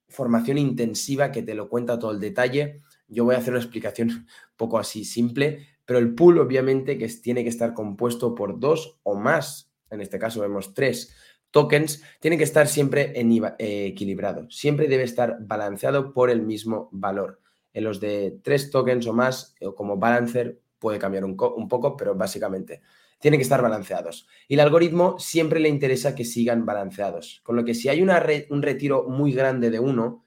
formación 0.07 0.57
intensiva 0.57 1.31
que 1.31 1.43
te 1.43 1.55
lo 1.55 1.69
cuenta 1.69 1.99
todo 1.99 2.11
el 2.11 2.19
detalle. 2.19 2.81
Yo 3.07 3.25
voy 3.25 3.35
a 3.35 3.39
hacer 3.39 3.53
una 3.53 3.61
explicación 3.61 4.27
poco 4.55 4.77
así 4.77 5.05
simple, 5.05 5.67
pero 5.85 5.99
el 5.99 6.15
pool 6.15 6.39
obviamente 6.39 6.97
que 6.97 7.07
tiene 7.07 7.43
que 7.43 7.49
estar 7.49 7.73
compuesto 7.73 8.35
por 8.35 8.59
dos 8.59 8.99
o 9.03 9.15
más, 9.15 9.71
en 9.89 10.01
este 10.01 10.19
caso 10.19 10.41
vemos 10.41 10.73
tres 10.73 11.13
tokens, 11.51 12.03
tiene 12.19 12.37
que 12.37 12.43
estar 12.43 12.67
siempre 12.67 13.13
eh, 13.15 13.85
equilibrado, 13.85 14.49
siempre 14.49 14.87
debe 14.87 15.03
estar 15.03 15.37
balanceado 15.41 16.13
por 16.13 16.29
el 16.29 16.41
mismo 16.41 16.89
valor. 16.91 17.41
En 17.73 17.83
los 17.83 17.99
de 17.99 18.39
tres 18.43 18.71
tokens 18.71 19.05
o 19.07 19.13
más, 19.13 19.55
o 19.61 19.75
como 19.75 19.97
balancer, 19.97 20.59
puede 20.79 20.99
cambiar 20.99 21.25
un 21.25 21.35
poco, 21.35 21.97
pero 21.97 22.15
básicamente 22.15 22.81
tienen 23.19 23.39
que 23.39 23.43
estar 23.43 23.61
balanceados. 23.61 24.27
Y 24.47 24.55
el 24.55 24.59
algoritmo 24.59 25.17
siempre 25.19 25.59
le 25.59 25.69
interesa 25.69 26.15
que 26.15 26.25
sigan 26.25 26.65
balanceados, 26.65 27.41
con 27.43 27.55
lo 27.55 27.65
que 27.65 27.73
si 27.73 27.89
hay 27.89 28.01
una 28.01 28.23
un 28.49 28.61
retiro 28.61 29.07
muy 29.09 29.31
grande 29.31 29.69
de 29.69 29.79
uno, 29.79 30.23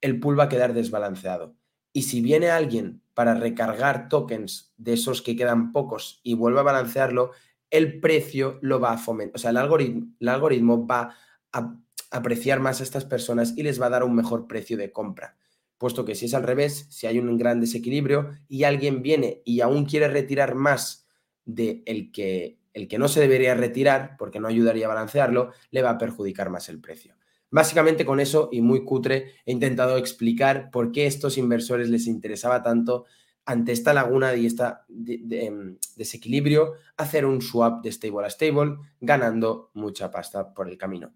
el 0.00 0.20
pool 0.20 0.38
va 0.38 0.44
a 0.44 0.48
quedar 0.48 0.74
desbalanceado. 0.74 1.56
Y 1.92 2.02
si 2.02 2.20
viene 2.20 2.50
alguien 2.50 3.02
para 3.14 3.34
recargar 3.34 4.08
tokens 4.08 4.74
de 4.76 4.92
esos 4.92 5.22
que 5.22 5.36
quedan 5.36 5.72
pocos 5.72 6.20
y 6.22 6.34
vuelve 6.34 6.60
a 6.60 6.64
balancearlo, 6.64 7.30
el 7.70 8.00
precio 8.00 8.58
lo 8.62 8.80
va 8.80 8.92
a 8.92 8.98
fomentar. 8.98 9.36
O 9.36 9.38
sea, 9.38 9.50
el 9.50 9.56
algoritmo, 9.56 10.06
el 10.20 10.28
algoritmo 10.28 10.86
va 10.86 11.14
a 11.52 11.76
apreciar 12.10 12.60
más 12.60 12.80
a 12.80 12.84
estas 12.84 13.04
personas 13.04 13.54
y 13.56 13.62
les 13.62 13.80
va 13.80 13.86
a 13.86 13.90
dar 13.90 14.04
un 14.04 14.14
mejor 14.14 14.46
precio 14.46 14.76
de 14.76 14.92
compra. 14.92 15.36
Puesto 15.78 16.04
que 16.04 16.14
si 16.14 16.26
es 16.26 16.34
al 16.34 16.42
revés, 16.42 16.86
si 16.90 17.06
hay 17.06 17.18
un 17.18 17.36
gran 17.36 17.60
desequilibrio 17.60 18.30
y 18.48 18.64
alguien 18.64 19.02
viene 19.02 19.42
y 19.44 19.60
aún 19.60 19.84
quiere 19.84 20.08
retirar 20.08 20.54
más 20.54 21.05
de 21.46 21.82
el 21.86 22.12
que, 22.12 22.58
el 22.74 22.88
que 22.88 22.98
no 22.98 23.08
se 23.08 23.20
debería 23.20 23.54
retirar, 23.54 24.16
porque 24.18 24.40
no 24.40 24.48
ayudaría 24.48 24.84
a 24.84 24.90
balancearlo, 24.90 25.52
le 25.70 25.80
va 25.80 25.90
a 25.90 25.98
perjudicar 25.98 26.50
más 26.50 26.68
el 26.68 26.80
precio. 26.80 27.16
Básicamente 27.50 28.04
con 28.04 28.20
eso 28.20 28.50
y 28.52 28.60
muy 28.60 28.84
cutre 28.84 29.36
he 29.46 29.52
intentado 29.52 29.96
explicar 29.96 30.70
por 30.70 30.92
qué 30.92 31.04
a 31.04 31.08
estos 31.08 31.38
inversores 31.38 31.88
les 31.88 32.06
interesaba 32.06 32.62
tanto 32.62 33.06
ante 33.46 33.72
esta 33.72 33.94
laguna 33.94 34.34
y 34.34 34.46
este 34.46 34.64
desequilibrio 34.88 36.74
hacer 36.96 37.24
un 37.24 37.40
swap 37.40 37.82
de 37.82 37.92
stable 37.92 38.26
a 38.26 38.30
stable 38.30 38.76
ganando 39.00 39.70
mucha 39.74 40.10
pasta 40.10 40.52
por 40.52 40.68
el 40.68 40.76
camino. 40.76 41.12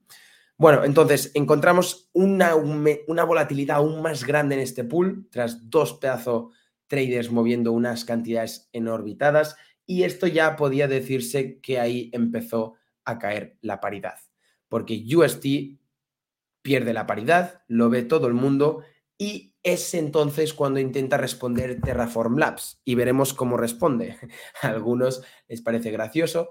Bueno, 0.57 0.85
entonces 0.85 1.33
encontramos 1.35 2.09
una, 2.13 2.55
una 2.55 3.25
volatilidad 3.25 3.79
aún 3.79 4.01
más 4.01 4.25
grande 4.25 4.55
en 4.55 4.61
este 4.61 4.85
pool 4.85 5.27
tras 5.31 5.69
dos 5.69 5.95
pedazos 5.95 6.55
traders 6.87 7.31
moviendo 7.31 7.73
unas 7.73 8.05
cantidades 8.05 8.69
enorbitadas 8.73 9.57
y 9.91 10.05
esto 10.05 10.29
ya 10.29 10.55
podía 10.55 10.87
decirse 10.87 11.59
que 11.59 11.81
ahí 11.81 12.11
empezó 12.13 12.75
a 13.05 13.19
caer 13.19 13.59
la 13.61 13.81
paridad, 13.81 14.21
porque 14.69 15.03
UST 15.05 15.45
pierde 16.63 16.93
la 16.93 17.09
paridad, 17.09 17.65
lo 17.67 17.91
ve 17.91 18.03
todo 18.03 18.29
el 18.29 18.35
mundo 18.35 18.85
y 19.19 19.57
es 19.65 19.93
entonces 19.95 20.55
cuando 20.55 20.79
intenta 20.79 21.17
responder 21.17 21.81
Terraform 21.81 22.39
Labs 22.39 22.81
y 22.85 22.95
veremos 22.95 23.35
cómo 23.35 23.57
responde. 23.57 24.17
A 24.63 24.69
algunos 24.69 25.25
les 25.49 25.61
parece 25.61 25.91
gracioso. 25.91 26.51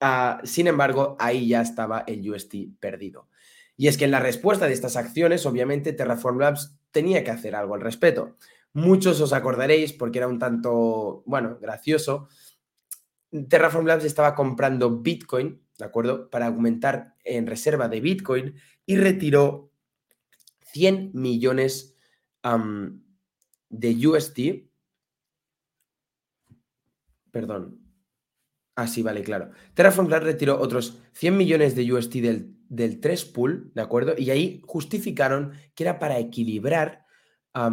Ah, 0.00 0.40
sin 0.44 0.68
embargo, 0.68 1.16
ahí 1.18 1.48
ya 1.48 1.62
estaba 1.62 2.04
el 2.06 2.30
UST 2.30 2.78
perdido. 2.78 3.28
Y 3.76 3.88
es 3.88 3.98
que 3.98 4.04
en 4.04 4.12
la 4.12 4.20
respuesta 4.20 4.68
de 4.68 4.74
estas 4.74 4.94
acciones, 4.94 5.46
obviamente, 5.46 5.92
Terraform 5.92 6.38
Labs 6.38 6.78
tenía 6.92 7.24
que 7.24 7.32
hacer 7.32 7.56
algo 7.56 7.74
al 7.74 7.80
respecto. 7.80 8.36
Muchos 8.72 9.20
os 9.20 9.32
acordaréis, 9.32 9.92
porque 9.92 10.18
era 10.18 10.28
un 10.28 10.38
tanto, 10.38 11.24
bueno, 11.26 11.58
gracioso. 11.60 12.28
Terraform 13.48 13.86
Labs 13.86 14.04
estaba 14.04 14.34
comprando 14.34 15.00
Bitcoin, 15.00 15.62
¿de 15.78 15.84
acuerdo? 15.84 16.30
Para 16.30 16.46
aumentar 16.46 17.16
en 17.24 17.46
reserva 17.46 17.88
de 17.88 18.00
Bitcoin 18.00 18.54
y 18.86 18.96
retiró 18.96 19.70
100 20.62 21.10
millones 21.14 21.96
de 23.68 24.06
UST. 24.06 24.38
Perdón. 27.30 27.80
Ah, 28.76 28.86
sí, 28.86 29.02
vale, 29.02 29.22
claro. 29.22 29.50
Terraform 29.74 30.08
Labs 30.08 30.24
retiró 30.24 30.60
otros 30.60 30.98
100 31.12 31.36
millones 31.36 31.74
de 31.74 31.92
UST 31.92 32.14
del, 32.16 32.56
del 32.68 33.00
3 33.00 33.24
pool, 33.26 33.72
¿de 33.74 33.82
acuerdo? 33.82 34.14
Y 34.16 34.30
ahí 34.30 34.62
justificaron 34.66 35.52
que 35.74 35.84
era 35.84 35.98
para 35.98 36.18
equilibrar 36.18 37.06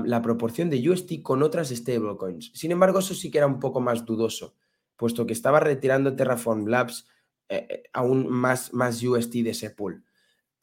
la 0.03 0.22
proporción 0.22 0.70
de 0.70 0.89
UST 0.89 1.22
con 1.22 1.43
otras 1.43 1.70
stablecoins. 1.70 2.51
Sin 2.56 2.72
embargo, 2.72 2.99
eso 2.99 3.14
sí 3.14 3.30
que 3.30 3.38
era 3.38 3.45
un 3.45 3.60
poco 3.60 3.82
más 3.82 4.03
dudoso, 4.03 4.56
puesto 4.98 5.26
que 5.26 5.34
estaba 5.34 5.60
retirando 5.60 6.16
Terraform 6.16 6.68
Labs 6.68 7.08
eh, 7.50 7.68
eh, 7.70 7.84
aún 7.93 8.28
más, 8.28 8.74
más 8.74 9.04
UST 9.04 9.34
de 9.43 9.52
ese 9.52 9.70
pool. 9.70 10.04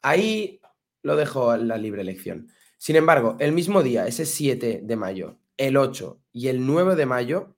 Ahí 0.01 0.59
lo 1.01 1.15
dejo 1.15 1.51
a 1.51 1.57
la 1.57 1.77
libre 1.77 2.01
elección. 2.01 2.49
Sin 2.77 2.95
embargo, 2.95 3.37
el 3.39 3.53
mismo 3.53 3.83
día, 3.83 4.07
ese 4.07 4.25
7 4.25 4.81
de 4.83 4.95
mayo, 4.95 5.37
el 5.57 5.77
8 5.77 6.19
y 6.33 6.47
el 6.49 6.65
9 6.65 6.95
de 6.95 7.05
mayo, 7.05 7.55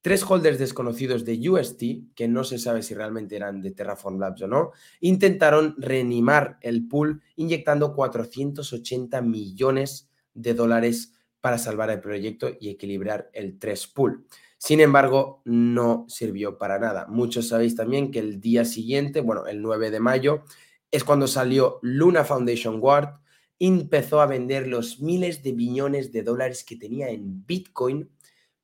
tres 0.00 0.22
holders 0.28 0.58
desconocidos 0.58 1.24
de 1.24 1.48
UST, 1.48 2.14
que 2.14 2.28
no 2.28 2.44
se 2.44 2.58
sabe 2.58 2.82
si 2.82 2.94
realmente 2.94 3.36
eran 3.36 3.62
de 3.62 3.70
Terraform 3.70 4.18
Labs 4.18 4.42
o 4.42 4.48
no, 4.48 4.72
intentaron 5.00 5.76
reanimar 5.78 6.58
el 6.60 6.88
pool 6.88 7.22
inyectando 7.36 7.94
480 7.94 9.22
millones 9.22 10.10
de 10.34 10.54
dólares 10.54 11.14
para 11.40 11.58
salvar 11.58 11.90
el 11.90 12.00
proyecto 12.00 12.50
y 12.60 12.70
equilibrar 12.70 13.30
el 13.32 13.58
3 13.58 13.86
pool. 13.88 14.26
Sin 14.64 14.80
embargo, 14.80 15.42
no 15.44 16.06
sirvió 16.08 16.56
para 16.56 16.78
nada. 16.78 17.06
Muchos 17.06 17.48
sabéis 17.48 17.76
también 17.76 18.10
que 18.10 18.18
el 18.18 18.40
día 18.40 18.64
siguiente, 18.64 19.20
bueno, 19.20 19.46
el 19.46 19.60
9 19.60 19.90
de 19.90 20.00
mayo, 20.00 20.44
es 20.90 21.04
cuando 21.04 21.26
salió 21.26 21.78
Luna 21.82 22.24
Foundation 22.24 22.80
Guard, 22.80 23.20
empezó 23.58 24.22
a 24.22 24.26
vender 24.26 24.66
los 24.66 25.02
miles 25.02 25.42
de 25.42 25.52
billones 25.52 26.12
de 26.12 26.22
dólares 26.22 26.64
que 26.64 26.76
tenía 26.76 27.10
en 27.10 27.44
Bitcoin 27.44 28.08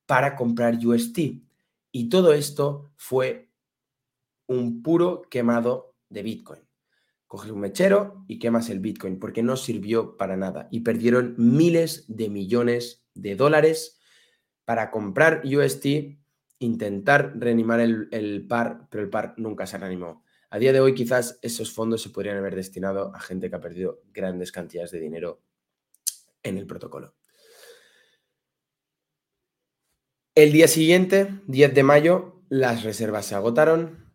para 0.06 0.36
comprar 0.36 0.78
UST. 0.82 1.18
Y 1.92 2.08
todo 2.08 2.32
esto 2.32 2.90
fue 2.96 3.50
un 4.46 4.82
puro 4.82 5.20
quemado 5.28 5.96
de 6.08 6.22
Bitcoin. 6.22 6.62
Coges 7.26 7.50
un 7.50 7.60
mechero 7.60 8.24
y 8.26 8.38
quemas 8.38 8.70
el 8.70 8.80
Bitcoin 8.80 9.18
porque 9.18 9.42
no 9.42 9.54
sirvió 9.54 10.16
para 10.16 10.38
nada 10.38 10.66
y 10.70 10.80
perdieron 10.80 11.34
miles 11.36 12.06
de 12.08 12.30
millones 12.30 13.04
de 13.12 13.36
dólares 13.36 13.99
para 14.70 14.92
comprar 14.92 15.42
UST, 15.44 15.84
intentar 16.60 17.32
reanimar 17.36 17.80
el, 17.80 18.46
par, 18.48 18.86
pero 18.88 19.02
el 19.02 19.10
par 19.10 19.34
nunca 19.36 19.66
se 19.66 19.76
reanimó. 19.78 20.22
A 20.48 20.60
día 20.60 20.72
de 20.72 20.78
hoy 20.78 20.94
quizás 20.94 21.40
esos 21.42 21.72
fondos 21.72 22.02
se 22.02 22.10
podrían 22.10 22.36
haber 22.36 22.54
destinado 22.54 23.12
a 23.12 23.18
gente 23.18 23.50
que 23.50 23.56
ha 23.56 23.60
perdido 23.60 24.00
grandes 24.12 24.52
cantidades 24.52 24.92
de 24.92 25.00
dinero 25.00 25.42
en 26.44 26.56
el 26.56 26.68
protocolo. 26.68 27.16
El 30.36 30.52
día 30.52 30.68
siguiente, 30.68 31.40
10 31.48 31.74
de 31.74 31.82
mayo, 31.82 32.44
las 32.48 32.84
reservas 32.84 33.26
se 33.26 33.34
agotaron 33.34 34.14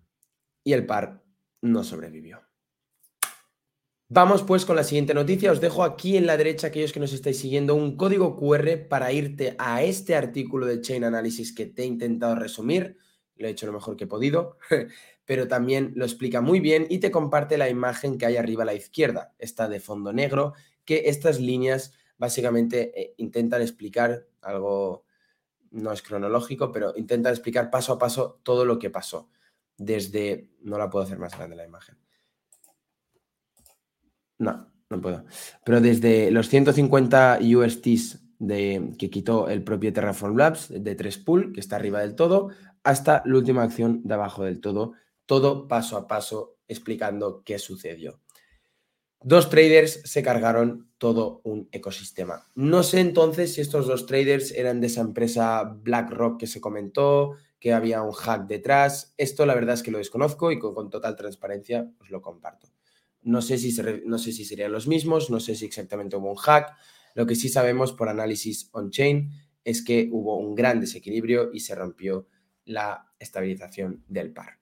y 0.63 0.71
el 0.71 0.85
par 0.85 1.21
no 1.59 1.83
sobrevivió. 1.83 2.44
Vamos 4.07 4.43
pues 4.43 4.65
con 4.65 4.75
la 4.75 4.83
siguiente 4.83 5.15
noticia. 5.15 5.51
Os 5.51 5.59
dejo 5.59 5.83
aquí 5.83 6.15
en 6.15 6.27
la 6.27 6.37
derecha, 6.37 6.67
aquellos 6.67 6.93
que 6.93 6.99
nos 6.99 7.11
estáis 7.11 7.39
siguiendo, 7.39 7.73
un 7.73 7.97
código 7.97 8.35
QR 8.35 8.87
para 8.87 9.11
irte 9.11 9.55
a 9.57 9.81
este 9.81 10.15
artículo 10.15 10.67
de 10.67 10.79
Chain 10.79 11.03
Analysis 11.03 11.55
que 11.55 11.65
te 11.65 11.81
he 11.81 11.85
intentado 11.87 12.35
resumir. 12.35 12.99
Lo 13.35 13.47
he 13.47 13.51
hecho 13.51 13.65
lo 13.65 13.73
mejor 13.73 13.97
que 13.97 14.03
he 14.03 14.07
podido, 14.07 14.57
pero 15.25 15.47
también 15.47 15.93
lo 15.95 16.05
explica 16.05 16.41
muy 16.41 16.59
bien 16.59 16.85
y 16.87 16.99
te 16.99 17.09
comparte 17.09 17.57
la 17.57 17.67
imagen 17.67 18.19
que 18.19 18.27
hay 18.27 18.37
arriba 18.37 18.61
a 18.61 18.67
la 18.67 18.75
izquierda. 18.75 19.33
Está 19.39 19.67
de 19.67 19.79
fondo 19.79 20.13
negro, 20.13 20.53
que 20.85 21.03
estas 21.07 21.39
líneas 21.39 21.93
básicamente 22.19 22.93
eh, 23.01 23.15
intentan 23.17 23.63
explicar 23.63 24.27
algo, 24.41 25.03
no 25.71 25.91
es 25.91 26.03
cronológico, 26.03 26.71
pero 26.71 26.93
intentan 26.95 27.33
explicar 27.33 27.71
paso 27.71 27.93
a 27.93 27.97
paso 27.97 28.39
todo 28.43 28.65
lo 28.65 28.77
que 28.77 28.91
pasó. 28.91 29.29
Desde, 29.77 30.51
no 30.61 30.77
la 30.77 30.91
puedo 30.91 31.05
hacer 31.05 31.17
más 31.17 31.35
grande 31.35 31.55
la 31.55 31.65
imagen. 31.65 32.04
No, 34.37 34.71
no 34.89 35.01
puedo. 35.01 35.25
Pero 35.65 35.81
desde 35.81 36.31
los 36.31 36.49
150 36.49 37.39
USTs 37.41 38.21
que 38.39 39.09
quitó 39.09 39.49
el 39.49 39.63
propio 39.63 39.93
Terraform 39.93 40.37
Labs 40.37 40.67
de 40.69 40.95
3 40.95 41.17
pool, 41.19 41.53
que 41.53 41.59
está 41.59 41.77
arriba 41.77 42.01
del 42.01 42.15
todo, 42.15 42.49
hasta 42.83 43.23
la 43.25 43.37
última 43.37 43.63
acción 43.63 44.01
de 44.03 44.13
abajo 44.13 44.43
del 44.43 44.59
todo, 44.59 44.93
todo 45.25 45.67
paso 45.67 45.97
a 45.97 46.07
paso 46.07 46.57
explicando 46.67 47.43
qué 47.43 47.59
sucedió. 47.59 48.19
Dos 49.21 49.49
traders 49.49 50.01
se 50.03 50.21
cargaron 50.21 50.91
todo 50.99 51.41
un 51.43 51.67
ecosistema. 51.71 52.47
No 52.53 52.83
sé 52.83 52.99
entonces 52.99 53.55
si 53.55 53.61
estos 53.61 53.87
dos 53.87 54.05
traders 54.05 54.51
eran 54.51 54.81
de 54.81 54.87
esa 54.87 55.01
empresa 55.01 55.63
BlackRock 55.63 56.39
que 56.39 56.47
se 56.47 56.61
comentó, 56.61 57.31
que 57.59 57.73
había 57.73 58.03
un 58.03 58.11
hack 58.11 58.45
detrás. 58.45 59.15
Esto 59.17 59.47
la 59.47 59.55
verdad 59.55 59.73
es 59.73 59.81
que 59.81 59.89
lo 59.89 59.97
desconozco 59.97 60.51
y 60.51 60.59
con, 60.59 60.91
total 60.91 61.15
transparencia 61.15 61.89
os 61.99 62.11
lo 62.11 62.21
comparto. 62.21 62.67
No 63.25 63.41
sé, 63.41 63.57
si 63.57 63.75
no 64.05 64.17
sé 64.17 64.31
si 64.31 64.45
serían 64.45 64.71
los 64.71 64.87
mismos, 64.87 65.29
no 65.29 65.39
sé 65.39 65.55
si 65.55 65.65
exactamente 65.65 66.15
hubo 66.15 66.29
un 66.29 66.37
hack. 66.37 66.71
Lo 67.15 67.25
que 67.25 67.35
sí 67.35 67.49
sabemos 67.49 67.91
por 67.91 68.07
análisis 68.07 68.69
on-chain 68.71 69.31
es 69.63 69.83
que 69.83 70.07
hubo 70.11 70.37
un 70.37 70.55
gran 70.55 70.79
desequilibrio 70.79 71.49
y 71.51 71.59
se 71.59 71.75
rompió 71.75 72.27
la 72.65 73.11
estabilización 73.19 74.05
del 74.07 74.31
par. 74.31 74.59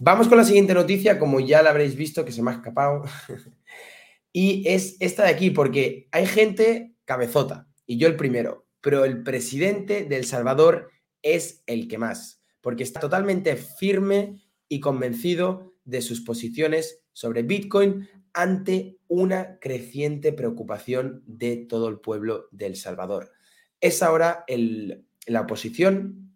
Vamos 0.00 0.28
con 0.28 0.38
la 0.38 0.44
siguiente 0.44 0.74
noticia, 0.74 1.18
como 1.18 1.40
ya 1.40 1.62
la 1.62 1.70
habréis 1.70 1.96
visto 1.96 2.24
que 2.24 2.32
se 2.32 2.42
me 2.42 2.50
ha 2.50 2.54
escapado. 2.54 3.04
y 4.32 4.66
es 4.68 4.96
esta 5.00 5.24
de 5.24 5.30
aquí, 5.30 5.50
porque 5.50 6.08
hay 6.12 6.26
gente 6.26 6.96
cabezota, 7.04 7.68
y 7.86 7.98
yo 7.98 8.08
el 8.08 8.16
primero, 8.16 8.66
pero 8.80 9.04
el 9.04 9.22
presidente 9.22 10.04
de 10.04 10.16
El 10.16 10.24
Salvador 10.24 10.90
es 11.22 11.62
el 11.66 11.88
que 11.88 11.98
más, 11.98 12.42
porque 12.60 12.82
está 12.82 13.00
totalmente 13.00 13.56
firme 13.56 14.40
y 14.68 14.80
convencido 14.80 15.74
de 15.84 16.02
sus 16.02 16.22
posiciones 16.22 17.03
sobre 17.14 17.42
Bitcoin 17.42 18.06
ante 18.34 18.98
una 19.08 19.58
creciente 19.58 20.34
preocupación 20.34 21.22
de 21.26 21.56
todo 21.56 21.88
el 21.88 22.00
pueblo 22.00 22.48
de 22.50 22.66
El 22.66 22.76
Salvador. 22.76 23.32
Es 23.80 24.02
ahora 24.02 24.44
el, 24.46 25.06
la 25.26 25.40
oposición 25.40 26.34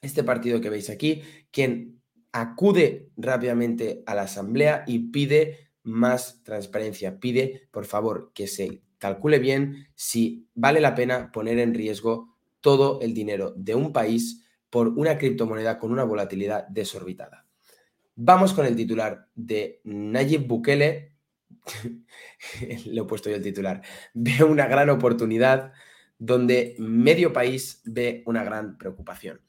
este 0.00 0.24
partido 0.24 0.60
que 0.60 0.70
veis 0.70 0.90
aquí, 0.90 1.22
quien 1.50 2.00
acude 2.32 3.10
rápidamente 3.16 4.02
a 4.06 4.14
la 4.14 4.22
asamblea 4.22 4.84
y 4.86 5.10
pide 5.10 5.70
más 5.82 6.42
transparencia, 6.42 7.20
pide, 7.20 7.68
por 7.70 7.84
favor, 7.84 8.32
que 8.34 8.46
se 8.46 8.82
calcule 8.98 9.38
bien 9.38 9.86
si 9.94 10.48
vale 10.54 10.80
la 10.80 10.94
pena 10.94 11.30
poner 11.32 11.58
en 11.58 11.74
riesgo 11.74 12.36
todo 12.60 13.00
el 13.00 13.14
dinero 13.14 13.52
de 13.56 13.74
un 13.74 13.92
país 13.92 14.44
por 14.70 14.88
una 14.88 15.16
criptomoneda 15.18 15.78
con 15.78 15.92
una 15.92 16.04
volatilidad 16.04 16.66
desorbitada. 16.68 17.45
Vamos 18.18 18.54
con 18.54 18.64
el 18.64 18.74
titular 18.74 19.28
de 19.34 19.82
Nayib 19.84 20.46
Bukele. 20.46 21.12
Le 22.86 23.00
he 23.00 23.04
puesto 23.04 23.28
yo 23.28 23.36
el 23.36 23.42
titular. 23.42 23.82
Ve 24.14 24.42
una 24.42 24.66
gran 24.66 24.88
oportunidad 24.88 25.72
donde 26.18 26.76
medio 26.78 27.34
país 27.34 27.82
ve 27.84 28.22
una 28.24 28.42
gran 28.42 28.78
preocupación. 28.78 29.42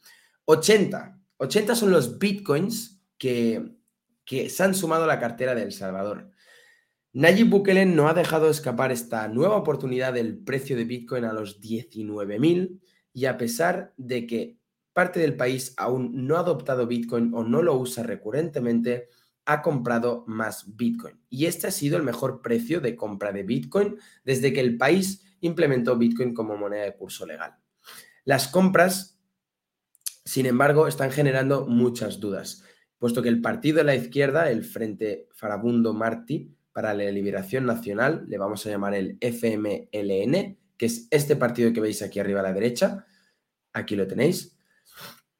80. 0.46 1.18
80 1.38 1.76
son 1.76 1.92
los 1.92 2.20
bitcoins 2.20 3.02
que, 3.18 3.78
que 4.26 4.50
se 4.50 4.64
han 4.64 4.76
sumado 4.76 5.06
a 5.06 5.08
la 5.08 5.20
cartera 5.20 5.56
de 5.56 5.64
El 5.64 5.72
Salvador. 5.72 6.32
Nayib 7.14 7.50
Bukele 7.50 7.86
no 7.86 8.10
ha 8.10 8.14
dejado 8.14 8.50
escapar 8.50 8.92
esta 8.92 9.30
nueva 9.30 9.56
oportunidad 9.56 10.14
del 10.14 10.38
precio 10.40 10.76
de 10.76 10.84
Bitcoin 10.84 11.24
a 11.24 11.34
los 11.34 11.62
19.000 11.62 12.82
y 13.14 13.26
a 13.26 13.38
pesar 13.38 13.94
de 13.96 14.28
que 14.28 14.58
parte 14.98 15.20
del 15.20 15.36
país 15.36 15.76
aún 15.78 16.26
no 16.26 16.38
ha 16.38 16.40
adoptado 16.40 16.88
Bitcoin 16.88 17.32
o 17.36 17.44
no 17.44 17.62
lo 17.62 17.76
usa 17.76 18.02
recurrentemente, 18.02 19.10
ha 19.46 19.62
comprado 19.62 20.24
más 20.26 20.76
Bitcoin. 20.76 21.22
Y 21.30 21.46
este 21.46 21.68
ha 21.68 21.72
sido 21.72 21.98
el 21.98 22.04
mejor 22.04 22.42
precio 22.42 22.82
de 22.82 22.96
compra 22.96 23.32
de 23.32 23.44
Bitcoin 23.44 23.98
desde 24.26 24.52
que 24.54 24.62
el 24.62 24.76
país 24.76 25.24
implementó 25.42 25.96
Bitcoin 25.98 26.34
como 26.34 26.58
moneda 26.58 26.86
de 26.86 26.96
curso 26.96 27.28
legal. 27.28 27.56
Las 28.26 28.48
compras 28.48 29.18
sin 30.28 30.46
embargo, 30.46 30.90
están 30.90 31.10
generando 31.12 31.68
muchas 31.68 32.20
dudas, 32.20 32.62
puesto 32.98 33.22
que 33.22 33.30
el 33.30 33.40
partido 33.40 33.78
de 33.78 33.86
la 33.86 33.96
izquierda, 33.96 34.52
el 34.52 34.66
Frente 34.66 35.30
Farabundo 35.32 35.94
Martí 35.94 36.54
para 36.74 36.94
la 36.94 37.10
Liberación 37.10 37.66
Nacional, 37.66 38.26
le 38.28 38.38
vamos 38.38 38.66
a 38.66 38.70
llamar 38.70 38.94
el 38.94 39.18
FMLN, 39.22 40.58
que 40.76 40.86
es 40.86 41.08
este 41.12 41.38
partido 41.38 41.72
que 41.72 41.80
veis 41.80 42.02
aquí 42.02 42.20
arriba 42.20 42.42
a 42.42 42.44
la 42.44 42.52
derecha, 42.52 43.06
aquí 43.72 43.96
lo 43.96 44.06
tenéis, 44.06 44.57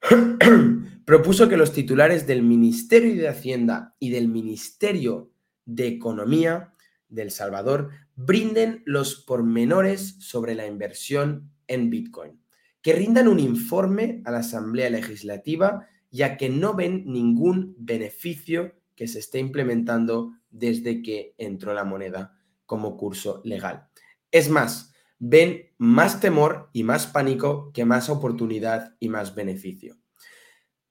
propuso 1.04 1.48
que 1.48 1.56
los 1.56 1.72
titulares 1.72 2.26
del 2.26 2.42
Ministerio 2.42 3.14
de 3.14 3.28
Hacienda 3.28 3.94
y 3.98 4.10
del 4.10 4.28
Ministerio 4.28 5.32
de 5.64 5.86
Economía 5.88 6.74
de 7.08 7.22
El 7.22 7.30
Salvador 7.30 7.90
brinden 8.14 8.82
los 8.84 9.24
pormenores 9.24 10.16
sobre 10.20 10.54
la 10.54 10.66
inversión 10.66 11.50
en 11.66 11.90
Bitcoin 11.90 12.40
que 12.82 12.92
rindan 12.92 13.28
un 13.28 13.40
informe 13.40 14.22
a 14.24 14.30
la 14.30 14.38
Asamblea 14.38 14.90
Legislativa, 14.90 15.86
ya 16.10 16.36
que 16.36 16.48
no 16.48 16.74
ven 16.74 17.04
ningún 17.06 17.74
beneficio 17.78 18.74
que 18.94 19.08
se 19.08 19.18
esté 19.18 19.38
implementando 19.38 20.32
desde 20.50 21.02
que 21.02 21.34
entró 21.38 21.74
la 21.74 21.84
moneda 21.84 22.38
como 22.66 22.96
curso 22.96 23.42
legal. 23.44 23.88
Es 24.30 24.48
más, 24.48 24.92
ven 25.18 25.70
más 25.78 26.20
temor 26.20 26.70
y 26.72 26.84
más 26.84 27.06
pánico 27.06 27.72
que 27.72 27.84
más 27.84 28.08
oportunidad 28.08 28.96
y 29.00 29.08
más 29.08 29.34
beneficio. 29.34 29.96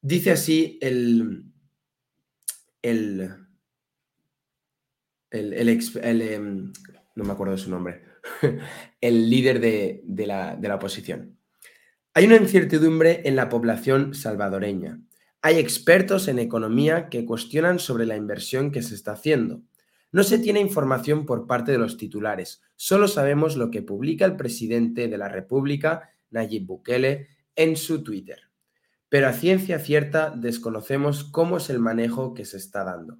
Dice 0.01 0.31
así 0.31 0.77
el, 0.81 1.45
el, 2.81 3.47
el, 5.31 6.21
em, 6.21 6.73
no 7.15 7.23
me 7.23 7.31
acuerdo 7.31 7.53
de 7.53 7.59
su 7.59 7.69
nombre, 7.69 8.03
el 9.01 9.29
líder 9.29 9.59
de, 9.59 10.25
la, 10.25 10.55
de 10.55 10.67
la 10.67 10.75
oposición. 10.75 11.37
Hay 12.13 12.25
una 12.25 12.37
incertidumbre 12.37 13.21
en 13.25 13.35
la 13.35 13.49
población 13.49 14.13
salvadoreña. 14.15 14.99
Hay 15.41 15.59
expertos 15.59 16.27
en 16.27 16.39
economía 16.39 17.09
que 17.09 17.25
cuestionan 17.25 17.79
sobre 17.79 18.05
la 18.05 18.17
inversión 18.17 18.71
que 18.71 18.81
se 18.81 18.95
está 18.95 19.11
haciendo. 19.11 19.61
No 20.17 20.23
se 20.23 20.39
tiene 20.39 20.59
información 20.59 21.27
por 21.27 21.45
parte 21.45 21.71
de 21.71 21.77
los 21.77 21.95
titulares, 21.95 22.63
solo 22.75 23.07
sabemos 23.07 23.55
lo 23.55 23.69
que 23.69 23.83
publica 23.83 24.25
el 24.25 24.35
presidente 24.35 25.07
de 25.07 25.15
la 25.15 25.29
República, 25.29 26.09
Nayib 26.31 26.65
Bukele, 26.65 27.27
en 27.55 27.75
su 27.75 28.03
Twitter. 28.03 28.39
Pero 29.09 29.27
a 29.27 29.33
ciencia 29.33 29.77
cierta 29.77 30.31
desconocemos 30.31 31.23
cómo 31.23 31.57
es 31.57 31.69
el 31.69 31.77
manejo 31.77 32.33
que 32.33 32.45
se 32.45 32.57
está 32.57 32.83
dando. 32.83 33.19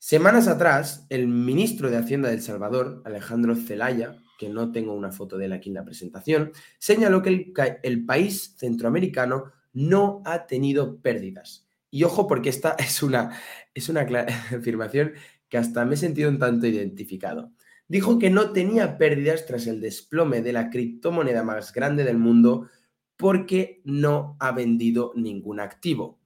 Semanas 0.00 0.48
atrás, 0.48 1.06
el 1.08 1.28
ministro 1.28 1.88
de 1.88 1.98
Hacienda 1.98 2.30
de 2.30 2.34
El 2.34 2.42
Salvador, 2.42 3.00
Alejandro 3.04 3.54
Zelaya, 3.54 4.16
que 4.40 4.48
no 4.48 4.72
tengo 4.72 4.92
una 4.92 5.12
foto 5.12 5.38
de 5.38 5.44
él 5.44 5.52
aquí 5.52 5.68
en 5.68 5.76
la 5.76 5.84
presentación, 5.84 6.50
señaló 6.80 7.22
que 7.22 7.52
el, 7.84 8.06
país 8.06 8.56
centroamericano 8.58 9.52
no 9.72 10.20
ha 10.24 10.48
tenido 10.48 11.00
pérdidas. 11.00 11.68
Y 11.92 12.02
ojo, 12.02 12.26
porque 12.26 12.48
esta 12.48 12.70
es 12.80 13.04
una, 13.04 13.38
es 13.72 13.88
una 13.88 14.00
afirmación 14.50 15.12
que 15.50 15.58
hasta 15.58 15.84
me 15.84 15.94
he 15.94 15.98
sentido 15.98 16.30
un 16.30 16.38
tanto 16.38 16.66
identificado. 16.66 17.52
Dijo 17.88 18.18
que 18.18 18.30
no 18.30 18.52
tenía 18.52 18.96
pérdidas 18.96 19.46
tras 19.46 19.66
el 19.66 19.80
desplome 19.80 20.42
de 20.42 20.52
la 20.52 20.70
criptomoneda 20.70 21.42
más 21.42 21.72
grande 21.72 22.04
del 22.04 22.18
mundo 22.18 22.68
porque 23.16 23.82
no 23.84 24.36
ha 24.38 24.52
vendido 24.52 25.12
ningún 25.16 25.60
activo. 25.60 26.20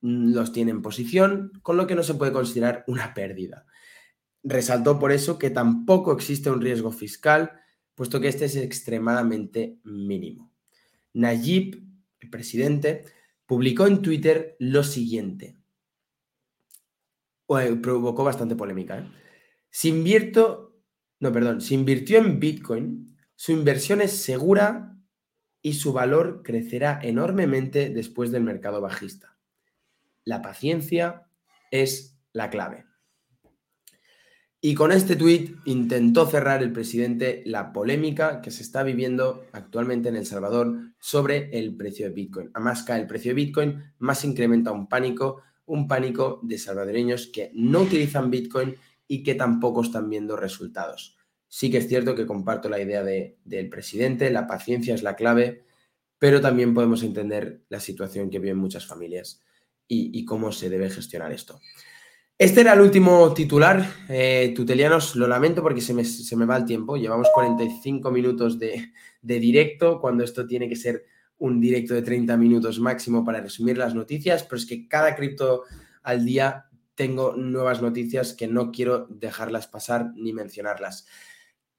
Los 0.00 0.52
tiene 0.52 0.70
en 0.70 0.82
posición, 0.82 1.52
con 1.62 1.76
lo 1.76 1.86
que 1.86 1.96
no 1.96 2.02
se 2.02 2.14
puede 2.14 2.32
considerar 2.32 2.84
una 2.86 3.14
pérdida. 3.14 3.66
Resaltó 4.44 4.98
por 4.98 5.10
eso 5.10 5.38
que 5.38 5.50
tampoco 5.50 6.12
existe 6.12 6.50
un 6.50 6.60
riesgo 6.60 6.92
fiscal, 6.92 7.52
puesto 7.94 8.20
que 8.20 8.28
este 8.28 8.44
es 8.44 8.54
extremadamente 8.54 9.80
mínimo. 9.82 10.52
Nayib, 11.14 11.82
el 12.20 12.30
presidente, 12.30 13.04
publicó 13.46 13.86
en 13.86 14.02
Twitter 14.02 14.54
lo 14.60 14.84
siguiente. 14.84 15.57
Provocó 17.82 18.24
bastante 18.24 18.56
polémica. 18.56 18.98
¿eh? 18.98 19.10
Si 19.70 19.88
invierto, 19.88 20.80
no, 21.20 21.32
perdón, 21.32 21.60
si 21.60 21.74
invirtió 21.74 22.18
en 22.18 22.38
Bitcoin, 22.38 23.16
su 23.34 23.52
inversión 23.52 24.00
es 24.00 24.12
segura 24.12 24.96
y 25.62 25.74
su 25.74 25.92
valor 25.92 26.42
crecerá 26.42 27.00
enormemente 27.02 27.90
después 27.90 28.30
del 28.30 28.42
mercado 28.42 28.80
bajista. 28.80 29.36
La 30.24 30.42
paciencia 30.42 31.26
es 31.70 32.18
la 32.32 32.50
clave. 32.50 32.84
Y 34.60 34.74
con 34.74 34.90
este 34.90 35.14
tuit 35.14 35.56
intentó 35.66 36.26
cerrar 36.26 36.64
el 36.64 36.72
presidente 36.72 37.42
la 37.46 37.72
polémica 37.72 38.40
que 38.40 38.50
se 38.50 38.62
está 38.62 38.82
viviendo 38.82 39.46
actualmente 39.52 40.08
en 40.08 40.16
El 40.16 40.26
Salvador 40.26 40.94
sobre 40.98 41.56
el 41.56 41.76
precio 41.76 42.06
de 42.06 42.12
Bitcoin. 42.12 42.50
A 42.54 42.60
más 42.60 42.82
cae 42.82 43.00
el 43.00 43.06
precio 43.06 43.30
de 43.30 43.36
Bitcoin, 43.36 43.84
más 43.98 44.24
incrementa 44.24 44.72
un 44.72 44.88
pánico, 44.88 45.42
un 45.68 45.86
pánico 45.86 46.40
de 46.42 46.58
salvadoreños 46.58 47.28
que 47.28 47.50
no 47.54 47.82
utilizan 47.82 48.30
Bitcoin 48.30 48.76
y 49.06 49.22
que 49.22 49.34
tampoco 49.34 49.82
están 49.82 50.10
viendo 50.10 50.36
resultados. 50.36 51.16
Sí 51.46 51.70
que 51.70 51.78
es 51.78 51.88
cierto 51.88 52.14
que 52.14 52.26
comparto 52.26 52.68
la 52.68 52.80
idea 52.80 53.02
del 53.02 53.68
presidente, 53.68 54.30
la 54.30 54.46
paciencia 54.46 54.94
es 54.94 55.02
la 55.02 55.16
clave, 55.16 55.64
pero 56.18 56.40
también 56.40 56.74
podemos 56.74 57.02
entender 57.02 57.62
la 57.68 57.80
situación 57.80 58.28
que 58.28 58.38
viven 58.38 58.58
muchas 58.58 58.86
familias 58.86 59.42
y 59.86 60.24
cómo 60.26 60.52
se 60.52 60.68
debe 60.68 60.90
gestionar 60.90 61.32
esto. 61.32 61.60
Este 62.40 62.60
era 62.60 62.74
el 62.74 62.80
último 62.80 63.34
titular. 63.34 63.84
Eh, 64.08 64.52
tutelianos, 64.54 65.16
lo 65.16 65.26
lamento 65.26 65.60
porque 65.60 65.80
se 65.80 65.92
me, 65.92 66.46
va 66.46 66.56
el 66.56 66.64
tiempo. 66.64 66.96
Llevamos 66.96 67.26
45 67.34 68.12
minutos 68.12 68.60
de, 68.60 68.92
directo, 69.20 70.00
cuando 70.00 70.22
esto 70.22 70.46
tiene 70.46 70.68
que 70.68 70.76
ser 70.76 71.04
un 71.38 71.60
directo 71.60 71.94
de 71.94 72.02
30 72.02 72.36
minutos 72.36 72.80
máximo 72.80 73.24
para 73.24 73.40
resumir 73.40 73.78
las 73.78 73.94
noticias, 73.94 74.42
pero 74.44 74.56
es 74.56 74.66
que 74.66 74.88
cada 74.88 75.14
cripto 75.14 75.64
al 76.02 76.24
día 76.24 76.66
tengo 76.94 77.34
nuevas 77.36 77.80
noticias 77.80 78.34
que 78.34 78.48
no 78.48 78.72
quiero 78.72 79.06
dejarlas 79.08 79.68
pasar 79.68 80.12
ni 80.16 80.32
mencionarlas. 80.32 81.06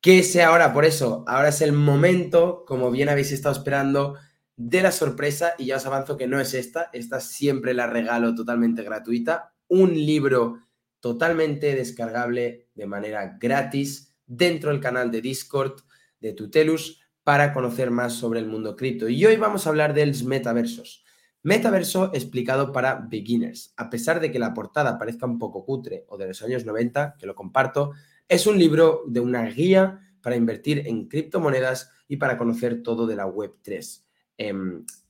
¿Qué 0.01 0.24
sé 0.24 0.43
ahora? 0.43 0.74
Por 0.74 0.86
eso, 0.86 1.26
ahora 1.28 1.49
es 1.49 1.62
el 1.62 1.74
momento, 1.74 2.64
como 2.66 2.89
bien 2.89 3.10
habéis 3.10 3.34
estado 3.34 3.53
esperando, 3.53 4.16
de 4.55 4.82
la 4.82 4.91
sorpresa 4.91 5.55
y 5.57 5.66
ya 5.66 5.78
os 5.78 5.86
avanzo 5.86 6.16
que 6.16 6.28
no 6.28 6.39
es 6.39 6.53
esta, 6.53 6.89
esta 6.93 7.20
siempre 7.20 7.74
la 7.74 7.88
regalo 7.88 8.34
totalmente 8.34 8.84
gratuita, 8.84 9.53
un 9.68 9.93
libro 9.93 10.60
totalmente 10.99 11.76
descargable 11.76 12.70
de 12.76 12.86
manera 12.86 13.38
gratis 13.39 14.16
dentro 14.26 14.72
del 14.72 14.80
canal 14.80 15.12
de 15.12 15.22
Discord 15.22 15.82
de 16.20 16.34
Tutelus 16.34 17.01
para 17.30 17.53
conocer 17.53 17.91
más 17.91 18.13
sobre 18.13 18.39
el 18.39 18.47
mundo 18.47 18.75
cripto. 18.75 19.07
Y 19.07 19.23
hoy 19.23 19.36
vamos 19.36 19.67
a 19.67 19.69
hablar 19.69 19.93
de 19.93 20.03
los 20.03 20.23
metaversos. 20.23 21.05
Metaverso 21.43 22.09
explicado 22.15 22.71
para 22.71 23.05
beginners. 23.07 23.71
A 23.77 23.91
pesar 23.91 24.19
de 24.19 24.32
que 24.32 24.39
la 24.39 24.55
portada 24.55 24.97
parezca 24.97 25.27
un 25.27 25.38
poco 25.38 25.63
cutre 25.63 26.05
o 26.07 26.17
de 26.17 26.30
los 26.30 26.41
años 26.41 26.65
90, 26.65 27.17
que 27.19 27.27
lo 27.27 27.36
comparto, 27.36 27.91
es 28.27 28.47
un 28.47 28.57
libro 28.57 29.03
de 29.05 29.19
una 29.19 29.45
guía 29.45 29.99
para 30.23 30.38
invertir 30.38 30.88
en 30.88 31.07
criptomonedas 31.07 31.91
y 32.07 32.17
para 32.17 32.36
conocer 32.36 32.82
todo 32.82 33.05
de 33.05 33.15
la 33.15 33.27
Web3. 33.27 34.01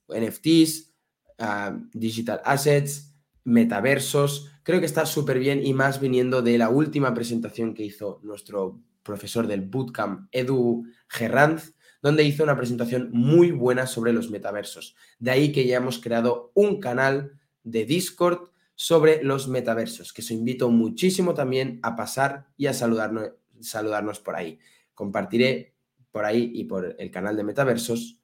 NFTs, 0.09 0.93
ah, 1.37 1.79
digital 1.93 2.41
assets, 2.43 3.15
metaversos. 3.45 4.51
Creo 4.63 4.81
que 4.81 4.87
está 4.87 5.05
súper 5.05 5.39
bien 5.39 5.65
y 5.65 5.73
más 5.73 6.01
viniendo 6.01 6.41
de 6.41 6.57
la 6.57 6.67
última 6.67 7.13
presentación 7.13 7.73
que 7.73 7.85
hizo 7.85 8.19
nuestro 8.23 8.81
profesor 9.03 9.47
del 9.47 9.61
bootcamp, 9.61 10.27
Edu 10.33 10.83
Gerranz, 11.07 11.78
donde 12.01 12.23
hizo 12.23 12.43
una 12.43 12.57
presentación 12.57 13.09
muy 13.11 13.51
buena 13.51 13.87
sobre 13.87 14.13
los 14.13 14.29
metaversos. 14.29 14.95
De 15.19 15.31
ahí 15.31 15.51
que 15.51 15.65
ya 15.65 15.77
hemos 15.77 15.99
creado 15.99 16.51
un 16.53 16.79
canal 16.79 17.39
de 17.63 17.85
Discord 17.85 18.49
sobre 18.75 19.23
los 19.23 19.47
metaversos, 19.47 20.13
que 20.13 20.21
os 20.21 20.31
invito 20.31 20.69
muchísimo 20.69 21.33
también 21.33 21.79
a 21.83 21.95
pasar 21.95 22.47
y 22.55 22.67
a 22.67 22.73
saludarnos, 22.73 23.31
saludarnos 23.59 24.19
por 24.19 24.35
ahí. 24.35 24.59
Compartiré 24.93 25.73
por 26.11 26.25
ahí 26.25 26.51
y 26.53 26.63
por 26.63 26.95
el 26.97 27.11
canal 27.11 27.35
de 27.35 27.43
metaversos 27.43 28.19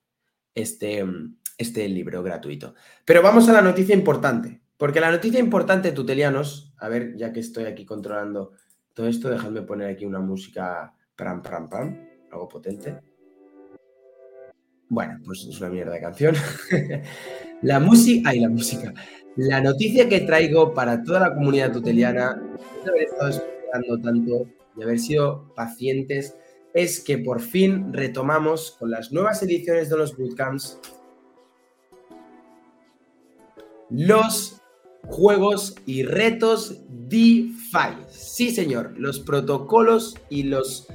este, 0.54 1.06
este 1.58 1.90
libro 1.90 2.24
gratuito. 2.24 2.74
Pero 3.04 3.22
vamos 3.22 3.50
a 3.50 3.54
la 3.54 3.62
noticia 3.62 3.94
importante. 3.94 4.62
Porque 4.78 5.00
la 5.00 5.12
noticia 5.12 5.40
importante, 5.40 5.92
tutelianos, 5.92 6.74
a 6.78 6.90
ver, 6.90 7.16
ya 7.16 7.32
que 7.32 7.40
estoy 7.40 7.66
aquí 7.66 7.86
controlando 7.86 8.54
todo 8.94 9.08
esto, 9.08 9.30
dejadme 9.30 9.62
poner 9.62 9.90
aquí 9.90 10.06
una 10.06 10.20
música 10.20 10.94
pram, 11.16 11.42
pram, 11.42 11.70
pam, 11.70 12.08
algo 12.32 12.48
potente. 12.48 13.00
Bueno, 14.90 15.20
pues 15.26 15.46
es 15.50 15.60
una 15.60 15.70
mierda 15.70 15.94
de 15.94 16.02
canción. 16.02 16.36
la 17.62 17.80
música, 17.80 18.30
ay, 18.30 18.40
la 18.40 18.50
música. 18.50 18.94
La 19.36 19.62
noticia 19.62 20.08
que 20.08 20.22
traigo 20.22 20.74
para 20.74 21.04
toda 21.04 21.20
la 21.22 21.34
comunidad 21.34 21.72
tuteliana, 21.72 22.42
de 22.84 22.90
haber 22.90 23.04
estado 23.04 23.30
esperando 23.30 24.02
tanto, 24.02 24.46
de 24.76 24.84
haber 24.84 25.00
sido 25.00 25.54
pacientes, 25.56 26.36
es 26.74 27.00
que 27.00 27.18
por 27.18 27.42
fin 27.42 27.92
retomamos 27.94 28.76
con 28.80 28.92
las 28.92 29.12
nuevas 29.12 29.42
ediciones 29.42 29.90
de 29.90 29.98
los 29.98 30.16
bootcamps 30.16 30.80
los 33.90 34.62
juegos 35.08 35.76
y 35.86 36.04
retos 36.04 36.82
DeFi. 36.90 38.06
Sí, 38.10 38.52
señor, 38.52 38.94
los 38.98 39.20
protocolos 39.20 40.16
y 40.30 40.44
los 40.44 40.88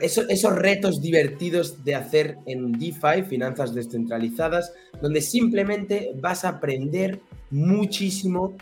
esos, 0.00 0.56
retos 0.56 1.00
divertidos 1.00 1.84
de 1.84 1.94
hacer 1.94 2.38
en 2.46 2.72
DeFi, 2.72 3.22
finanzas 3.28 3.74
descentralizadas, 3.74 4.72
donde 5.00 5.20
simplemente 5.20 6.12
vas 6.20 6.44
a 6.44 6.50
aprender 6.50 7.20
muchísimo 7.50 8.56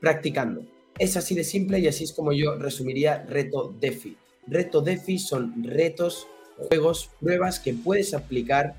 practicando. 0.00 0.62
Es 0.98 1.16
así 1.16 1.34
de 1.34 1.44
simple 1.44 1.78
y 1.78 1.88
así 1.88 2.04
es 2.04 2.12
como 2.12 2.32
yo 2.32 2.56
resumiría 2.56 3.24
reto 3.28 3.74
DeFi. 3.80 4.16
Reto 4.46 4.80
DeFi 4.80 5.18
son 5.18 5.64
retos, 5.64 6.26
juegos, 6.68 7.10
pruebas 7.20 7.58
que 7.58 7.74
puedes 7.74 8.14
aplicar, 8.14 8.74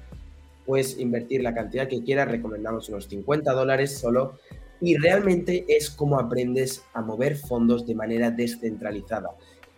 puedes 0.65 0.97
invertir 0.99 1.43
la 1.43 1.53
cantidad 1.53 1.87
que 1.87 2.03
quieras, 2.03 2.29
recomendamos 2.29 2.89
unos 2.89 3.07
50 3.07 3.51
dólares 3.53 3.97
solo 3.97 4.39
y 4.81 4.97
realmente 4.97 5.65
es 5.67 5.89
como 5.89 6.19
aprendes 6.19 6.83
a 6.93 7.01
mover 7.01 7.37
fondos 7.37 7.85
de 7.85 7.95
manera 7.95 8.31
descentralizada. 8.31 9.31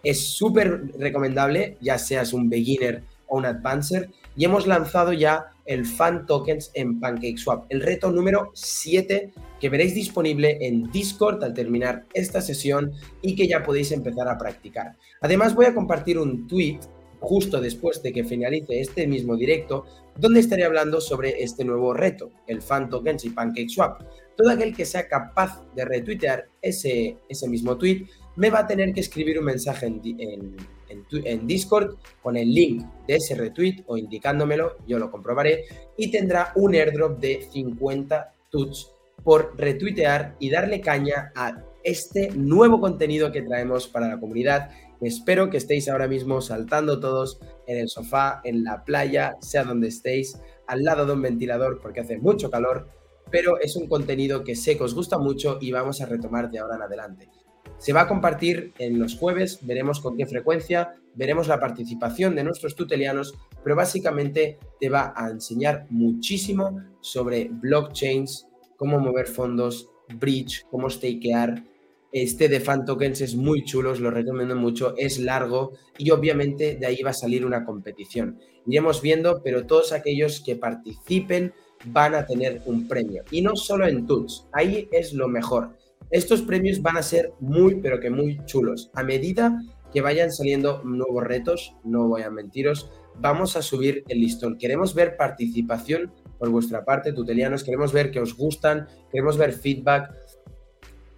Es 0.04 0.28
súper 0.28 0.92
recomendable, 0.98 1.78
ya 1.82 1.98
seas 1.98 2.34
un 2.34 2.50
beginner 2.50 3.04
o 3.28 3.38
un 3.38 3.46
advancer, 3.46 4.10
y 4.36 4.46
hemos 4.46 4.68
lanzado 4.68 5.14
ya 5.14 5.48
el 5.66 5.86
Fan 5.86 6.26
Tokens 6.26 6.72
en 6.74 7.00
PancakeSwap, 7.00 7.66
el 7.70 7.82
reto 7.82 8.12
número 8.12 8.52
7 8.54 9.34
que 9.60 9.70
veréis 9.70 9.96
disponible 9.96 10.58
en 10.62 10.90
Discord 10.92 11.44
al 11.44 11.54
terminar 11.54 12.06
esta 12.14 12.42
sesión 12.42 12.94
y 13.22 13.36
que 13.36 13.48
ya 13.48 13.64
podéis 13.64 13.92
empezar 13.92 14.28
a 14.28 14.38
practicar. 14.38 14.96
Además 15.22 15.56
voy 15.56 15.66
a 15.66 15.74
compartir 15.74 16.20
un 16.20 16.48
tweet 16.48 16.80
justo 17.20 17.60
después 17.60 18.02
de 18.04 18.14
que 18.14 18.24
finalice 18.24 18.80
este 18.80 19.08
mismo 19.08 19.36
directo, 19.36 19.86
donde 20.18 20.40
estaré 20.40 20.64
hablando 20.64 21.02
sobre 21.02 21.44
este 21.44 21.64
nuevo 21.64 21.94
reto, 21.94 22.32
el 22.48 22.62
Fan 22.62 22.90
Tokens 22.90 23.26
y 23.26 23.30
PancakeSwap 23.30 24.02
todo 24.38 24.52
aquel 24.52 24.74
que 24.74 24.86
sea 24.86 25.08
capaz 25.08 25.66
de 25.76 25.84
retuitear 25.84 26.48
ese, 26.62 27.18
ese 27.28 27.50
mismo 27.50 27.76
tweet 27.76 28.06
me 28.36 28.52
va 28.52 28.60
a 28.60 28.68
tener 28.68 28.94
que 28.94 29.02
escribir 29.02 29.40
un 29.40 29.46
mensaje 29.46 29.88
en, 29.88 30.56
en, 30.90 31.48
Discord 31.48 31.96
con 32.22 32.38
el 32.38 32.54
link 32.54 32.86
de 33.08 33.16
ese 33.16 33.34
retweet 33.34 33.84
o 33.88 33.98
indicándomelo, 33.98 34.78
yo 34.88 35.00
lo 35.00 35.10
comprobaré, 35.10 35.66
y 35.98 36.12
tendrá 36.12 36.54
un 36.56 36.76
airdrop 36.76 37.20
de 37.20 37.48
50 37.52 38.32
tuts 38.52 38.92
por 39.24 39.56
retuitear 39.58 40.36
y 40.40 40.52
darle 40.52 40.82
caña 40.82 41.32
a 41.36 41.64
este 41.88 42.32
nuevo 42.36 42.80
contenido 42.80 43.32
que 43.32 43.42
traemos 43.42 43.88
para 43.88 44.08
la 44.08 44.20
comunidad. 44.20 44.70
Espero 45.02 45.50
que 45.50 45.58
estéis 45.58 45.90
ahora 45.90 46.08
mismo 46.08 46.42
saltando 46.42 47.00
todos 47.00 47.40
en 47.66 47.78
el 47.78 47.90
sofá, 47.90 48.42
en 48.44 48.64
la 48.64 48.84
playa, 48.84 49.36
sea 49.42 49.64
donde 49.64 49.88
estéis, 49.88 50.40
al 50.68 50.84
lado 50.84 51.06
de 51.06 51.14
un 51.14 51.22
ventilador 51.22 51.80
porque 51.82 52.02
hace 52.02 52.18
mucho 52.18 52.50
calor 52.50 52.88
pero 53.30 53.60
es 53.60 53.76
un 53.76 53.88
contenido 53.88 54.44
que 54.44 54.56
sé 54.56 54.78
que 54.78 54.84
os 54.84 54.94
gusta 54.94 55.18
mucho 55.18 55.58
y 55.62 55.72
vamos 55.72 56.02
a 56.02 56.06
retomar 56.06 56.50
de 56.50 56.60
ahora 56.60 56.76
en 56.76 56.82
adelante. 56.84 57.30
Se 57.78 57.94
va 57.94 58.02
a 58.02 58.08
compartir 58.08 58.74
en 58.80 59.00
los 59.00 59.16
jueves, 59.16 59.60
veremos 59.62 60.00
con 60.00 60.18
qué 60.18 60.26
frecuencia, 60.26 60.96
veremos 61.14 61.48
la 61.48 61.60
participación 61.60 62.36
de 62.36 62.44
nuestros 62.44 62.76
tutelianos, 62.76 63.36
pero 63.64 63.76
básicamente 63.76 64.58
te 64.80 64.90
va 64.90 65.14
a 65.16 65.30
enseñar 65.30 65.86
muchísimo 65.90 66.82
sobre 67.02 67.50
blockchains, 67.52 68.48
cómo 68.78 69.00
mover 69.00 69.28
fondos, 69.28 69.90
bridge, 70.16 70.66
cómo 70.72 70.90
stakear. 70.90 71.64
Este 72.12 72.48
de 72.48 72.60
fan 72.60 72.86
tokens 72.86 73.22
es 73.22 73.36
muy 73.36 73.64
chulo, 73.64 73.92
os 73.92 74.00
lo 74.00 74.12
recomiendo 74.12 74.56
mucho, 74.56 74.96
es 74.98 75.20
largo 75.20 75.74
y 75.98 76.12
obviamente 76.12 76.78
de 76.78 76.86
ahí 76.86 77.02
va 77.04 77.10
a 77.10 77.14
salir 77.14 77.46
una 77.46 77.66
competición. 77.66 78.40
Iremos 78.66 79.02
viendo, 79.02 79.42
pero 79.44 79.66
todos 79.66 79.92
aquellos 79.92 80.42
que 80.42 80.56
participen 80.56 81.54
van 81.86 82.16
a 82.16 82.26
tener 82.26 82.62
un 82.66 82.88
premio. 82.88 83.24
Y 83.32 83.42
no 83.42 83.56
solo 83.56 83.88
en 83.88 84.06
Tuts, 84.06 84.48
ahí 84.54 84.88
es 84.92 85.14
lo 85.14 85.28
mejor. 85.28 85.78
Estos 86.10 86.42
premios 86.42 86.82
van 86.82 86.98
a 86.98 87.04
ser 87.04 87.34
muy, 87.40 87.76
pero 87.76 88.00
que 88.00 88.10
muy 88.10 88.40
chulos. 88.46 88.90
A 88.94 89.04
medida 89.04 89.62
que 89.92 90.02
vayan 90.02 90.32
saliendo 90.32 90.82
nuevos 90.84 91.24
retos, 91.24 91.76
no 91.84 92.08
voy 92.08 92.22
a 92.22 92.30
mentiros, 92.30 92.90
vamos 93.20 93.56
a 93.56 93.62
subir 93.62 94.04
el 94.08 94.22
listón. 94.22 94.58
Queremos 94.58 94.94
ver 94.94 95.18
participación 95.18 96.14
por 96.38 96.50
vuestra 96.50 96.86
parte, 96.86 97.14
tutelianos, 97.14 97.64
queremos 97.64 97.92
ver 97.92 98.12
que 98.12 98.20
os 98.20 98.36
gustan, 98.36 98.88
queremos 99.12 99.38
ver 99.38 99.54
feedback. 99.54 100.14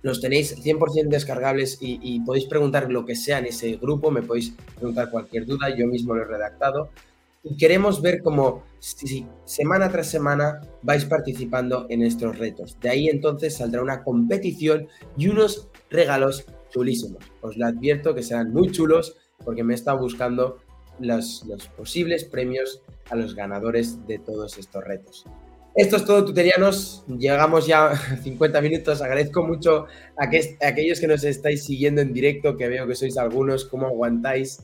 Los 0.02 0.22
tenéis 0.22 0.56
100% 0.64 1.10
descargables 1.10 1.78
y, 1.82 2.00
y 2.02 2.22
podéis 2.22 2.46
preguntar 2.46 2.92
lo 2.92 3.06
que 3.06 3.16
sea 3.16 3.40
en 3.40 3.46
ese 3.46 3.78
grupo, 3.78 4.12
me 4.12 4.22
podéis 4.22 4.54
preguntar 4.76 5.12
cualquier 5.12 5.46
duda, 5.46 5.76
yo 5.76 5.88
mismo 5.88 6.16
lo 6.16 6.24
he 6.24 6.26
redactado 6.26 6.90
y 7.44 7.56
queremos 7.56 8.02
ver 8.02 8.22
cómo 8.22 8.64
semana 9.46 9.90
tras 9.90 10.10
semana 10.10 10.62
vais 10.82 11.06
participando 11.06 11.86
en 11.90 12.04
estos 12.04 12.38
retos. 12.38 12.78
De 12.82 12.90
ahí 12.90 13.08
entonces 13.08 13.58
saldrá 13.58 13.82
una 13.82 14.04
competición 14.04 14.88
y 15.18 15.30
unos 15.30 15.70
regalos 15.90 16.46
chulísimos. 16.70 17.24
Os 17.42 17.58
lo 17.58 17.66
advierto 17.66 18.14
que 18.14 18.24
serán 18.24 18.54
muy 18.54 18.72
chulos 18.72 19.16
porque 19.44 19.64
me 19.64 19.74
he 19.74 19.76
estado 19.76 20.00
buscando 20.00 20.60
los 21.00 21.46
posibles 21.78 22.26
premios 22.26 22.82
a 23.10 23.16
los 23.16 23.36
ganadores 23.36 24.06
de 24.06 24.20
todos 24.20 24.58
estos 24.58 24.84
retos. 24.84 25.26
Esto 25.80 25.96
es 25.96 26.04
todo, 26.04 26.26
tuterianos. 26.26 27.06
Llegamos 27.08 27.66
ya 27.66 27.86
a 27.92 28.18
50 28.18 28.60
minutos. 28.60 29.02
Agradezco 29.02 29.48
mucho 29.48 29.86
a, 30.18 30.26
aquellos 30.68 31.00
que 31.00 31.08
nos 31.08 31.24
estáis 31.24 31.64
siguiendo 31.64 32.02
en 32.02 32.12
directo, 32.12 32.58
que 32.58 32.68
veo 32.68 32.86
que 32.86 32.96
sois 32.96 33.18
algunos, 33.18 33.64
cómo 33.64 33.88
aguantáis. 33.88 34.60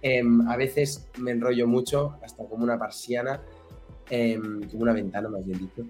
Em, 0.00 0.48
a 0.48 0.56
veces 0.56 1.08
me 1.18 1.32
enrollo 1.32 1.66
mucho, 1.66 2.20
hasta 2.22 2.44
como 2.44 2.62
una 2.62 2.78
parsiana, 2.78 3.42
em, 4.10 4.62
como 4.70 4.82
una 4.82 4.92
ventana 4.92 5.28
más 5.28 5.44
bien 5.44 5.58
dicho. 5.58 5.86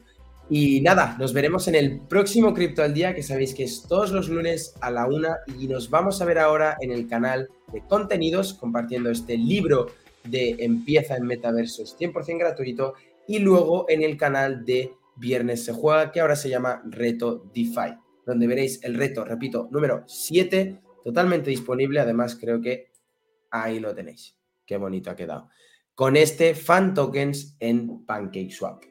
Y 0.49 0.81
nada, 0.81 1.15
nos 1.19 1.35
veremos 1.35 1.69
en 1.69 1.75
el 1.75 2.01
próximo 2.01 2.55
Cripto 2.55 2.83
al 2.83 2.95
Día, 2.95 3.15
que 3.15 3.23
sabéis 3.23 3.53
que 3.53 3.65
es 3.65 3.83
todos 3.87 4.13
los 4.13 4.31
lunes 4.31 4.75
a 4.81 4.91
la 4.91 5.07
una, 5.07 5.41
y 5.59 5.69
nos 5.69 5.91
vamos 5.91 6.23
a 6.23 6.25
ver 6.25 6.39
ahora 6.39 6.79
en 6.81 6.91
el 6.91 7.07
canal 7.07 7.51
de 7.71 7.83
contenidos, 7.87 8.55
compartiendo 8.55 9.11
este 9.11 9.37
libro 9.37 9.89
de 10.25 10.57
Empieza 10.59 11.17
en 11.17 11.27
Metaversos 11.27 11.97
100% 11.99 12.39
gratuito, 12.39 12.95
y 13.31 13.39
luego 13.39 13.87
en 13.89 14.03
el 14.03 14.17
canal 14.17 14.65
de 14.65 14.93
Viernes 15.17 15.65
se 15.65 15.73
juega, 15.73 16.13
que 16.13 16.21
ahora 16.21 16.37
se 16.37 16.49
llama 16.49 16.83
Reto 16.85 17.51
DeFi, 17.55 17.95
donde 18.27 18.47
veréis 18.47 18.83
el 18.83 18.95
reto, 18.95 19.25
repito, 19.25 19.69
número 19.71 20.05
7, 20.07 20.81
totalmente 21.05 21.51
disponible, 21.51 22.01
además 22.01 22.37
creo 22.41 22.61
que 22.61 22.91
Ahí 23.51 23.81
lo 23.81 23.95
tenéis. 23.95 24.37
Qué 24.65 24.77
bonito 24.77 25.11
ha 25.11 25.17
quedado. 25.17 25.49
Con 25.95 26.17
este 26.17 26.55
fan 26.55 26.95
tokens 26.95 27.57
en 27.59 28.05
PancakeSwap. 28.07 28.85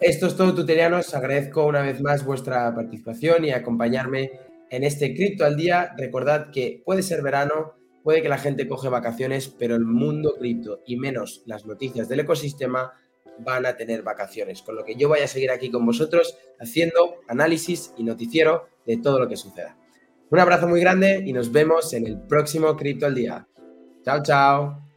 Esto 0.00 0.26
es 0.26 0.36
todo, 0.36 0.54
tutorianos. 0.54 1.14
Agradezco 1.14 1.64
una 1.66 1.82
vez 1.82 2.00
más 2.00 2.24
vuestra 2.24 2.74
participación 2.74 3.44
y 3.44 3.52
acompañarme 3.52 4.32
en 4.70 4.82
este 4.82 5.14
cripto 5.14 5.44
al 5.44 5.56
día. 5.56 5.92
Recordad 5.96 6.50
que 6.50 6.82
puede 6.84 7.02
ser 7.02 7.22
verano, 7.22 7.74
puede 8.02 8.22
que 8.22 8.28
la 8.28 8.38
gente 8.38 8.66
coge 8.66 8.88
vacaciones, 8.88 9.48
pero 9.48 9.76
el 9.76 9.84
mundo 9.84 10.34
cripto 10.36 10.82
y 10.84 10.96
menos 10.96 11.44
las 11.46 11.64
noticias 11.64 12.08
del 12.08 12.20
ecosistema 12.20 12.92
van 13.38 13.66
a 13.66 13.76
tener 13.76 14.02
vacaciones. 14.02 14.62
Con 14.62 14.76
lo 14.76 14.84
que 14.84 14.94
yo 14.94 15.08
voy 15.08 15.20
a 15.20 15.28
seguir 15.28 15.50
aquí 15.50 15.70
con 15.70 15.84
vosotros 15.84 16.36
haciendo 16.60 17.20
análisis 17.28 17.92
y 17.96 18.04
noticiero 18.04 18.68
de 18.86 18.96
todo 18.98 19.18
lo 19.18 19.28
que 19.28 19.36
suceda. 19.36 19.76
Un 20.30 20.38
abrazo 20.38 20.66
muy 20.66 20.80
grande 20.80 21.22
y 21.24 21.32
nos 21.32 21.52
vemos 21.52 21.92
en 21.92 22.06
el 22.06 22.20
próximo 22.20 22.76
cripto 22.76 23.06
al 23.06 23.14
día. 23.14 23.46
Chao, 24.02 24.22
chao. 24.22 24.91